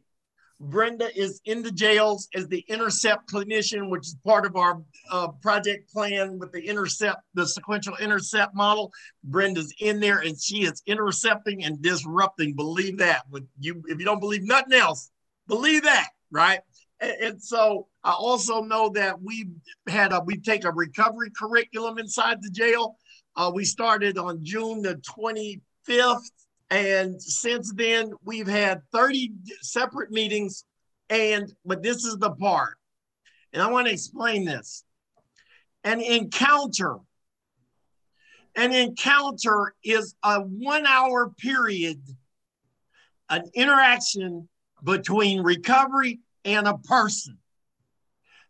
Brenda 0.60 1.08
is 1.18 1.40
in 1.46 1.62
the 1.62 1.72
jails 1.72 2.28
as 2.34 2.46
the 2.48 2.62
intercept 2.68 3.32
clinician, 3.32 3.88
which 3.88 4.06
is 4.06 4.16
part 4.24 4.44
of 4.44 4.56
our 4.56 4.82
uh, 5.10 5.28
project 5.28 5.90
plan 5.90 6.38
with 6.38 6.52
the 6.52 6.60
intercept, 6.60 7.22
the 7.32 7.46
sequential 7.46 7.96
intercept 7.96 8.54
model. 8.54 8.92
Brenda's 9.24 9.74
in 9.80 10.00
there 10.00 10.18
and 10.18 10.38
she 10.40 10.64
is 10.64 10.82
intercepting 10.86 11.64
and 11.64 11.80
disrupting. 11.80 12.54
Believe 12.54 12.98
that. 12.98 13.22
But 13.30 13.44
you, 13.58 13.82
if 13.86 13.98
you 13.98 14.04
don't 14.04 14.20
believe 14.20 14.42
nothing 14.42 14.74
else, 14.74 15.10
believe 15.48 15.84
that, 15.84 16.08
right? 16.30 16.60
And, 17.00 17.12
and 17.22 17.42
so 17.42 17.88
I 18.04 18.12
also 18.12 18.62
know 18.62 18.90
that 18.90 19.20
we 19.22 19.48
had 19.88 20.12
a 20.12 20.20
we 20.20 20.36
take 20.36 20.64
a 20.64 20.72
recovery 20.72 21.30
curriculum 21.34 21.98
inside 21.98 22.42
the 22.42 22.50
jail. 22.50 22.96
Uh, 23.34 23.50
we 23.54 23.64
started 23.64 24.18
on 24.18 24.44
June 24.44 24.82
the 24.82 24.96
25th. 24.96 26.30
And 26.70 27.20
since 27.20 27.72
then, 27.74 28.12
we've 28.24 28.46
had 28.46 28.82
30 28.92 29.32
separate 29.60 30.10
meetings. 30.10 30.64
And, 31.08 31.52
but 31.64 31.82
this 31.82 32.04
is 32.04 32.18
the 32.18 32.30
part, 32.30 32.78
and 33.52 33.60
I 33.60 33.68
want 33.68 33.88
to 33.88 33.92
explain 33.92 34.44
this 34.44 34.84
an 35.82 36.00
encounter. 36.00 36.98
An 38.56 38.72
encounter 38.72 39.74
is 39.84 40.14
a 40.22 40.40
one 40.40 40.86
hour 40.86 41.30
period, 41.38 42.00
an 43.28 43.44
interaction 43.54 44.48
between 44.84 45.42
recovery 45.42 46.20
and 46.44 46.66
a 46.66 46.78
person. 46.78 47.38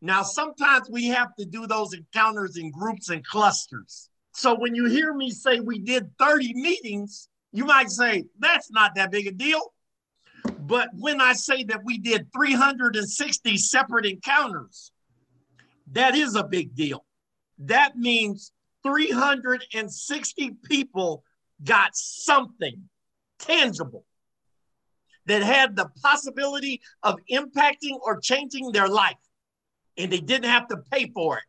Now, 0.03 0.23
sometimes 0.23 0.89
we 0.91 1.09
have 1.09 1.35
to 1.37 1.45
do 1.45 1.67
those 1.67 1.93
encounters 1.93 2.57
in 2.57 2.71
groups 2.71 3.11
and 3.11 3.25
clusters. 3.25 4.09
So 4.33 4.55
when 4.55 4.75
you 4.75 4.87
hear 4.87 5.13
me 5.13 5.31
say 5.31 5.61
we 5.61 5.79
did 5.79 6.11
30 6.19 6.55
meetings, 6.55 7.29
you 7.53 7.65
might 7.65 7.91
say, 7.91 8.25
that's 8.39 8.71
not 8.71 8.95
that 8.95 9.11
big 9.11 9.27
a 9.27 9.33
deal. 9.33 9.73
But 10.61 10.91
when 10.97 11.21
I 11.21 11.33
say 11.33 11.65
that 11.65 11.85
we 11.85 11.99
did 11.99 12.29
360 12.33 13.57
separate 13.57 14.07
encounters, 14.07 14.93
that 15.93 16.15
is 16.15 16.37
a 16.37 16.45
big 16.45 16.75
deal. 16.75 17.05
That 17.59 17.97
means 17.97 18.53
360 18.85 20.57
people 20.65 21.25
got 21.63 21.91
something 21.95 22.89
tangible 23.39 24.05
that 25.27 25.43
had 25.43 25.77
the 25.77 25.89
possibility 26.03 26.81
of 27.03 27.17
impacting 27.31 27.99
or 28.03 28.19
changing 28.21 28.73
their 28.73 28.89
life. 28.89 29.17
And 29.97 30.11
they 30.11 30.21
didn't 30.21 30.51
have 30.51 30.69
to 30.69 30.79
pay 30.91 31.11
for 31.13 31.39
it 31.39 31.45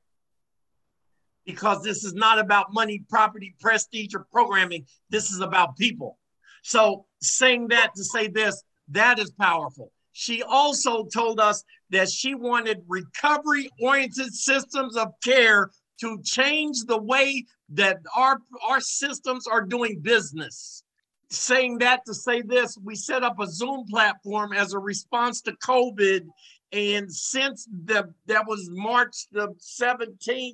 because 1.45 1.83
this 1.83 2.03
is 2.03 2.13
not 2.13 2.39
about 2.39 2.73
money, 2.73 3.03
property, 3.09 3.55
prestige, 3.59 4.13
or 4.13 4.25
programming. 4.31 4.85
This 5.09 5.31
is 5.31 5.39
about 5.39 5.77
people. 5.77 6.17
So, 6.63 7.05
saying 7.21 7.69
that 7.69 7.91
to 7.95 8.03
say 8.03 8.27
this, 8.27 8.63
that 8.89 9.19
is 9.19 9.31
powerful. 9.31 9.91
She 10.13 10.43
also 10.43 11.05
told 11.05 11.39
us 11.39 11.63
that 11.89 12.09
she 12.09 12.35
wanted 12.35 12.83
recovery 12.87 13.69
oriented 13.79 14.33
systems 14.33 14.97
of 14.97 15.13
care 15.23 15.71
to 16.01 16.21
change 16.23 16.83
the 16.85 17.01
way 17.01 17.45
that 17.69 17.99
our, 18.15 18.39
our 18.67 18.81
systems 18.81 19.47
are 19.47 19.61
doing 19.61 19.99
business. 20.01 20.83
Saying 21.29 21.77
that 21.77 22.01
to 22.05 22.13
say 22.13 22.41
this, 22.41 22.77
we 22.83 22.95
set 22.95 23.23
up 23.23 23.39
a 23.39 23.47
Zoom 23.47 23.85
platform 23.89 24.51
as 24.51 24.73
a 24.73 24.79
response 24.79 25.41
to 25.43 25.53
COVID. 25.53 26.25
And 26.73 27.13
since 27.13 27.67
the 27.85 28.13
that 28.27 28.47
was 28.47 28.69
March 28.71 29.27
the 29.31 29.49
17th, 29.59 30.53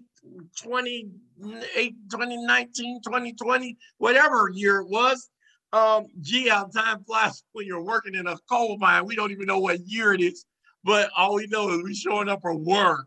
28, 0.60 1.96
2019, 2.10 3.02
2020, 3.04 3.78
whatever 3.98 4.50
year 4.54 4.80
it 4.80 4.90
was. 4.90 5.30
Um, 5.74 6.06
gee, 6.22 6.48
how 6.48 6.66
time 6.68 7.04
flies 7.04 7.44
when 7.52 7.68
you're 7.68 7.84
working 7.84 8.16
in 8.16 8.26
a 8.26 8.38
coal 8.50 8.78
mine. 8.78 9.06
We 9.06 9.16
don't 9.16 9.32
even 9.32 9.46
know 9.46 9.60
what 9.60 9.82
year 9.82 10.14
it 10.14 10.22
is, 10.22 10.46
but 10.84 11.10
all 11.16 11.36
we 11.36 11.48
know 11.48 11.70
is 11.70 11.84
we're 11.84 11.94
showing 11.94 12.30
up 12.30 12.42
for 12.42 12.56
work. 12.56 13.06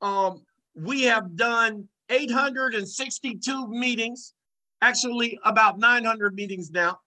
Um, 0.00 0.44
we 0.74 1.02
have 1.04 1.36
done 1.36 1.88
862 2.10 3.68
meetings, 3.68 4.34
actually 4.82 5.38
about 5.44 5.78
900 5.78 6.34
meetings 6.34 6.70
now. 6.70 6.98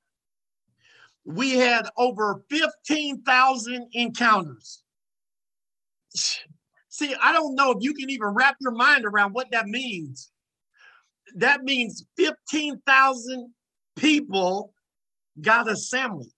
We 1.26 1.52
had 1.52 1.88
over 1.98 2.44
15,000 2.50 3.90
encounters. 3.94 4.85
See, 6.90 7.16
I 7.22 7.34
don't 7.34 7.56
know 7.56 7.72
if 7.72 7.78
you 7.82 7.94
can 7.94 8.10
even 8.10 8.30
wrap 8.30 8.56
your 8.62 8.72
mind 8.72 9.06
around 9.06 9.34
what 9.34 9.52
that 9.52 9.68
means. 9.68 10.32
That 11.36 11.64
means 11.64 12.06
15,000 12.18 13.54
people 13.96 14.74
got 15.42 15.70
a 15.70 15.76
sandwich. 15.76 16.30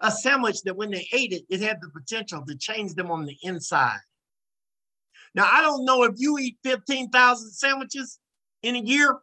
A 0.00 0.10
sandwich 0.10 0.62
that 0.62 0.76
when 0.76 0.90
they 0.90 1.08
ate 1.12 1.32
it, 1.32 1.42
it 1.48 1.60
had 1.60 1.78
the 1.80 1.88
potential 1.88 2.44
to 2.46 2.56
change 2.56 2.94
them 2.94 3.10
on 3.10 3.24
the 3.24 3.36
inside. 3.42 3.98
Now, 5.34 5.48
I 5.50 5.60
don't 5.60 5.84
know 5.84 6.04
if 6.04 6.14
you 6.18 6.38
eat 6.38 6.58
15,000 6.62 7.50
sandwiches 7.50 8.18
in 8.62 8.76
a 8.76 8.80
year, 8.80 9.18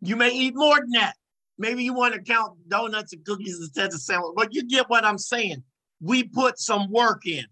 you 0.00 0.16
may 0.16 0.30
eat 0.30 0.54
more 0.54 0.78
than 0.78 0.90
that. 0.90 1.14
Maybe 1.56 1.82
you 1.82 1.92
want 1.92 2.14
to 2.14 2.20
count 2.20 2.56
donuts 2.68 3.12
and 3.12 3.24
cookies 3.24 3.58
instead 3.58 3.86
of 3.86 4.00
sandwich, 4.00 4.34
but 4.36 4.54
you 4.54 4.66
get 4.68 4.88
what 4.88 5.04
I'm 5.04 5.18
saying. 5.18 5.64
We 6.00 6.24
put 6.24 6.58
some 6.58 6.90
work 6.90 7.26
in. 7.26 7.44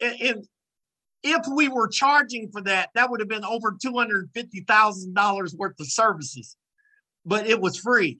And, 0.00 0.46
if 1.22 1.42
we 1.54 1.68
were 1.68 1.86
charging 1.88 2.50
for 2.50 2.62
that, 2.62 2.88
that 2.94 3.10
would 3.10 3.20
have 3.20 3.28
been 3.28 3.44
over 3.44 3.72
$250,000 3.72 5.54
worth 5.54 5.78
of 5.78 5.86
services, 5.86 6.56
but 7.26 7.46
it 7.46 7.60
was 7.60 7.76
free. 7.78 8.18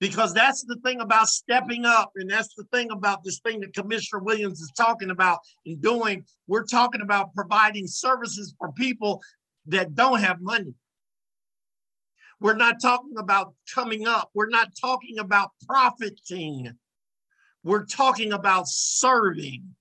Because 0.00 0.34
that's 0.34 0.64
the 0.64 0.74
thing 0.84 1.00
about 1.00 1.28
stepping 1.28 1.84
up, 1.84 2.10
and 2.16 2.28
that's 2.28 2.52
the 2.56 2.64
thing 2.72 2.90
about 2.90 3.22
this 3.22 3.38
thing 3.38 3.60
that 3.60 3.74
Commissioner 3.74 4.20
Williams 4.24 4.60
is 4.60 4.72
talking 4.76 5.10
about 5.10 5.38
and 5.64 5.80
doing. 5.80 6.24
We're 6.48 6.64
talking 6.64 7.00
about 7.00 7.32
providing 7.32 7.86
services 7.86 8.52
for 8.58 8.72
people 8.72 9.22
that 9.66 9.94
don't 9.94 10.18
have 10.18 10.40
money. 10.40 10.74
We're 12.40 12.56
not 12.56 12.82
talking 12.82 13.14
about 13.18 13.54
coming 13.72 14.08
up. 14.08 14.30
We're 14.34 14.48
not 14.48 14.70
talking 14.80 15.20
about 15.20 15.50
profiting. 15.68 16.72
We're 17.62 17.84
talking 17.84 18.32
about 18.32 18.66
serving. 18.66 19.76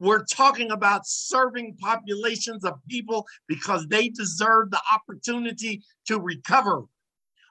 We're 0.00 0.24
talking 0.24 0.72
about 0.72 1.06
serving 1.06 1.76
populations 1.78 2.64
of 2.64 2.74
people 2.88 3.26
because 3.46 3.86
they 3.86 4.08
deserve 4.08 4.70
the 4.70 4.80
opportunity 4.92 5.82
to 6.06 6.18
recover 6.18 6.84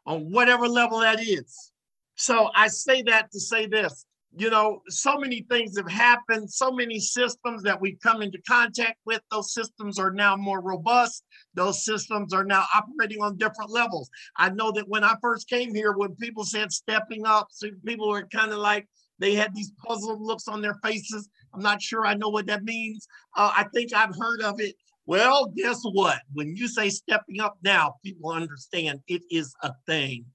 on 0.05 0.31
whatever 0.31 0.67
level 0.67 0.99
that 0.99 1.21
is. 1.21 1.71
So 2.15 2.49
I 2.53 2.67
say 2.67 3.03
that 3.03 3.31
to 3.31 3.39
say 3.39 3.67
this 3.67 4.05
you 4.37 4.49
know, 4.49 4.81
so 4.87 5.17
many 5.17 5.45
things 5.49 5.75
have 5.77 5.89
happened, 5.89 6.51
so 6.51 6.71
many 6.71 6.99
systems 6.99 7.63
that 7.63 7.81
we've 7.81 7.99
come 8.01 8.21
into 8.21 8.39
contact 8.47 8.97
with. 9.05 9.21
Those 9.31 9.53
systems 9.53 9.97
are 9.97 10.11
now 10.11 10.35
more 10.35 10.61
robust. 10.61 11.23
Those 11.55 11.83
systems 11.83 12.31
are 12.31 12.43
now 12.43 12.65
operating 12.75 13.23
on 13.23 13.37
different 13.37 13.71
levels. 13.71 14.09
I 14.37 14.49
know 14.49 14.71
that 14.73 14.87
when 14.87 15.03
I 15.03 15.15
first 15.21 15.49
came 15.49 15.73
here, 15.73 15.93
when 15.93 16.15
people 16.15 16.43
said 16.43 16.71
stepping 16.71 17.25
up, 17.25 17.47
so 17.51 17.69
people 17.85 18.09
were 18.09 18.27
kind 18.27 18.51
of 18.51 18.59
like, 18.59 18.87
they 19.17 19.33
had 19.33 19.53
these 19.55 19.73
puzzled 19.85 20.21
looks 20.21 20.47
on 20.47 20.61
their 20.61 20.79
faces. 20.83 21.27
I'm 21.53 21.61
not 21.61 21.81
sure 21.81 22.05
I 22.05 22.13
know 22.13 22.29
what 22.29 22.47
that 22.47 22.63
means. 22.63 23.07
Uh, 23.35 23.51
I 23.55 23.65
think 23.73 23.93
I've 23.93 24.15
heard 24.15 24.41
of 24.41 24.59
it. 24.59 24.75
Well, 25.05 25.51
guess 25.55 25.81
what? 25.83 26.19
When 26.33 26.55
you 26.55 26.67
say 26.67 26.89
stepping 26.89 27.41
up 27.41 27.57
now, 27.63 27.95
people 28.03 28.31
understand 28.31 28.99
it 29.07 29.23
is 29.31 29.53
a 29.63 29.73
thing. 29.87 30.25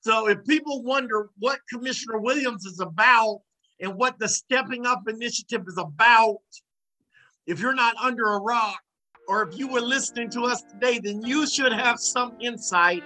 So 0.00 0.28
if 0.28 0.44
people 0.46 0.82
wonder 0.82 1.30
what 1.38 1.60
Commissioner 1.70 2.18
Williams 2.18 2.64
is 2.64 2.80
about 2.80 3.40
and 3.80 3.94
what 3.94 4.18
the 4.18 4.28
Stepping 4.28 4.86
Up 4.86 5.02
Initiative 5.08 5.62
is 5.66 5.78
about, 5.78 6.38
if 7.46 7.60
you're 7.60 7.74
not 7.74 7.96
under 7.96 8.32
a 8.32 8.38
rock, 8.38 8.80
or 9.28 9.42
if 9.42 9.58
you 9.58 9.68
were 9.68 9.80
listening 9.80 10.30
to 10.30 10.42
us 10.42 10.62
today, 10.62 11.00
then 11.02 11.22
you 11.22 11.46
should 11.46 11.72
have 11.72 11.98
some 11.98 12.36
insight. 12.40 13.02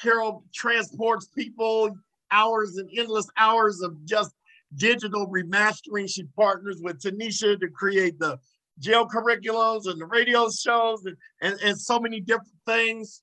Carol 0.00 0.44
transports 0.54 1.28
people 1.36 1.94
hours 2.30 2.78
and 2.78 2.88
endless 2.96 3.28
hours 3.36 3.82
of 3.82 4.02
just 4.06 4.32
digital 4.76 5.26
remastering. 5.26 6.08
She 6.08 6.24
partners 6.36 6.80
with 6.82 7.00
Tanisha 7.00 7.58
to 7.58 7.68
create 7.68 8.18
the 8.18 8.38
jail 8.78 9.06
curriculums 9.06 9.86
and 9.86 10.00
the 10.00 10.06
radio 10.06 10.48
shows 10.50 11.04
and, 11.04 11.16
and, 11.42 11.58
and 11.62 11.78
so 11.78 12.00
many 12.00 12.20
different 12.20 12.48
things. 12.66 13.22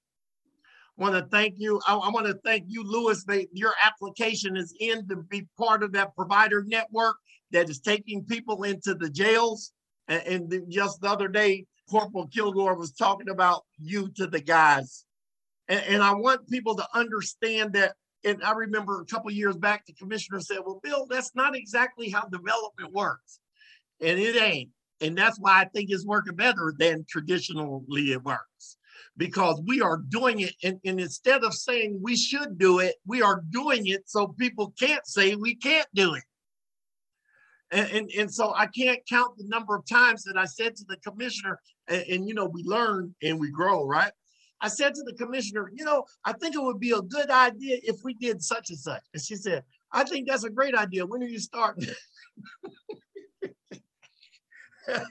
I 0.97 1.01
want 1.01 1.15
to 1.15 1.29
thank 1.29 1.55
you. 1.57 1.79
I, 1.87 1.95
I 1.95 2.09
want 2.09 2.27
to 2.27 2.37
thank 2.45 2.65
you, 2.67 2.83
Lewis. 2.83 3.23
They, 3.23 3.47
your 3.51 3.73
application 3.83 4.57
is 4.57 4.73
in 4.79 5.07
to 5.07 5.17
be 5.17 5.47
part 5.57 5.83
of 5.83 5.91
that 5.93 6.15
provider 6.15 6.63
network 6.65 7.15
that 7.51 7.69
is 7.69 7.79
taking 7.79 8.25
people 8.25 8.63
into 8.63 8.93
the 8.93 9.09
jails. 9.09 9.71
And, 10.07 10.51
and 10.51 10.71
just 10.71 11.01
the 11.01 11.09
other 11.09 11.27
day, 11.27 11.65
Corporal 11.89 12.27
Kilgore 12.27 12.75
was 12.75 12.91
talking 12.91 13.29
about 13.29 13.63
you 13.79 14.09
to 14.17 14.27
the 14.27 14.41
guys. 14.41 15.05
And, 15.67 15.83
and 15.87 16.03
I 16.03 16.13
want 16.13 16.49
people 16.49 16.75
to 16.75 16.87
understand 16.93 17.73
that. 17.73 17.93
And 18.23 18.43
I 18.43 18.51
remember 18.51 18.99
a 18.99 19.05
couple 19.05 19.31
years 19.31 19.55
back, 19.55 19.85
the 19.85 19.93
commissioner 19.93 20.39
said, 20.39 20.59
Well, 20.65 20.79
Bill, 20.83 21.05
that's 21.09 21.35
not 21.35 21.55
exactly 21.55 22.09
how 22.09 22.25
development 22.25 22.93
works. 22.93 23.39
And 24.01 24.19
it 24.19 24.35
ain't. 24.35 24.69
And 25.01 25.17
that's 25.17 25.39
why 25.39 25.61
I 25.61 25.65
think 25.65 25.91
it's 25.91 26.05
working 26.05 26.35
better 26.35 26.73
than 26.77 27.05
traditionally 27.07 28.11
it 28.11 28.23
works 28.23 28.77
because 29.15 29.61
we 29.65 29.81
are 29.81 29.97
doing 29.97 30.41
it. 30.41 30.53
And, 30.63 30.79
and, 30.85 30.99
instead 30.99 31.43
of 31.43 31.53
saying 31.53 31.99
we 32.01 32.15
should 32.15 32.57
do 32.57 32.79
it, 32.79 32.95
we 33.05 33.21
are 33.21 33.43
doing 33.49 33.87
it 33.87 34.09
so 34.09 34.27
people 34.27 34.73
can't 34.79 35.05
say 35.05 35.35
we 35.35 35.55
can't 35.55 35.87
do 35.93 36.15
it. 36.15 36.23
And, 37.71 37.89
and, 37.91 38.09
and 38.17 38.33
so 38.33 38.53
I 38.55 38.67
can't 38.67 38.99
count 39.07 39.37
the 39.37 39.47
number 39.47 39.75
of 39.75 39.87
times 39.87 40.23
that 40.23 40.37
I 40.37 40.45
said 40.45 40.75
to 40.77 40.85
the 40.87 40.97
commissioner, 40.97 41.59
and, 41.87 42.01
and 42.03 42.27
you 42.27 42.33
know, 42.33 42.45
we 42.45 42.63
learn 42.63 43.13
and 43.21 43.39
we 43.39 43.51
grow, 43.51 43.85
right? 43.85 44.11
I 44.61 44.67
said 44.69 44.95
to 44.95 45.03
the 45.03 45.13
commissioner, 45.13 45.71
you 45.73 45.85
know, 45.85 46.05
I 46.25 46.33
think 46.33 46.55
it 46.55 46.61
would 46.61 46.79
be 46.79 46.91
a 46.91 47.01
good 47.01 47.29
idea 47.29 47.77
if 47.83 47.97
we 48.03 48.15
did 48.15 48.41
such 48.41 48.69
and 48.69 48.79
such. 48.79 49.03
And 49.13 49.21
she 49.21 49.35
said, 49.35 49.63
I 49.91 50.03
think 50.03 50.27
that's 50.27 50.43
a 50.43 50.49
great 50.49 50.75
idea. 50.75 51.05
When 51.05 51.21
are 51.21 51.27
you 51.27 51.39
starting? 51.39 51.87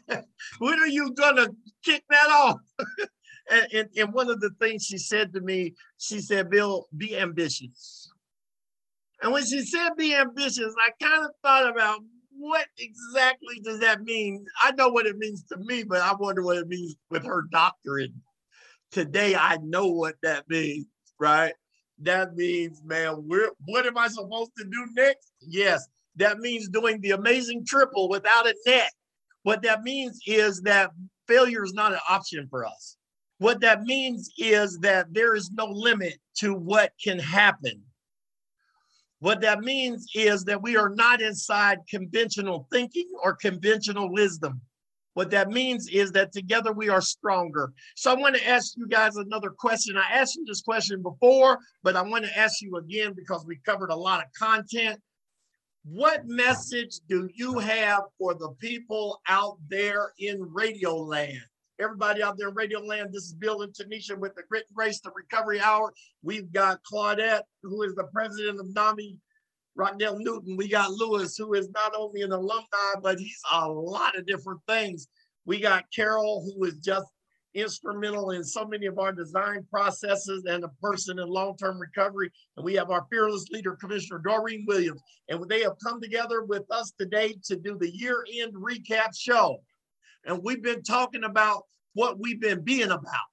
when 0.58 0.80
are 0.80 0.88
you 0.88 1.12
gonna 1.12 1.48
kick 1.84 2.02
that 2.10 2.28
off? 2.28 2.58
and, 3.50 3.66
and, 3.72 3.88
and 3.96 4.12
one 4.12 4.28
of 4.30 4.40
the 4.40 4.50
things 4.60 4.84
she 4.84 4.98
said 4.98 5.32
to 5.34 5.40
me, 5.40 5.74
she 5.98 6.20
said, 6.20 6.50
Bill, 6.50 6.86
be 6.96 7.16
ambitious. 7.16 8.10
And 9.22 9.32
when 9.32 9.46
she 9.46 9.64
said 9.64 9.90
be 9.96 10.14
ambitious, 10.14 10.74
I 10.78 10.90
kind 11.02 11.24
of 11.24 11.30
thought 11.42 11.70
about 11.70 12.00
what 12.38 12.66
exactly 12.78 13.60
does 13.64 13.80
that 13.80 14.02
mean? 14.02 14.44
I 14.62 14.72
know 14.72 14.88
what 14.88 15.06
it 15.06 15.16
means 15.16 15.42
to 15.44 15.56
me, 15.56 15.84
but 15.84 16.02
I 16.02 16.14
wonder 16.14 16.42
what 16.42 16.58
it 16.58 16.68
means 16.68 16.96
with 17.10 17.24
her 17.24 17.44
doctorate. 17.50 18.10
Today, 18.92 19.34
I 19.34 19.58
know 19.62 19.88
what 19.88 20.16
that 20.22 20.48
means, 20.48 20.86
right? 21.18 21.54
That 22.00 22.34
means, 22.34 22.82
man, 22.84 23.24
we're, 23.26 23.50
what 23.66 23.86
am 23.86 23.98
I 23.98 24.08
supposed 24.08 24.52
to 24.58 24.64
do 24.64 24.86
next? 24.94 25.32
Yes, 25.40 25.86
that 26.16 26.38
means 26.38 26.68
doing 26.68 27.00
the 27.00 27.12
amazing 27.12 27.64
triple 27.66 28.08
without 28.08 28.46
a 28.46 28.54
net. 28.66 28.92
What 29.42 29.62
that 29.62 29.82
means 29.82 30.20
is 30.26 30.60
that 30.62 30.90
failure 31.28 31.64
is 31.64 31.72
not 31.72 31.92
an 31.92 32.00
option 32.08 32.46
for 32.50 32.66
us. 32.66 32.96
What 33.38 33.60
that 33.60 33.82
means 33.82 34.30
is 34.38 34.78
that 34.78 35.12
there 35.12 35.34
is 35.34 35.50
no 35.52 35.66
limit 35.66 36.18
to 36.38 36.54
what 36.54 36.92
can 37.02 37.18
happen. 37.18 37.82
What 39.20 39.40
that 39.42 39.60
means 39.60 40.06
is 40.14 40.44
that 40.44 40.62
we 40.62 40.76
are 40.76 40.90
not 40.90 41.20
inside 41.20 41.78
conventional 41.88 42.66
thinking 42.70 43.08
or 43.22 43.34
conventional 43.34 44.12
wisdom. 44.12 44.60
What 45.16 45.30
that 45.30 45.48
means 45.48 45.88
is 45.88 46.12
that 46.12 46.30
together 46.30 46.74
we 46.74 46.90
are 46.90 47.00
stronger. 47.00 47.72
So 47.94 48.12
I 48.12 48.20
want 48.20 48.36
to 48.36 48.46
ask 48.46 48.76
you 48.76 48.86
guys 48.86 49.16
another 49.16 49.48
question. 49.48 49.96
I 49.96 50.12
asked 50.12 50.36
you 50.36 50.44
this 50.44 50.60
question 50.60 51.00
before, 51.00 51.58
but 51.82 51.96
I 51.96 52.02
want 52.02 52.26
to 52.26 52.38
ask 52.38 52.60
you 52.60 52.76
again 52.76 53.14
because 53.16 53.42
we 53.46 53.56
covered 53.64 53.88
a 53.88 53.96
lot 53.96 54.22
of 54.22 54.26
content. 54.38 55.00
What 55.86 56.26
message 56.26 56.96
do 57.08 57.30
you 57.34 57.58
have 57.58 58.02
for 58.18 58.34
the 58.34 58.50
people 58.60 59.22
out 59.26 59.56
there 59.70 60.12
in 60.18 60.38
Radio 60.52 60.94
Land? 60.94 61.40
Everybody 61.80 62.22
out 62.22 62.36
there 62.36 62.48
in 62.48 62.54
Radio 62.54 62.80
Land, 62.80 63.08
this 63.10 63.24
is 63.24 63.32
Bill 63.32 63.62
and 63.62 63.72
Tanisha 63.72 64.18
with 64.18 64.34
the 64.34 64.42
Grit 64.50 64.66
and 64.68 64.76
Grace, 64.76 65.00
the 65.00 65.12
Recovery 65.16 65.60
Hour. 65.60 65.94
We've 66.22 66.52
got 66.52 66.80
Claudette, 66.82 67.44
who 67.62 67.84
is 67.84 67.94
the 67.94 68.08
president 68.12 68.60
of 68.60 68.66
NAMI 68.74 69.16
Rockdale 69.76 70.18
Newton. 70.18 70.56
We 70.56 70.68
got 70.68 70.90
Lewis, 70.90 71.36
who 71.36 71.54
is 71.54 71.68
not 71.70 71.92
only 71.96 72.22
an 72.22 72.32
alumni, 72.32 72.94
but 73.02 73.18
he's 73.18 73.40
a 73.52 73.68
lot 73.68 74.16
of 74.16 74.26
different 74.26 74.60
things. 74.66 75.08
We 75.44 75.60
got 75.60 75.84
Carol, 75.94 76.44
who 76.44 76.64
is 76.64 76.78
just 76.78 77.06
instrumental 77.54 78.32
in 78.32 78.44
so 78.44 78.66
many 78.66 78.86
of 78.86 78.98
our 78.98 79.12
design 79.12 79.66
processes 79.70 80.44
and 80.44 80.64
a 80.64 80.68
person 80.82 81.18
in 81.18 81.28
long-term 81.28 81.78
recovery. 81.78 82.30
And 82.56 82.64
we 82.64 82.74
have 82.74 82.90
our 82.90 83.06
fearless 83.10 83.46
leader, 83.50 83.76
Commissioner 83.76 84.20
Doreen 84.24 84.64
Williams. 84.66 85.00
And 85.28 85.46
they 85.48 85.62
have 85.62 85.76
come 85.82 86.00
together 86.00 86.44
with 86.44 86.70
us 86.70 86.92
today 86.98 87.36
to 87.44 87.56
do 87.56 87.78
the 87.78 87.94
year-end 87.94 88.54
recap 88.54 89.16
show. 89.16 89.62
And 90.24 90.42
we've 90.42 90.62
been 90.62 90.82
talking 90.82 91.24
about 91.24 91.62
what 91.94 92.18
we've 92.18 92.40
been 92.40 92.62
being 92.62 92.90
about 92.90 93.30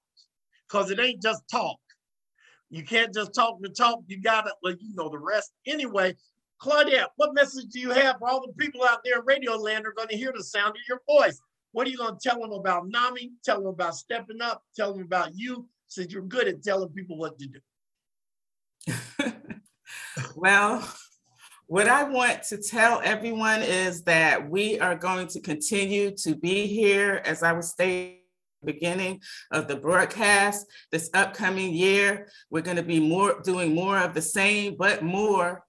because 0.68 0.91
it 0.91 1.00
ain't 1.00 1.22
just 1.22 1.44
talk. 1.52 1.78
You 2.70 2.84
can't 2.84 3.14
just 3.14 3.36
talk 3.36 3.58
the 3.62 3.70
talk. 3.70 4.00
You 4.08 4.22
got 4.22 4.46
to, 4.46 4.54
well, 4.64 4.74
you 4.80 4.96
know 4.96 5.10
the 5.10 5.20
rest. 5.20 5.52
Anyway, 5.68 6.16
Claudette, 6.64 7.07
what 7.18 7.34
message 7.34 7.66
do 7.72 7.80
you 7.80 7.91
have 7.91 8.20
for 8.20 8.30
all 8.30 8.39
the 8.39 8.53
people 8.53 8.86
out 8.89 9.01
there 9.03 9.20
in 9.20 9.26
radio 9.26 9.57
land 9.57 9.86
are 9.86 9.91
going 9.91 10.07
to 10.07 10.16
hear 10.16 10.32
the 10.34 10.43
sound 10.43 10.70
of 10.70 10.82
your 10.88 11.01
voice? 11.05 11.41
What 11.74 11.86
are 11.86 11.89
you 11.89 11.97
going 11.97 12.18
to 12.18 12.30
tell 12.30 12.39
them 12.39 12.53
about 12.53 12.88
NAMI? 12.88 13.32
Tell 13.43 13.57
them 13.57 13.68
about 13.68 13.95
stepping 13.95 14.41
up? 14.41 14.64
Tell 14.74 14.93
them 14.93 15.03
about 15.03 15.36
you 15.36 15.68
since 15.89 16.14
you're 16.14 16.22
good 16.22 16.47
at 16.47 16.64
telling 16.64 16.88
people 16.89 17.18
what 17.18 17.38
to 17.38 17.49
do. 18.88 18.93
well, 20.38 20.89
what 21.68 21.89
I 21.89 22.03
want 22.05 22.43
to 22.43 22.57
tell 22.57 23.01
everyone 23.03 23.61
is 23.61 24.03
that 24.03 24.49
we 24.49 24.80
are 24.80 24.95
going 24.95 25.28
to 25.28 25.41
continue 25.41 26.11
to 26.18 26.34
be 26.34 26.66
here, 26.68 27.22
as 27.26 27.43
I 27.43 27.51
was 27.51 27.72
stating 27.72 28.20
beginning 28.64 29.20
of 29.51 29.68
the 29.68 29.76
broadcast 29.76 30.66
this 30.89 31.09
upcoming 31.14 31.74
year 31.74 32.30
we're 32.49 32.61
going 32.61 32.78
to 32.78 32.82
be 32.82 32.97
more 32.97 33.41
doing 33.43 33.76
more 33.76 33.97
of 33.97 34.14
the 34.14 34.22
same 34.22 34.78
but 34.78 35.03
more 35.03 35.66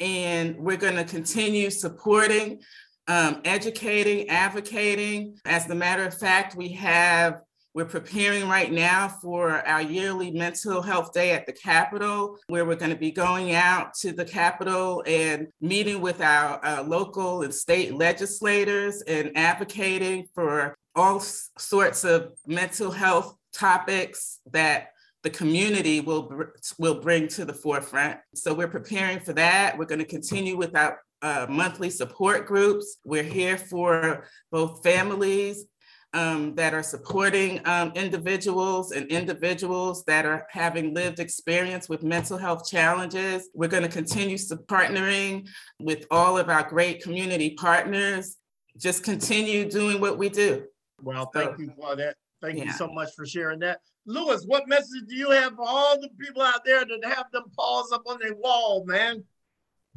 and 0.00 0.56
we're 0.56 0.76
going 0.76 0.96
to 0.96 1.04
continue 1.04 1.70
supporting 1.70 2.60
um, 3.06 3.40
educating, 3.44 4.28
advocating. 4.28 5.36
As 5.44 5.68
a 5.68 5.74
matter 5.74 6.04
of 6.04 6.16
fact, 6.16 6.54
we 6.54 6.72
have 6.72 7.42
we're 7.72 7.84
preparing 7.84 8.48
right 8.48 8.72
now 8.72 9.06
for 9.06 9.64
our 9.66 9.80
yearly 9.80 10.32
mental 10.32 10.82
health 10.82 11.12
day 11.12 11.30
at 11.30 11.46
the 11.46 11.52
Capitol, 11.52 12.36
where 12.48 12.64
we're 12.64 12.74
going 12.74 12.90
to 12.90 12.98
be 12.98 13.12
going 13.12 13.54
out 13.54 13.94
to 13.94 14.10
the 14.12 14.24
Capitol 14.24 15.04
and 15.06 15.46
meeting 15.60 16.00
with 16.00 16.20
our 16.20 16.64
uh, 16.64 16.82
local 16.82 17.42
and 17.42 17.54
state 17.54 17.94
legislators 17.94 19.02
and 19.02 19.30
advocating 19.36 20.26
for 20.34 20.76
all 20.96 21.20
sorts 21.20 22.02
of 22.02 22.32
mental 22.44 22.90
health 22.90 23.36
topics 23.52 24.40
that 24.50 24.88
the 25.22 25.30
community 25.30 26.00
will 26.00 26.32
will 26.78 27.00
bring 27.00 27.28
to 27.28 27.44
the 27.44 27.52
forefront. 27.52 28.18
So 28.34 28.54
we're 28.54 28.68
preparing 28.68 29.20
for 29.20 29.32
that. 29.34 29.76
We're 29.76 29.84
going 29.84 29.98
to 29.98 30.04
continue 30.04 30.56
with 30.56 30.74
our 30.74 31.00
uh, 31.22 31.46
monthly 31.48 31.90
support 31.90 32.46
groups. 32.46 32.96
We're 33.04 33.22
here 33.22 33.58
for 33.58 34.24
both 34.50 34.82
families 34.82 35.66
um, 36.12 36.54
that 36.56 36.74
are 36.74 36.82
supporting 36.82 37.60
um, 37.66 37.92
individuals 37.94 38.92
and 38.92 39.06
individuals 39.08 40.04
that 40.04 40.26
are 40.26 40.46
having 40.50 40.94
lived 40.94 41.20
experience 41.20 41.88
with 41.88 42.02
mental 42.02 42.38
health 42.38 42.68
challenges. 42.68 43.48
We're 43.54 43.68
going 43.68 43.82
to 43.82 43.88
continue 43.88 44.36
partnering 44.36 45.48
with 45.78 46.06
all 46.10 46.38
of 46.38 46.48
our 46.48 46.68
great 46.68 47.02
community 47.02 47.50
partners. 47.50 48.36
Just 48.76 49.04
continue 49.04 49.68
doing 49.68 50.00
what 50.00 50.18
we 50.18 50.28
do. 50.28 50.64
Well, 51.02 51.30
thank 51.32 51.56
so, 51.56 51.62
you 51.62 51.72
for 51.78 51.96
that. 51.96 52.16
Thank 52.40 52.58
yeah. 52.58 52.64
you 52.64 52.72
so 52.72 52.88
much 52.88 53.10
for 53.14 53.26
sharing 53.26 53.60
that. 53.60 53.80
Lewis, 54.06 54.44
what 54.46 54.68
message 54.68 55.06
do 55.08 55.14
you 55.14 55.30
have 55.30 55.54
for 55.54 55.64
all 55.66 56.00
the 56.00 56.08
people 56.18 56.42
out 56.42 56.64
there 56.64 56.84
that 56.84 57.04
have 57.04 57.30
them 57.32 57.44
paws 57.56 57.92
up 57.92 58.02
on 58.06 58.18
their 58.20 58.34
wall, 58.34 58.84
man? 58.86 59.22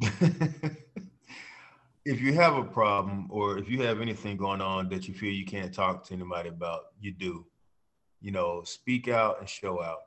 if 2.04 2.20
you 2.20 2.34
have 2.34 2.56
a 2.56 2.64
problem 2.64 3.28
or 3.30 3.58
if 3.58 3.68
you 3.68 3.82
have 3.82 4.00
anything 4.00 4.36
going 4.36 4.60
on 4.60 4.88
that 4.90 5.08
you 5.08 5.14
feel 5.14 5.32
you 5.32 5.46
can't 5.46 5.72
talk 5.72 6.04
to 6.04 6.14
anybody 6.14 6.48
about, 6.48 6.86
you 7.00 7.12
do. 7.12 7.46
You 8.20 8.32
know, 8.32 8.62
speak 8.64 9.08
out 9.08 9.40
and 9.40 9.48
show 9.48 9.82
out. 9.82 10.00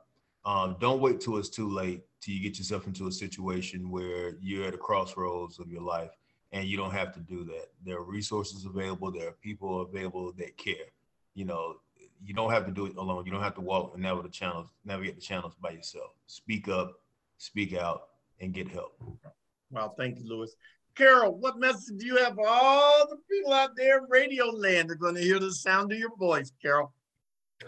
Um, 0.44 0.76
don't 0.80 1.00
wait 1.00 1.20
till 1.20 1.36
it's 1.36 1.48
too 1.48 1.68
late 1.68 2.02
till 2.20 2.34
you 2.34 2.42
get 2.42 2.58
yourself 2.58 2.86
into 2.86 3.06
a 3.06 3.12
situation 3.12 3.90
where 3.90 4.36
you're 4.40 4.66
at 4.66 4.74
a 4.74 4.78
crossroads 4.78 5.58
of 5.58 5.70
your 5.70 5.82
life 5.82 6.10
and 6.52 6.66
you 6.66 6.76
don't 6.76 6.92
have 6.92 7.12
to 7.14 7.20
do 7.20 7.44
that. 7.44 7.66
There 7.84 7.98
are 7.98 8.04
resources 8.04 8.64
available. 8.64 9.10
There 9.10 9.28
are 9.28 9.36
people 9.42 9.82
available 9.82 10.32
that 10.38 10.56
care. 10.56 10.86
You 11.34 11.44
know, 11.44 11.76
you 12.24 12.34
don't 12.34 12.50
have 12.50 12.66
to 12.66 12.72
do 12.72 12.86
it 12.86 12.96
alone. 12.96 13.24
You 13.24 13.32
don't 13.32 13.42
have 13.42 13.54
to 13.54 13.60
walk 13.60 13.92
and 13.94 14.02
navigate 14.02 14.32
the 14.32 14.36
channels, 14.36 14.68
navigate 14.84 15.16
the 15.16 15.20
channels 15.20 15.54
by 15.60 15.70
yourself. 15.70 16.12
Speak 16.26 16.68
up, 16.68 17.00
speak 17.38 17.74
out, 17.74 18.08
and 18.40 18.52
get 18.52 18.68
help. 18.68 19.00
Well, 19.70 19.94
thank 19.98 20.18
you, 20.18 20.28
Lewis. 20.28 20.54
Carol, 20.94 21.36
what 21.38 21.58
message 21.58 21.98
do 21.98 22.06
you 22.06 22.16
have 22.16 22.34
for 22.34 22.48
all 22.48 23.06
the 23.08 23.18
people 23.30 23.52
out 23.52 23.76
there 23.76 23.98
in 23.98 24.04
radio 24.08 24.46
land 24.46 24.90
are 24.90 24.96
going 24.96 25.14
to 25.14 25.20
hear 25.20 25.38
the 25.38 25.52
sound 25.52 25.92
of 25.92 25.98
your 25.98 26.14
voice, 26.16 26.52
Carol? 26.60 26.92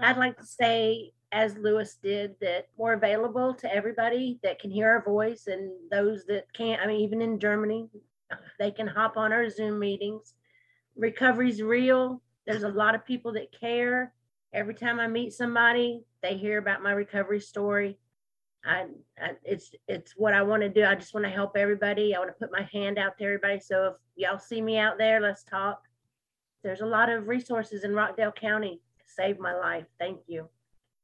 I'd 0.01 0.17
like 0.17 0.37
to 0.39 0.47
say, 0.47 1.13
as 1.31 1.57
Lewis 1.57 1.97
did, 2.03 2.35
that 2.41 2.69
we're 2.77 2.95
available 2.95 3.55
to 3.55 3.73
everybody 3.73 4.41
that 4.43 4.59
can 4.59 4.71
hear 4.71 4.89
our 4.89 5.05
voice 5.05 5.47
and 5.47 5.71
those 5.91 6.25
that 6.27 6.53
can't. 6.55 6.81
I 6.81 6.87
mean, 6.87 7.01
even 7.03 7.23
in 7.23 7.39
Germany, 7.39 7.89
they 8.59 8.71
can 8.71 8.87
hop 8.87 9.17
on 9.17 9.33
our 9.33 9.49
Zoom 9.49 9.79
meetings. 9.79 10.35
Recovery's 10.97 11.63
real. 11.63 12.21
There's 12.47 12.65
a 12.65 12.69
lot 12.69 12.95
of 12.95 13.07
people 13.07 13.33
that 13.35 13.53
care. 13.59 14.13
Every 14.53 14.75
time 14.75 14.99
I 14.99 15.07
meet 15.07 15.33
somebody, 15.33 16.03
they 16.23 16.37
hear 16.37 16.59
about 16.59 16.83
my 16.83 16.93
recovery 16.93 17.41
story. 17.41 17.99
I, 18.65 18.87
I, 19.19 19.31
it's 19.45 19.73
it's 19.89 20.13
what 20.17 20.35
I 20.35 20.43
want 20.43 20.63
to 20.63 20.69
do. 20.69 20.85
I 20.85 20.95
just 20.95 21.15
want 21.15 21.25
to 21.25 21.31
help 21.31 21.57
everybody. 21.57 22.15
I 22.15 22.19
want 22.19 22.31
to 22.31 22.39
put 22.39 22.53
my 22.53 22.69
hand 22.73 22.99
out 22.99 23.17
to 23.19 23.25
everybody. 23.25 23.61
So 23.61 23.87
if 23.87 23.95
y'all 24.17 24.39
see 24.39 24.61
me 24.61 24.77
out 24.77 24.99
there, 24.99 25.21
let's 25.21 25.45
talk. 25.45 25.83
There's 26.63 26.83
a 26.83 26.87
lot 26.87 27.09
of 27.09 27.27
resources 27.27 27.85
in 27.85 27.95
Rockdale 27.95 28.33
County 28.33 28.81
to 28.99 29.05
save 29.07 29.39
my 29.39 29.55
life. 29.55 29.87
Thank 29.99 30.21
you. 30.27 30.49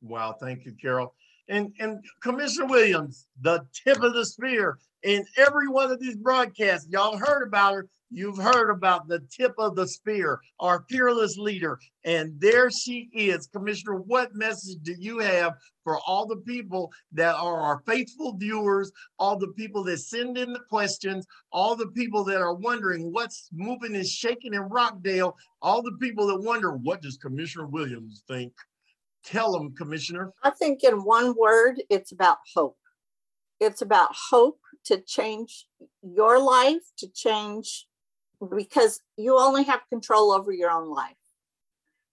Wow, 0.02 0.36
thank 0.38 0.66
you, 0.66 0.72
Carol. 0.80 1.14
And 1.48 1.72
and 1.78 2.04
Commissioner 2.22 2.66
Williams, 2.66 3.26
the 3.40 3.64
tip 3.84 4.02
of 4.02 4.14
the 4.14 4.26
spear 4.26 4.78
in 5.02 5.24
every 5.36 5.68
one 5.68 5.90
of 5.90 6.00
these 6.00 6.16
broadcasts. 6.16 6.88
Y'all 6.90 7.16
heard 7.16 7.46
about 7.46 7.74
her. 7.74 7.88
You've 8.10 8.38
heard 8.38 8.70
about 8.70 9.08
the 9.08 9.20
tip 9.36 9.54
of 9.58 9.74
the 9.74 9.86
spear, 9.86 10.40
our 10.60 10.84
fearless 10.88 11.36
leader. 11.36 11.78
And 12.04 12.40
there 12.40 12.70
she 12.70 13.08
is. 13.12 13.48
Commissioner, 13.48 13.96
what 13.96 14.34
message 14.34 14.78
do 14.82 14.94
you 14.96 15.18
have 15.18 15.54
for 15.82 15.98
all 16.06 16.24
the 16.26 16.36
people 16.36 16.92
that 17.12 17.34
are 17.34 17.60
our 17.60 17.82
faithful 17.84 18.36
viewers, 18.36 18.92
all 19.18 19.36
the 19.36 19.48
people 19.48 19.82
that 19.84 19.98
send 19.98 20.38
in 20.38 20.52
the 20.52 20.60
questions, 20.70 21.26
all 21.52 21.74
the 21.74 21.88
people 21.88 22.22
that 22.24 22.40
are 22.40 22.54
wondering 22.54 23.12
what's 23.12 23.48
moving 23.52 23.96
and 23.96 24.06
shaking 24.06 24.54
in 24.54 24.62
Rockdale, 24.62 25.36
all 25.60 25.82
the 25.82 25.96
people 26.00 26.28
that 26.28 26.40
wonder, 26.40 26.72
what 26.72 27.02
does 27.02 27.16
Commissioner 27.16 27.66
Williams 27.66 28.22
think? 28.28 28.52
Tell 29.26 29.52
them, 29.52 29.74
Commissioner. 29.74 30.32
I 30.44 30.50
think 30.50 30.84
in 30.84 31.02
one 31.04 31.34
word, 31.36 31.82
it's 31.90 32.12
about 32.12 32.38
hope. 32.54 32.78
It's 33.58 33.82
about 33.82 34.10
hope 34.30 34.60
to 34.84 35.00
change 35.00 35.66
your 36.02 36.38
life, 36.40 36.82
to 36.98 37.08
change 37.08 37.88
because 38.54 39.00
you 39.16 39.36
only 39.36 39.64
have 39.64 39.80
control 39.90 40.30
over 40.30 40.52
your 40.52 40.70
own 40.70 40.88
life. 40.88 41.16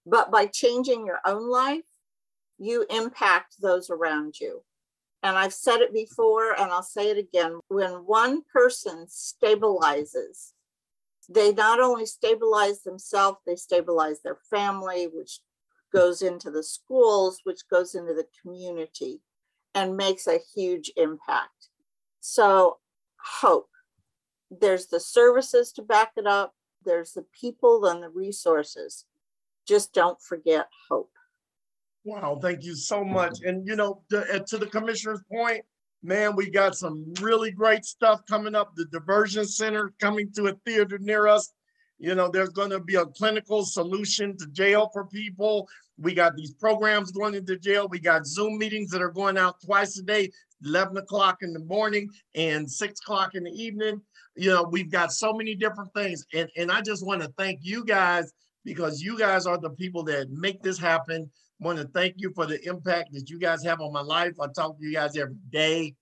But 0.08 0.32
by 0.32 0.48
changing 0.48 1.06
your 1.06 1.20
own 1.24 1.50
life, 1.50 1.86
you 2.58 2.86
impact 2.90 3.62
those 3.62 3.92
around 3.92 4.40
you. 4.40 4.64
And 5.22 5.38
I've 5.38 5.54
said 5.54 5.82
it 5.82 5.94
before 5.94 6.60
and 6.60 6.72
I'll 6.72 6.82
say 6.82 7.12
it 7.12 7.18
again 7.18 7.60
when 7.68 7.92
one 7.92 8.42
person 8.52 9.06
stabilizes, 9.08 10.54
they 11.30 11.54
not 11.54 11.80
only 11.80 12.06
stabilize 12.08 12.82
themselves, 12.82 13.38
they 13.46 13.56
stabilize 13.56 14.22
their 14.22 14.40
family, 14.50 15.08
which 15.14 15.40
goes 15.94 16.22
into 16.22 16.50
the 16.52 16.64
schools, 16.64 17.40
which 17.44 17.62
goes 17.70 17.96
into 17.96 18.14
the 18.14 18.28
community 18.42 19.22
and 19.76 19.96
makes 19.96 20.28
a 20.28 20.40
huge 20.54 20.92
impact. 20.98 21.70
So, 22.20 22.78
hope 23.18 23.70
there's 24.62 24.88
the 24.88 25.00
services 25.00 25.72
to 25.74 25.82
back 25.82 26.12
it 26.18 26.28
up, 26.28 26.54
there's 26.86 27.14
the 27.14 27.26
people 27.40 27.86
and 27.86 28.04
the 28.04 28.10
resources. 28.10 29.06
Just 29.68 29.94
don't 29.94 30.22
forget 30.22 30.68
hope. 30.90 31.12
Wow, 32.04 32.38
thank 32.42 32.64
you 32.64 32.76
so 32.76 33.04
much. 33.04 33.40
And 33.44 33.66
you 33.66 33.76
know, 33.76 34.04
to, 34.10 34.36
uh, 34.36 34.40
to 34.48 34.58
the 34.58 34.68
commissioner's 34.68 35.22
point, 35.32 35.64
man, 36.02 36.36
we 36.36 36.50
got 36.50 36.76
some 36.76 37.14
really 37.22 37.52
great 37.52 37.86
stuff 37.86 38.22
coming 38.28 38.56
up. 38.56 38.74
The 38.76 38.86
diversion 38.86 39.46
center 39.46 39.94
coming 40.02 40.32
to 40.34 40.48
a 40.48 40.54
theater 40.66 40.98
near 41.00 41.28
us. 41.28 41.54
You 42.04 42.16
know, 42.16 42.30
there's 42.30 42.50
going 42.50 42.72
to 42.72 42.80
be 42.80 42.96
a 42.96 43.06
clinical 43.06 43.66
solution 43.66 44.38
to 44.38 44.48
jail 44.48 44.90
for 44.94 45.06
people. 45.08 45.68
We 45.98 46.14
got 46.14 46.36
these 46.36 46.54
programs 46.54 47.12
going 47.12 47.34
into 47.34 47.58
jail. 47.58 47.88
We 47.88 48.00
got 48.00 48.28
Zoom 48.28 48.58
meetings 48.58 48.90
that 48.92 49.02
are 49.02 49.12
going 49.12 49.38
out 49.38 49.62
twice 49.64 49.98
a 49.98 50.04
day, 50.04 50.32
11 50.66 50.98
o'clock 50.98 51.38
in 51.42 51.54
the 51.54 51.60
morning 51.60 52.10
and 52.36 52.70
6 52.70 53.00
o'clock 53.00 53.36
in 53.36 53.44
the 53.44 53.52
evening 53.52 54.02
you 54.36 54.50
know, 54.50 54.64
we've 54.64 54.92
got 54.92 55.12
so 55.12 55.34
many 55.34 55.56
different 55.56 55.94
things. 55.94 56.26
And, 56.34 56.50
and 56.58 56.72
I 56.72 56.82
just 56.82 57.06
want 57.06 57.22
to 57.22 57.32
thank 57.38 57.60
you 57.62 57.86
guys 57.86 58.34
because 58.66 59.02
you 59.02 59.18
guys 59.18 59.46
are 59.46 59.58
the 59.58 59.70
people 59.72 60.04
that 60.06 60.30
make 60.32 60.62
this 60.64 60.80
happen. 60.80 61.30
want 61.60 61.80
to 61.80 61.88
thank 61.90 62.16
you 62.18 62.32
for 62.34 62.46
the 62.46 62.62
impact 62.68 63.14
that 63.14 63.30
you 63.30 63.40
guys 63.40 63.64
have 63.64 63.82
on 63.82 63.94
my 63.94 64.02
life. 64.02 64.34
I 64.40 64.48
talk 64.48 64.78
to 64.78 64.86
you 64.86 64.94
guys 64.94 65.18
every 65.18 65.36
day. 65.50 65.96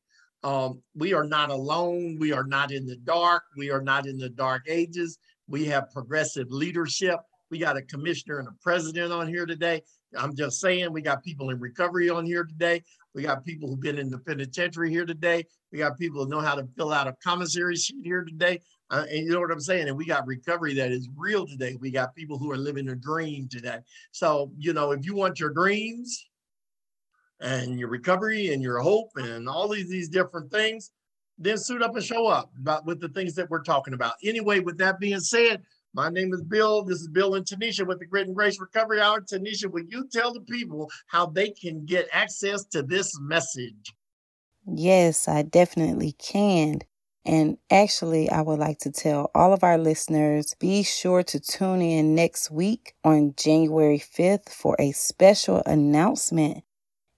Um, 0.43 0.81
we 0.95 1.13
are 1.13 1.25
not 1.25 1.51
alone. 1.51 2.17
We 2.19 2.31
are 2.31 2.45
not 2.45 2.71
in 2.71 2.85
the 2.85 2.95
dark. 2.97 3.43
We 3.57 3.69
are 3.69 3.81
not 3.81 4.07
in 4.07 4.17
the 4.17 4.29
dark 4.29 4.63
ages. 4.67 5.19
We 5.51 5.65
have 5.65 5.91
progressive 5.91 6.49
leadership. 6.49 7.19
We 7.49 7.59
got 7.59 7.75
a 7.75 7.81
commissioner 7.81 8.39
and 8.39 8.47
a 8.47 8.53
president 8.63 9.11
on 9.11 9.27
here 9.27 9.45
today. 9.45 9.81
I'm 10.17 10.33
just 10.33 10.61
saying, 10.61 10.93
we 10.93 11.01
got 11.01 11.23
people 11.23 11.49
in 11.49 11.59
recovery 11.59 12.09
on 12.09 12.25
here 12.25 12.45
today. 12.45 12.83
We 13.13 13.23
got 13.23 13.43
people 13.43 13.67
who've 13.67 13.79
been 13.79 13.97
in 13.97 14.09
the 14.09 14.17
penitentiary 14.17 14.89
here 14.89 15.05
today. 15.05 15.45
We 15.73 15.79
got 15.79 15.97
people 15.97 16.23
who 16.23 16.29
know 16.29 16.39
how 16.39 16.55
to 16.55 16.65
fill 16.77 16.93
out 16.93 17.09
a 17.09 17.15
commissary 17.21 17.75
sheet 17.75 18.05
here 18.05 18.23
today. 18.23 18.61
Uh, 18.89 19.05
and 19.09 19.25
you 19.25 19.31
know 19.31 19.41
what 19.41 19.51
I'm 19.51 19.59
saying? 19.59 19.89
And 19.89 19.97
we 19.97 20.05
got 20.05 20.25
recovery 20.25 20.73
that 20.75 20.91
is 20.91 21.09
real 21.17 21.45
today. 21.45 21.77
We 21.79 21.91
got 21.91 22.15
people 22.15 22.37
who 22.37 22.49
are 22.51 22.57
living 22.57 22.87
a 22.87 22.95
dream 22.95 23.49
today. 23.49 23.79
So, 24.13 24.53
you 24.57 24.71
know, 24.71 24.91
if 24.91 25.05
you 25.05 25.15
want 25.15 25.41
your 25.41 25.49
dreams 25.49 26.29
and 27.41 27.77
your 27.77 27.89
recovery 27.89 28.53
and 28.53 28.63
your 28.63 28.79
hope 28.79 29.09
and 29.15 29.49
all 29.49 29.67
these, 29.67 29.89
these 29.89 30.07
different 30.07 30.49
things, 30.49 30.91
then 31.43 31.57
suit 31.57 31.81
up 31.81 31.95
and 31.95 32.03
show 32.03 32.27
up 32.27 32.51
about 32.57 32.85
with 32.85 32.99
the 32.99 33.09
things 33.09 33.35
that 33.35 33.49
we're 33.49 33.63
talking 33.63 33.93
about. 33.93 34.13
Anyway, 34.23 34.59
with 34.59 34.77
that 34.77 34.99
being 34.99 35.19
said, 35.19 35.63
my 35.93 36.09
name 36.09 36.33
is 36.33 36.41
Bill. 36.41 36.83
This 36.83 37.01
is 37.01 37.09
Bill 37.09 37.35
and 37.35 37.45
Tanisha 37.45 37.85
with 37.85 37.99
the 37.99 38.05
Grit 38.05 38.27
and 38.27 38.35
Grace 38.35 38.59
Recovery 38.59 39.01
Hour. 39.01 39.21
Tanisha, 39.21 39.69
will 39.69 39.83
you 39.89 40.07
tell 40.11 40.33
the 40.33 40.41
people 40.41 40.89
how 41.07 41.25
they 41.25 41.49
can 41.49 41.85
get 41.85 42.07
access 42.13 42.63
to 42.65 42.81
this 42.81 43.19
message? 43.19 43.93
Yes, 44.65 45.27
I 45.27 45.41
definitely 45.41 46.13
can. 46.13 46.79
And 47.25 47.57
actually, 47.69 48.29
I 48.29 48.41
would 48.41 48.57
like 48.57 48.79
to 48.79 48.91
tell 48.91 49.29
all 49.35 49.53
of 49.53 49.63
our 49.63 49.77
listeners 49.77 50.55
be 50.59 50.81
sure 50.81 51.23
to 51.23 51.39
tune 51.39 51.81
in 51.81 52.15
next 52.15 52.49
week 52.49 52.93
on 53.03 53.33
January 53.35 53.99
5th 53.99 54.49
for 54.49 54.75
a 54.79 54.91
special 54.91 55.61
announcement. 55.65 56.63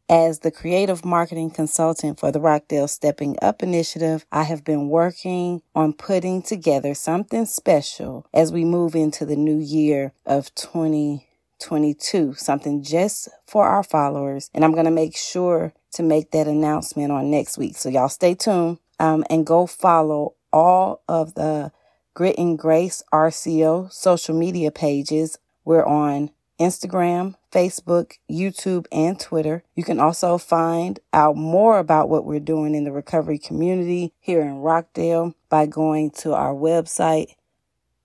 As 0.10 0.40
the 0.40 0.52
creative 0.52 1.06
marketing 1.06 1.52
consultant 1.52 2.20
for 2.20 2.30
the 2.30 2.42
Rockdale 2.42 2.90
Stepping 2.90 3.38
Up 3.42 3.64
Initiative, 3.64 4.26
I 4.34 4.44
have 4.44 4.66
been 4.66 4.90
working 4.90 5.62
on 5.74 5.94
putting 5.94 6.42
together 6.42 6.94
something 6.94 7.46
special 7.46 8.28
as 8.34 8.52
we 8.52 8.66
move 8.66 8.96
into 8.96 9.26
the 9.26 9.38
new 9.38 9.58
year 9.58 10.12
of 10.26 10.54
2022, 10.56 12.34
something 12.34 12.84
just 12.84 13.30
for 13.48 13.66
our 13.66 13.82
followers. 13.82 14.50
And 14.54 14.66
I'm 14.66 14.74
going 14.74 14.86
to 14.86 14.92
make 14.92 15.16
sure 15.16 15.74
to 15.94 16.04
make 16.04 16.32
that 16.32 16.48
announcement 16.48 17.14
on 17.14 17.32
next 17.32 17.58
week. 17.58 17.78
So 17.78 17.88
y'all 17.88 18.10
stay 18.10 18.36
tuned 18.36 18.80
um, 19.00 19.24
and 19.30 19.46
go 19.46 19.66
follow 19.66 20.36
all 20.52 21.02
of 21.08 21.36
the 21.36 21.72
Grit 22.14 22.38
and 22.38 22.60
Grace 22.60 23.02
RCO 23.14 23.90
social 23.92 24.36
media 24.36 24.70
pages. 24.70 25.40
We're 25.64 25.86
on 25.86 26.32
Instagram, 26.60 27.36
Facebook, 27.52 28.14
YouTube, 28.30 28.86
and 28.92 29.20
Twitter. 29.20 29.64
You 29.76 29.84
can 29.84 30.00
also 30.00 30.38
find 30.38 31.00
out 31.12 31.36
more 31.36 31.80
about 31.80 32.10
what 32.10 32.26
we're 32.26 32.40
doing 32.40 32.76
in 32.76 32.84
the 32.84 32.92
recovery 32.92 33.40
community 33.40 34.14
here 34.20 34.42
in 34.42 34.58
Rockdale 34.58 35.34
by 35.50 35.66
going 35.66 36.12
to 36.12 36.34
our 36.34 36.54
website, 36.54 37.36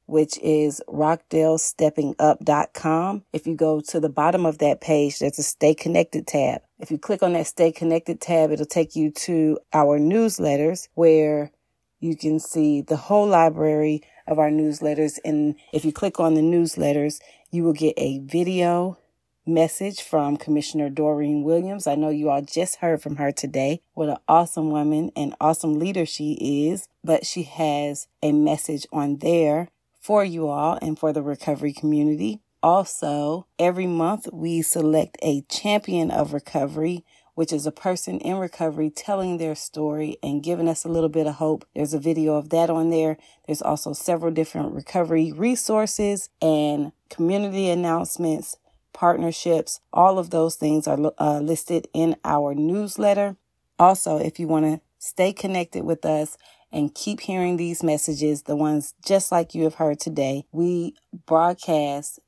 which 0.07 0.39
is 0.39 0.81
rockdalesteppingup.com. 0.89 3.25
If 3.33 3.47
you 3.47 3.55
go 3.55 3.81
to 3.81 4.01
the 4.01 4.09
bottom 4.09 4.47
of 4.47 4.59
that 4.59 4.81
page, 4.81 5.19
there's 5.19 5.39
a 5.39 5.43
Stay 5.43 5.75
Connected 5.75 6.27
tab. 6.27 6.63
If 6.79 6.91
you 6.91 6.99
click 6.99 7.23
on 7.23 7.35
that 7.35 7.47
Stay 7.47 7.73
Connected 7.73 8.21
tab, 8.21 8.51
it'll 8.51 8.67
take 8.67 8.97
you 8.97 9.11
to 9.11 9.59
our 9.73 9.99
newsletters 9.99 10.89
where 10.95 11.53
you 12.01 12.17
can 12.17 12.39
see 12.39 12.81
the 12.81 12.97
whole 12.97 13.27
library 13.27 14.03
of 14.27 14.39
our 14.39 14.51
newsletters. 14.51 15.19
And 15.25 15.57
if 15.73 15.85
you 15.85 15.93
click 15.93 16.21
on 16.21 16.35
the 16.35 16.41
newsletters, 16.41 17.21
you 17.51 17.65
will 17.65 17.73
get 17.73 17.95
a 17.97 18.19
video 18.19 18.99
message 19.47 20.03
from 20.03 20.37
Commissioner 20.37 20.91
Doreen 20.91 21.43
Williams. 21.43 21.87
I 21.87 21.95
know 21.95 22.11
you 22.11 22.29
all 22.29 22.43
just 22.43 22.77
heard 22.77 23.01
from 23.01 23.17
her 23.17 23.33
today. 23.33 23.81
What 23.95 24.11
an 24.11 24.19
awesome 24.29 24.71
woman 24.71 25.11
and 25.17 25.35
awesome 25.41 25.79
leader 25.79 26.05
she 26.05 26.69
is. 26.71 26.89
But 27.03 27.25
she 27.25 27.45
has 27.45 28.09
a 28.23 28.33
message 28.33 28.87
on 28.93 29.19
there 29.19 29.69
for 29.99 30.23
you 30.25 30.49
all 30.49 30.79
and 30.83 30.99
for 30.99 31.13
the 31.13 31.23
recovery 31.23 31.73
community. 31.73 32.41
Also, 32.63 33.47
every 33.59 33.87
month 33.87 34.29
we 34.33 34.61
select 34.61 35.17
a 35.23 35.43
champion 35.43 36.11
of 36.11 36.33
recovery 36.33 37.05
which 37.39 37.53
is 37.53 37.67
a 37.69 37.71
person 37.71 38.19
in 38.19 38.37
recovery 38.37 38.91
telling 38.91 39.39
their 39.39 39.55
story 39.55 40.17
and 40.25 40.43
giving 40.43 40.67
us 40.67 40.85
a 40.85 40.89
little 40.89 41.09
bit 41.09 41.25
of 41.25 41.37
hope. 41.37 41.65
There's 41.73 41.95
a 41.95 42.01
video 42.01 42.35
of 42.35 42.49
that 42.49 42.69
on 42.69 42.91
there. 42.91 43.17
There's 43.47 43.63
also 43.63 43.93
several 43.93 44.33
different 44.33 44.75
recovery 44.75 45.31
resources 45.31 46.31
and 46.43 46.91
community 47.09 47.71
announcements, 47.71 48.57
partnerships. 48.93 49.79
All 49.93 50.19
of 50.19 50.31
those 50.31 50.57
things 50.57 50.89
are 50.89 50.99
uh, 51.17 51.39
listed 51.39 51.87
in 51.95 52.17
our 52.25 52.57
newsletter. 52.57 53.37
Also, 53.79 54.19
if 54.19 54.41
you 54.41 54.49
want 54.49 54.65
to 54.65 54.81
stay 54.99 55.33
connected 55.33 55.85
with 55.85 56.05
us 56.05 56.37
and 56.73 56.93
keep 56.93 57.21
hearing 57.21 57.57
these 57.57 57.85
messages, 57.85 58.43
the 58.43 58.57
ones 58.57 58.95
just 59.07 59.31
like 59.31 59.55
you 59.55 59.63
have 59.63 59.75
heard 59.75 60.01
today, 60.01 60.43
we 60.51 60.97
broadcast 61.25 62.19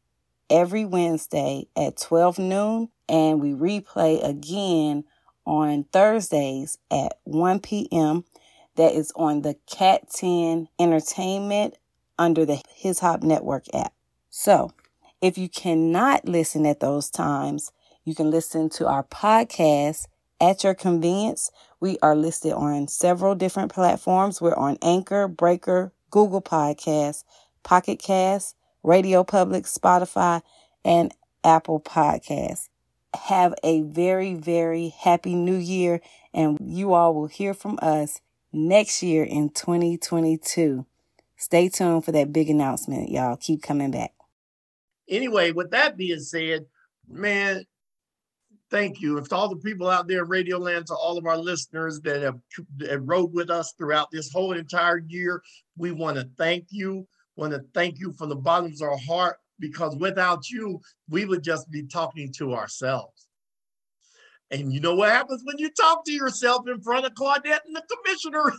every 0.49 0.85
Wednesday 0.85 1.67
at 1.77 1.97
12 1.97 2.39
noon 2.39 2.91
and 3.11 3.41
we 3.41 3.53
replay 3.53 4.25
again 4.27 5.05
on 5.45 5.85
Thursdays 5.93 6.79
at 6.91 7.19
1 7.25 7.61
p.m. 7.61 8.25
That 8.77 8.95
is 8.95 9.13
on 9.17 9.43
the 9.43 9.57
Cat 9.67 10.09
10 10.15 10.69
Entertainment 10.79 11.77
under 12.19 12.47
the 12.47 12.63
His 12.75 13.01
Hop 13.01 13.23
Network 13.23 13.65
app. 13.75 13.93
So, 14.31 14.73
if 15.21 15.37
you 15.37 15.49
cannot 15.49 16.27
listen 16.27 16.65
at 16.65 16.81
those 16.81 17.11
times, 17.11 17.73
you 18.05 18.15
can 18.15 18.31
listen 18.31 18.71
to 18.71 18.87
our 18.87 19.03
podcast 19.03 20.07
at 20.41 20.63
your 20.63 20.75
convenience. 20.75 21.51
We 21.81 21.99
are 22.01 22.15
listed 22.17 22.53
on 22.53 22.89
several 22.89 23.35
different 23.35 23.73
platforms. 23.73 24.41
We're 24.41 24.55
on 24.55 24.79
Anchor, 24.81 25.27
Breaker, 25.27 25.93
Google 26.11 26.41
Podcasts, 26.41 27.25
Pocket 27.65 27.99
Cast, 27.99 28.57
Radio 28.83 29.25
Public, 29.25 29.65
Spotify, 29.65 30.43
and 30.85 31.13
Apple 31.45 31.81
Podcasts 31.81 32.69
have 33.15 33.55
a 33.63 33.83
very, 33.83 34.35
very 34.35 34.89
happy 34.89 35.35
new 35.35 35.57
year. 35.57 36.01
And 36.33 36.59
you 36.61 36.93
all 36.93 37.15
will 37.15 37.27
hear 37.27 37.55
from 37.55 37.79
us 37.83 38.21
next 38.53 39.03
year 39.03 39.25
in 39.25 39.51
2022. 39.51 40.87
Stay 41.37 41.69
tuned 41.69 42.05
for 42.05 42.13
that 42.13 42.33
big 42.33 42.51
announcement, 42.51 43.11
y'all. 43.11 43.37
Keep 43.37 43.63
coming 43.63 43.91
back. 43.91 44.13
Anyway, 45.09 45.51
with 45.51 45.71
that 45.71 45.97
being 45.97 46.21
said, 46.21 46.67
man, 47.09 47.65
thank 48.71 49.01
you. 49.01 49.19
If 49.19 49.33
all 49.33 49.49
the 49.49 49.57
people 49.57 49.89
out 49.89 50.07
there 50.07 50.23
in 50.23 50.29
Radio 50.29 50.59
Land, 50.59 50.87
to 50.87 50.95
all 50.95 51.19
of 51.19 51.27
our 51.27 51.39
listeners 51.39 52.01
that 52.03 52.23
have, 52.23 52.39
that 52.77 53.01
rode 53.01 53.33
with 53.33 53.51
us 53.51 53.73
throughout 53.77 54.11
this 54.11 54.31
whole 54.31 54.53
entire 54.53 54.99
year, 54.99 55.43
we 55.77 55.91
want 55.91 56.17
to 56.17 56.29
thank 56.39 56.67
you. 56.71 57.07
Want 57.37 57.53
to 57.55 57.65
thank 57.75 57.99
you 57.99 58.13
from 58.13 58.29
the 58.29 58.37
bottom 58.37 58.73
of 58.73 58.83
our 58.83 58.99
heart 58.99 59.39
because 59.61 59.97
without 59.97 60.49
you, 60.51 60.81
we 61.09 61.25
would 61.25 61.43
just 61.43 61.71
be 61.71 61.85
talking 61.85 62.33
to 62.33 62.55
ourselves. 62.55 63.27
And 64.51 64.73
you 64.73 64.81
know 64.81 64.97
what 64.97 65.11
happens 65.11 65.43
when 65.45 65.59
you 65.59 65.71
talk 65.71 66.05
to 66.07 66.13
yourself 66.13 66.67
in 66.67 66.81
front 66.81 67.07
of 67.07 67.15
Claudette 67.15 67.61
and 67.67 67.77
the 67.77 67.83
commissioner? 67.89 68.53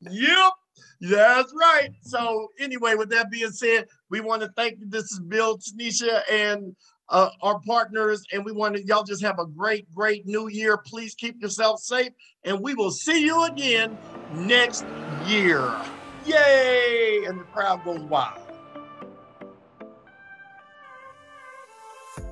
yep, 0.10 0.52
that's 1.00 1.52
right. 1.60 1.90
So, 2.02 2.48
anyway, 2.60 2.94
with 2.94 3.10
that 3.10 3.30
being 3.30 3.50
said, 3.50 3.86
we 4.08 4.20
want 4.20 4.42
to 4.42 4.48
thank 4.56 4.78
you. 4.78 4.86
This 4.88 5.10
is 5.10 5.18
Bill, 5.18 5.58
Tanisha, 5.58 6.20
and 6.30 6.76
uh, 7.08 7.30
our 7.42 7.60
partners, 7.60 8.24
and 8.32 8.44
we 8.44 8.52
want 8.52 8.76
to 8.76 8.84
y'all 8.84 9.04
just 9.04 9.22
have 9.22 9.38
a 9.38 9.46
great, 9.46 9.92
great 9.92 10.26
new 10.26 10.48
year. 10.48 10.76
Please 10.76 11.14
keep 11.14 11.40
yourself 11.42 11.80
safe, 11.80 12.12
and 12.44 12.60
we 12.60 12.74
will 12.74 12.90
see 12.90 13.24
you 13.24 13.44
again 13.44 13.98
next 14.32 14.84
year. 15.26 15.72
Yay! 16.24 17.24
And 17.26 17.40
the 17.40 17.44
crowd 17.44 17.84
goes 17.84 18.00
wild. 18.00 18.45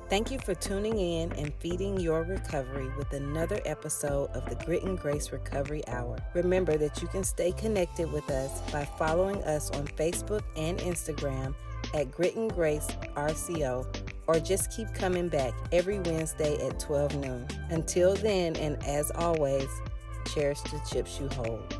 Thank 0.07 0.29
you 0.29 0.37
for 0.37 0.53
tuning 0.53 0.99
in 0.99 1.31
and 1.33 1.51
feeding 1.55 1.99
your 1.99 2.21
recovery 2.21 2.89
with 2.95 3.11
another 3.13 3.59
episode 3.65 4.29
of 4.35 4.47
the 4.47 4.63
Grit 4.63 4.83
and 4.83 4.99
Grace 4.99 5.31
Recovery 5.31 5.81
Hour. 5.87 6.19
Remember 6.35 6.77
that 6.77 7.01
you 7.01 7.07
can 7.07 7.23
stay 7.23 7.51
connected 7.51 8.11
with 8.11 8.29
us 8.29 8.61
by 8.71 8.85
following 8.85 9.43
us 9.45 9.71
on 9.71 9.87
Facebook 9.87 10.43
and 10.55 10.77
Instagram 10.77 11.55
at 11.95 12.11
Grit 12.11 12.35
and 12.35 12.53
Grace 12.53 12.85
RCO, 13.15 13.83
or 14.27 14.39
just 14.39 14.71
keep 14.71 14.93
coming 14.93 15.27
back 15.27 15.55
every 15.71 15.97
Wednesday 15.99 16.63
at 16.67 16.79
12 16.79 17.15
noon. 17.15 17.47
Until 17.71 18.13
then, 18.13 18.55
and 18.57 18.81
as 18.85 19.09
always, 19.15 19.67
cherish 20.31 20.61
the 20.61 20.79
chips 20.87 21.19
you 21.19 21.27
hold. 21.29 21.79